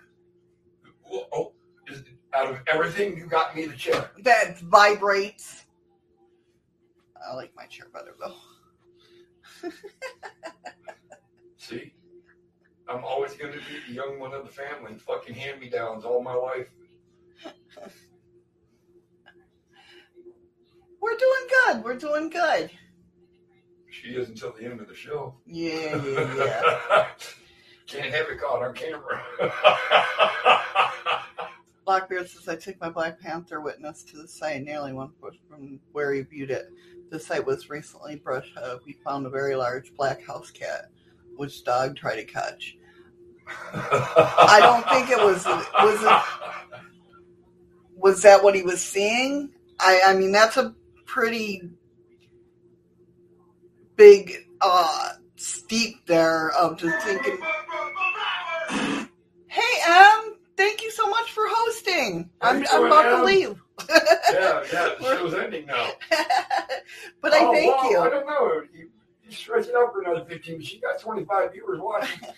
[1.10, 1.54] Well, oh,
[1.88, 2.04] is,
[2.34, 4.12] out of everything, you got me the chair.
[4.20, 5.66] that vibrates.
[7.28, 8.36] I like my chair better though.
[11.58, 11.94] See,
[12.88, 14.94] I'm always going to be the young one of the family.
[14.98, 16.68] Fucking hand me downs all my life.
[21.02, 21.84] We're doing good.
[21.84, 22.72] We're doing good.
[23.90, 25.36] She is until the end of the show.
[25.46, 26.36] Yeah, yeah,
[26.90, 27.08] yeah.
[27.88, 29.22] Can't have it caught on camera.
[31.86, 35.80] Blackbeard says I took my Black Panther witness to the site nearly one foot from
[35.92, 36.72] where he viewed it.
[37.12, 38.86] The site was recently brushed up.
[38.86, 40.86] We found a very large black house cat,
[41.36, 42.78] which dog tried to catch.
[43.74, 46.22] I don't think it was was it
[47.98, 49.52] was that what he was seeing?
[49.78, 50.74] I I mean that's a
[51.06, 51.70] pretty
[53.98, 57.38] big uh steep there of just thinking
[59.48, 62.30] Hey Em, thank you so much for hosting.
[62.40, 63.62] I'm, I'm about to leave.
[63.90, 65.90] Yeah, yeah, the show's ending now.
[67.22, 68.62] but I oh, thank well, I don't know.
[68.74, 68.90] You,
[69.24, 70.62] you stretch it out for another 15.
[70.62, 72.20] She got 25 viewers watching.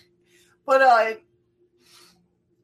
[0.66, 1.14] But uh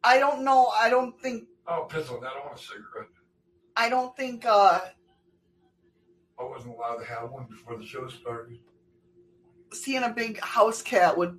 [0.02, 2.32] I don't know, I don't think Oh, piss on that.
[2.34, 3.10] I want a cigarette.
[3.76, 4.80] I don't think uh
[6.38, 8.58] I wasn't allowed to have one before the show started.
[9.74, 11.38] seeing a big house cat would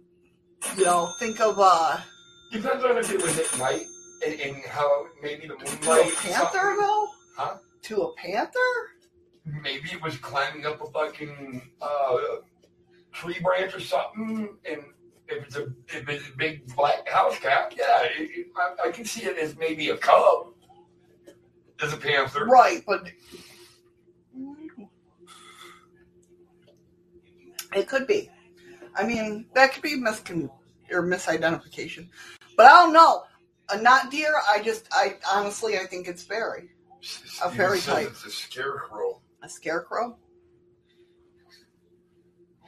[0.78, 2.00] you know, think of uh
[2.52, 3.86] Depends on if it was at night
[4.24, 6.14] and, and how maybe the moonlight.
[6.18, 7.08] panther though?
[7.36, 7.58] Huh?
[7.84, 8.60] To a panther?
[9.46, 12.18] Maybe it was climbing up a fucking uh,
[13.12, 14.58] tree branch or something.
[14.70, 14.82] And
[15.28, 18.92] if it's a if it's a big black house cat, yeah, it, it, I, I
[18.92, 20.48] can see it as maybe a cub,
[21.82, 22.46] as a panther.
[22.46, 23.10] Right, but
[27.76, 28.30] it could be.
[28.96, 30.50] I mean, that could be miscon
[30.92, 32.10] or misidentification.
[32.58, 33.24] But I don't know.
[33.70, 36.70] A not deer, I just, I honestly, I think it's fairy.
[37.44, 38.08] A fairy type.
[38.10, 39.22] It's a scarecrow.
[39.44, 40.18] A scarecrow.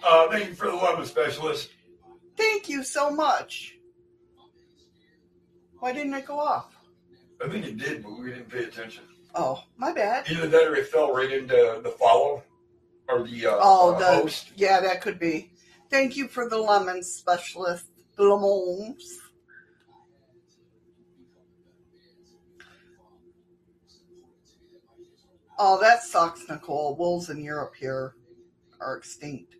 [0.06, 1.70] Uh, thank you for the love specialist.
[2.36, 3.76] Thank you so much.
[5.80, 6.76] Why didn't it go off?
[7.44, 9.04] I think it did, but we didn't pay attention.
[9.36, 10.30] Oh, my bad.
[10.30, 12.44] Either that or it fell right into the follow
[13.10, 14.52] or the uh, Oh, uh, the host.
[14.56, 15.52] yeah, that could be.
[15.90, 17.86] Thank you for the lemon specialist,
[18.18, 19.20] the lemons.
[25.66, 26.94] Oh, that sucks, Nicole.
[26.98, 28.16] Wolves in Europe here
[28.82, 29.56] are extinct,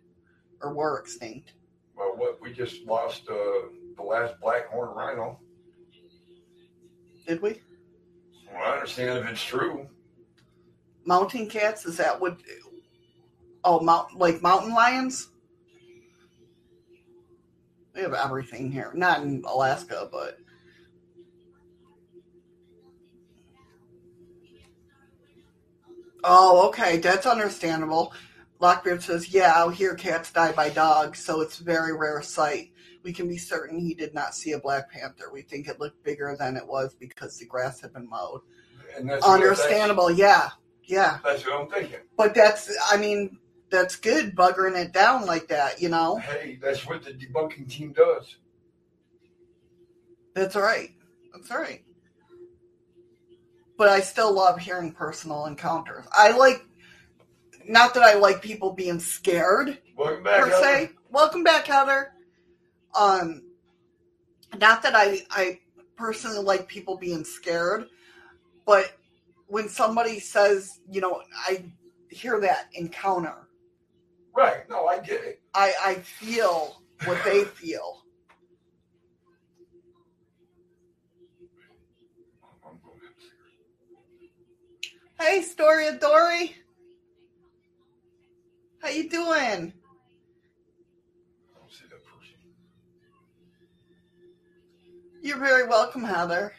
[0.60, 1.54] or were extinct.
[1.96, 5.40] Well, what we just lost uh, the last black horn rhino.
[7.26, 7.62] Did we?
[8.52, 9.88] Well, I understand if it's true.
[11.06, 11.86] Mountain cats?
[11.86, 12.36] Is that what?
[13.64, 15.30] Oh, mount like mountain lions.
[17.94, 18.92] We have everything here.
[18.94, 20.36] Not in Alaska, but
[26.24, 28.12] Oh, okay, that's understandable.
[28.60, 32.72] Lockbeard says, "Yeah, out here cats die by dogs, so it's a very rare sight.
[33.02, 35.30] We can be certain he did not see a black panther.
[35.30, 38.40] We think it looked bigger than it was because the grass had been mowed.
[38.96, 40.50] And Understandable, yeah,
[40.84, 41.18] yeah.
[41.22, 42.00] That's, that's what I'm thinking.
[42.16, 43.38] But that's, I mean,
[43.70, 46.16] that's good buggering it down like that, you know?
[46.16, 48.36] Hey, that's what the debunking team does.
[50.34, 50.90] That's all right.
[51.34, 51.82] That's all right.
[53.76, 56.06] But I still love hearing personal encounters.
[56.12, 56.64] I like,
[57.66, 60.40] not that I like people being scared Welcome back.
[60.40, 60.62] per Heather.
[60.62, 60.90] se.
[61.10, 62.12] Welcome back, Heather.
[62.98, 63.42] Um,
[64.58, 65.60] not that I I
[65.96, 67.86] personally like people being scared,
[68.66, 68.92] but
[69.48, 71.64] when somebody says, you know, I
[72.10, 73.48] hear that encounter,
[74.36, 74.68] Right.
[74.68, 75.40] No, I get it.
[75.54, 78.02] I I feel what they feel.
[82.64, 85.03] I'm going to have a cigarette.
[85.18, 86.56] Hey, Storia Dory.
[88.82, 89.72] How you doing?
[89.72, 92.34] I don't see that person.
[95.22, 96.52] You're very welcome, Heather.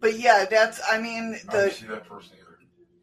[0.00, 2.58] But yeah, that's I mean I don't the see that person either.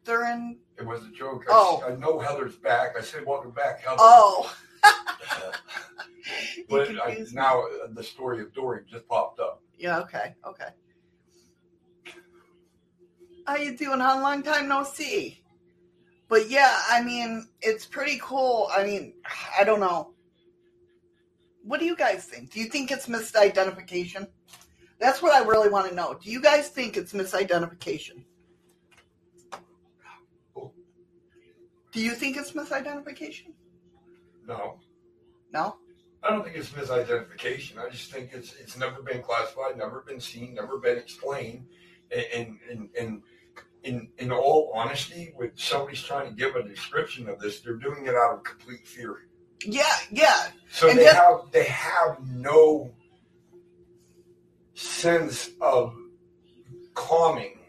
[0.05, 1.43] they're in It was a joke.
[1.49, 1.83] I, Oh.
[1.85, 2.95] I know Heather's back.
[2.97, 3.97] I said, welcome back, Heather.
[3.99, 4.53] oh
[6.57, 9.61] you but I, now uh, the story of Dory just popped up.
[9.77, 10.69] Yeah, okay, okay.
[13.45, 13.99] How you doing?
[13.99, 15.41] How long time no see?
[16.27, 18.69] But yeah, I mean, it's pretty cool.
[18.75, 19.13] I mean,
[19.59, 20.13] I don't know.
[21.63, 22.51] What do you guys think?
[22.51, 24.27] Do you think it's misidentification?
[24.99, 26.17] That's what I really want to know.
[26.21, 28.23] Do you guys think it's misidentification?
[31.91, 33.53] Do you think it's misidentification?
[34.47, 34.79] No,
[35.51, 35.77] No?
[36.21, 37.77] I don't think it's misidentification.
[37.77, 41.67] I just think it's it's never been classified, never been seen, never been explained.
[42.11, 43.21] And and and
[43.85, 48.05] in in all honesty, when somebody's trying to give a description of this, they're doing
[48.07, 49.27] it out of complete fear.
[49.65, 50.47] Yeah, yeah.
[50.69, 52.91] So And they that- have they have no
[54.73, 55.95] sense of
[56.93, 57.59] calming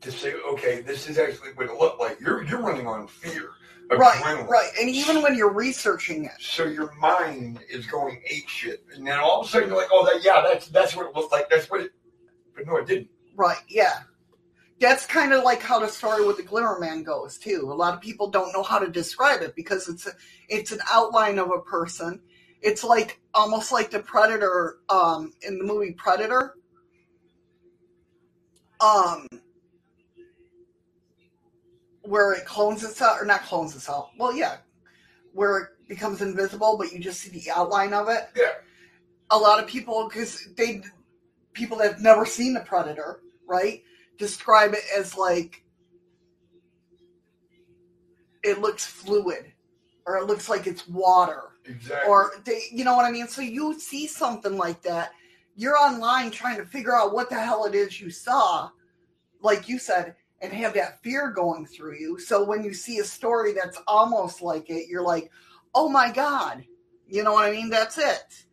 [0.00, 2.20] to say, okay, this is actually what it looked like.
[2.20, 3.50] You're you're running on fear,
[3.90, 4.48] Right, adrenaline.
[4.48, 4.70] right.
[4.80, 9.18] And even when you're researching it, So your mind is going ape shit, and then
[9.18, 11.50] all of a sudden you're like, oh, that yeah, that's that's what it looked like.
[11.50, 11.92] That's what it.
[12.54, 13.08] But no, it didn't.
[13.36, 14.00] Right, yeah.
[14.80, 17.68] That's kind of like how the story with the Glimmer Man goes too.
[17.70, 20.12] A lot of people don't know how to describe it because it's a,
[20.48, 22.20] it's an outline of a person.
[22.62, 26.54] It's like almost like the Predator um, in the movie Predator.
[28.80, 29.26] Um,
[32.02, 34.10] where it clones itself, or not clones itself.
[34.18, 34.56] Well, yeah,
[35.34, 38.30] where it becomes invisible, but you just see the outline of it.
[38.34, 38.52] Yeah.
[39.30, 40.82] A lot of people, because they,
[41.52, 43.82] people that have never seen the predator, right,
[44.20, 45.64] describe it as like
[48.44, 49.52] it looks fluid,
[50.06, 52.08] or it looks like it's water Exactly.
[52.08, 53.28] or they, you know what I mean.
[53.28, 55.10] So you see something like that,
[55.56, 58.70] you're online trying to figure out what the hell it is you saw,
[59.42, 62.18] like you said, and have that fear going through you.
[62.18, 65.30] So when you see a story that's almost like it, you're like,
[65.74, 66.64] oh my god,
[67.06, 67.68] you know what I mean?
[67.68, 68.46] That's it.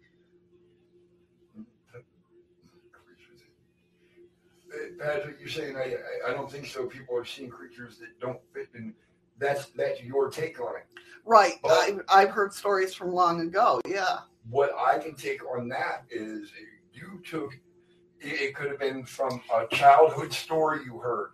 [4.73, 5.95] Uh, Patrick, you're saying I,
[6.27, 6.85] I I don't think so.
[6.85, 8.93] People are seeing creatures that don't fit, and
[9.37, 10.85] that's that's your take on it.
[11.25, 11.53] Right.
[11.61, 13.81] But- I, I've heard stories from long ago.
[13.85, 14.19] Yeah.
[14.49, 16.51] What I can take on that is
[16.93, 17.53] you took.
[18.19, 21.31] It it could have been from a childhood story you heard,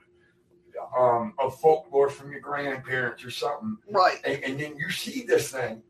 [0.98, 4.18] um, a folklore from your grandparents or something, Right.
[4.26, 5.82] and, and then you see this thing,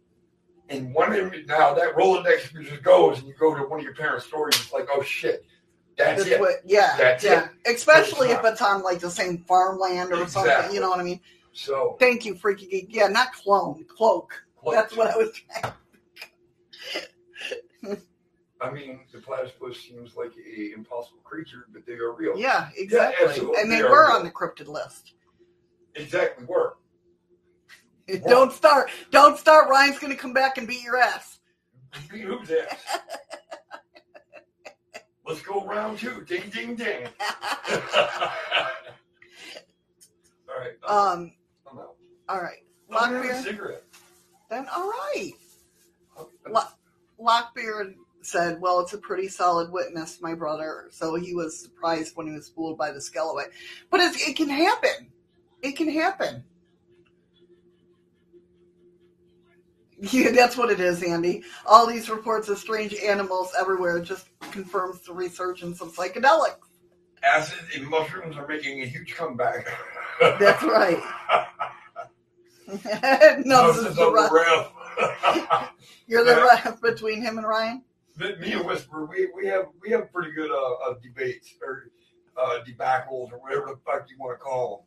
[0.69, 3.83] and one of them, now that Rolodex just goes, and you go to one of
[3.83, 5.45] your parents' stories, it's like, oh shit,
[5.97, 6.39] that's That's it.
[6.39, 6.95] what, yeah.
[6.97, 7.47] That's yeah.
[7.67, 10.73] Especially It's if it's on like the same farmland or something.
[10.73, 11.19] You know what I mean?
[11.53, 12.87] So Thank you, Freaky Geek.
[12.89, 14.43] Yeah, not clone, cloak.
[14.71, 15.73] That's what I was trying.
[18.61, 22.37] I mean, the platypus seems like a impossible creature, but they are real.
[22.37, 23.27] Yeah, exactly.
[23.27, 23.61] absolutely.
[23.61, 24.15] and they They were real.
[24.17, 25.13] on the cryptid list.
[25.95, 26.45] Exactly.
[26.45, 26.77] Were.
[28.27, 28.89] Don't start.
[29.11, 29.69] Don't start.
[29.69, 31.39] Ryan's going to come back and beat your ass.
[32.09, 32.99] Beat who's ass?
[35.25, 36.23] Let's go round two.
[36.27, 37.07] Ding, ding, ding.
[40.49, 40.83] All right.
[40.87, 41.33] um.
[41.69, 41.95] I'm out.
[42.29, 42.57] All right.
[42.95, 43.83] I'm have a cigarette.
[44.49, 45.31] Then all right.
[46.17, 46.77] I'm- Lock-
[47.19, 52.27] Lockbeard said, "Well, it's a pretty solid witness, my brother." So he was surprised when
[52.27, 53.51] he was fooled by the skeleton.
[53.89, 55.11] But it, it can happen.
[55.61, 56.43] It can happen.
[60.11, 61.43] Yeah, that's what it is, Andy.
[61.65, 66.57] All these reports of strange animals everywhere just confirms the resurgence of psychedelics.
[67.23, 69.65] Acid and mushrooms are making a huge comeback.
[70.19, 71.01] That's right.
[73.45, 74.71] no, this is the on the ref.
[74.97, 75.71] ref.
[76.05, 77.81] You're the ref between him and Ryan.
[78.17, 81.91] Me and Whisper, we, we have we have pretty good uh, uh, debates or
[82.37, 84.85] uh, debacles or whatever the fuck you want to call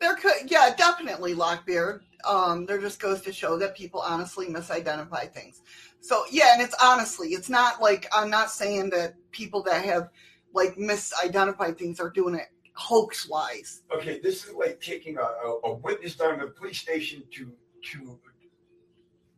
[0.00, 2.00] There could, yeah, definitely Lockbeard.
[2.28, 5.62] Um, there just goes to show that people honestly misidentify things.
[6.00, 10.08] So yeah, and it's honestly, it's not like I'm not saying that people that have
[10.54, 13.82] like misidentified things are doing it hoax wise.
[13.94, 17.52] Okay, this is like taking a, a, a witness down to the police station to
[17.92, 18.18] to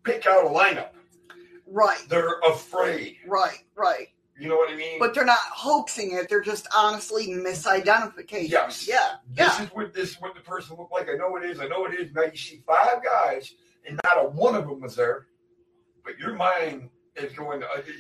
[0.05, 0.91] pick out a lineup.
[1.67, 3.17] Right, They're afraid.
[3.27, 4.09] right, right.
[4.43, 4.99] You know what I mean?
[4.99, 6.29] But they're not hoaxing it.
[6.29, 8.49] They're just honestly misidentification.
[8.51, 8.89] Yes.
[8.89, 8.99] Yeah.
[9.31, 9.63] this Yeah.
[9.63, 11.09] is what this is what the person looked like.
[11.09, 11.61] I know it is.
[11.61, 12.13] I know it is.
[12.13, 13.55] Now you see five guys,
[13.87, 15.29] and not a one of them was there.
[16.05, 17.63] But your mind is going.
[17.63, 17.95] Uh, it, it,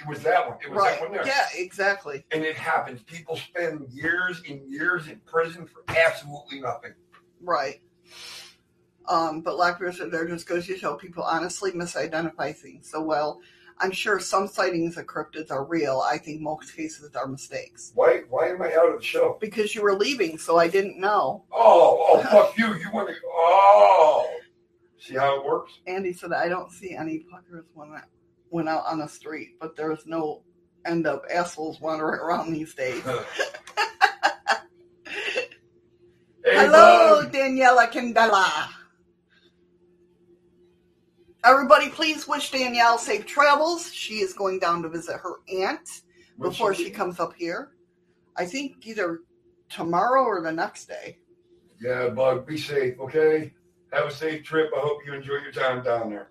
[0.00, 0.56] it was that one.
[0.64, 0.92] It was Right.
[0.98, 1.26] that one there.
[1.26, 1.46] Yeah.
[1.54, 2.24] Exactly.
[2.30, 3.02] And it happens.
[3.02, 6.94] People spend years and years in prison for absolutely nothing.
[7.42, 7.82] Right.
[9.08, 12.88] Um, but like Lockbeard said there just goes to show people honestly misidentify things.
[12.90, 13.40] So, well,
[13.80, 16.02] I'm sure some sightings of cryptids are real.
[16.06, 17.92] I think most cases are mistakes.
[17.94, 18.22] Why?
[18.28, 19.38] Why am I out of the show?
[19.40, 21.44] Because you were leaving, so I didn't know.
[21.50, 22.74] Oh, oh, fuck you!
[22.74, 23.14] You want to?
[23.26, 24.28] Oh,
[24.98, 25.72] see how it works?
[25.86, 28.02] Andy said I don't see any puckers when I
[28.50, 30.42] went out on the street, but there's no
[30.86, 33.02] end up assholes wandering around these days.
[36.42, 37.22] Hey, Hello.
[37.26, 38.66] Daniela Candela.
[41.42, 43.92] Everybody, please wish Danielle safe travels.
[43.92, 46.02] She is going down to visit her aunt
[46.36, 47.70] When before she comes up here.
[48.36, 49.20] I think either
[49.70, 51.18] tomorrow or the next day.
[51.80, 52.46] Yeah, bug.
[52.46, 53.54] Be safe, okay?
[53.92, 54.70] Have a safe trip.
[54.76, 56.30] I hope you enjoy your time down there.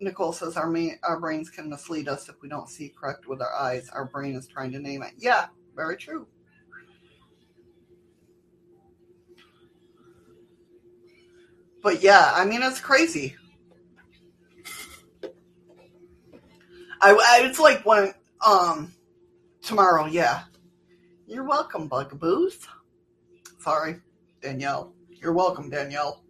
[0.00, 3.42] Nicole says our ma- our brains can mislead us if we don't see correct with
[3.42, 3.90] our eyes.
[3.90, 5.12] Our brain is trying to name it.
[5.18, 6.26] Yeah, very true.
[11.82, 13.36] But yeah, I mean it's crazy.
[17.00, 18.12] I, I it's like when
[18.46, 18.92] um
[19.62, 20.44] tomorrow, yeah.
[21.26, 22.66] You're welcome, bugaboos.
[23.60, 23.96] Sorry,
[24.42, 24.92] Danielle.
[25.10, 26.22] You're welcome, Danielle.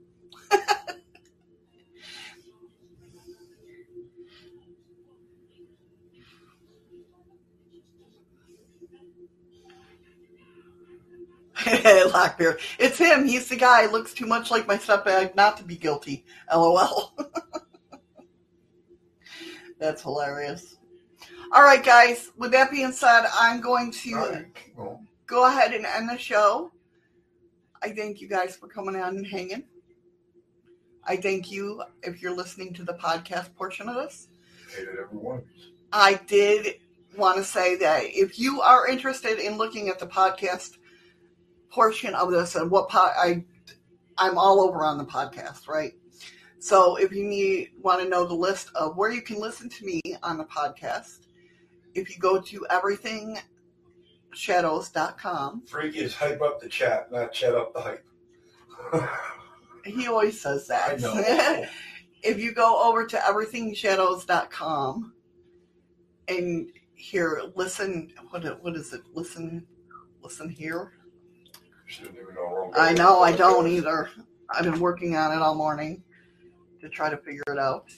[11.56, 12.60] Hey, Lockbeard.
[12.78, 13.26] It's him.
[13.26, 13.86] He's the guy.
[13.86, 16.24] Looks too much like my stepdad not to be guilty.
[16.52, 17.14] LOL.
[19.78, 20.76] That's hilarious.
[21.52, 22.30] All right, guys.
[22.36, 24.46] With that being said, I'm going to right,
[25.26, 26.72] go ahead and end the show.
[27.82, 29.64] I thank you guys for coming on and hanging.
[31.04, 34.28] I thank you if you're listening to the podcast portion of this.
[34.76, 35.42] Hated everyone.
[35.92, 36.80] I did
[37.16, 40.76] want to say that if you are interested in looking at the podcast
[41.70, 43.44] portion of this and what po- I
[44.18, 45.92] I'm all over on the podcast, right?
[46.60, 49.84] So if you need want to know the list of where you can listen to
[49.84, 51.26] me on the podcast,
[51.94, 57.80] if you go to everythingshadows.com, Freaky is hype up the chat, not chat up the
[57.80, 58.04] hype.
[59.84, 60.94] he always says that.
[60.94, 61.64] I know.
[62.22, 65.12] if you go over to everythingshadows.com
[66.26, 69.02] and here listen what what is it?
[69.14, 69.64] Listen
[70.22, 70.94] listen here?
[71.86, 74.10] Shouldn't even know i know i don't either.
[74.50, 76.02] I've been working on it all morning
[76.80, 77.90] to try to figure it out.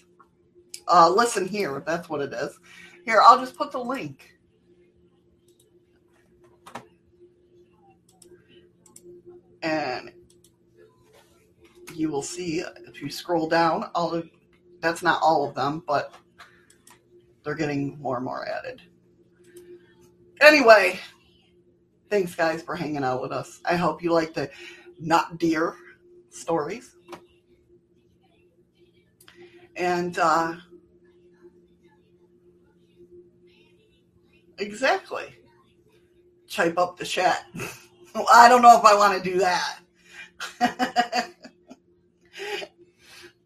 [0.88, 2.58] Uh listen here that's what it is.
[3.04, 4.34] Here i'll just put the link.
[9.62, 10.12] And
[11.94, 14.28] you will see if you scroll down all of
[14.80, 16.14] that's not all of them but
[17.44, 18.80] they're getting more and more added.
[20.40, 20.98] Anyway
[22.08, 23.60] thanks guys for hanging out with us.
[23.64, 24.50] I hope you like the
[24.98, 25.76] not deer
[26.30, 26.96] stories
[29.80, 30.54] and uh
[34.58, 35.34] exactly.
[36.50, 37.46] Type up the chat.
[38.32, 39.78] I don't know if i want to do that.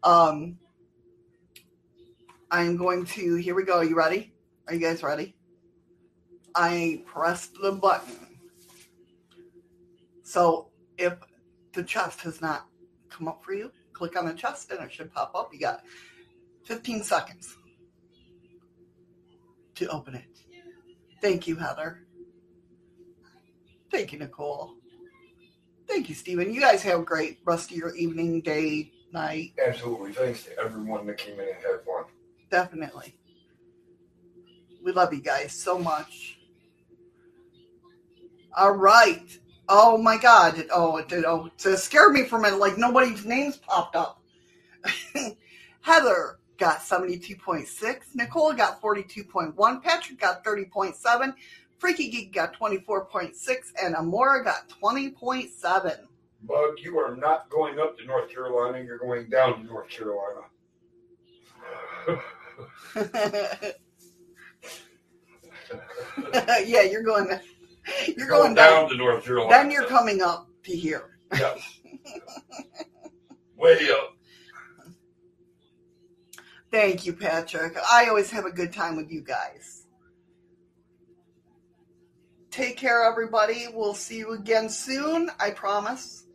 [0.03, 0.59] Um
[2.51, 4.31] i'm going to here we go are you ready?
[4.67, 5.35] Are you guys ready?
[6.53, 8.37] I pressed the button.
[10.21, 11.15] So if
[11.73, 12.67] the chest has not
[13.09, 15.51] come up for you click on the chest and it should pop up.
[15.51, 15.81] You got
[16.65, 17.57] 15 seconds
[19.75, 20.25] to open it.
[21.21, 22.05] Thank you heather.
[23.91, 24.75] Thank you nicole.
[25.87, 29.53] Thank you stephen you guys have a great rest of your evening day night.
[29.63, 30.11] Absolutely.
[30.11, 32.05] Thanks to everyone that came in and had fun.
[32.49, 33.15] definitely.
[34.83, 36.39] We love you guys so much.
[38.57, 39.39] All right.
[39.69, 40.57] Oh my god.
[40.57, 42.59] It, oh it did oh it scared me for a minute.
[42.59, 44.21] Like nobody's names popped up.
[45.81, 51.33] Heather got 72.6 nicole got 42.1 patrick got 30.7
[51.77, 55.97] freaky geek got 24.6 and amora got 20.7
[56.43, 58.79] Bug, you are not going up to North Carolina.
[58.83, 60.41] You're going down to North Carolina.
[66.65, 67.27] yeah you're going
[68.07, 69.49] you're You're going down to North Carolina.
[69.49, 71.79] then you're coming up to here Yes.
[73.57, 74.15] Way up.
[76.75, 77.77] Thank you, Patrick.
[77.89, 79.85] I always have a good time with you guys.
[82.51, 83.67] Take care, everybody.
[83.73, 86.25] We'll see you again soon, I promise.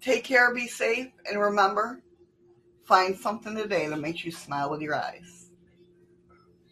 [0.00, 2.00] Take care, be safe, and remember
[2.84, 5.50] find something today that makes you smile with your eyes.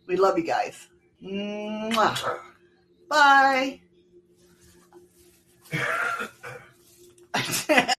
[0.06, 0.86] We love you guys.
[1.20, 2.38] Mwah.
[3.08, 3.80] Bye.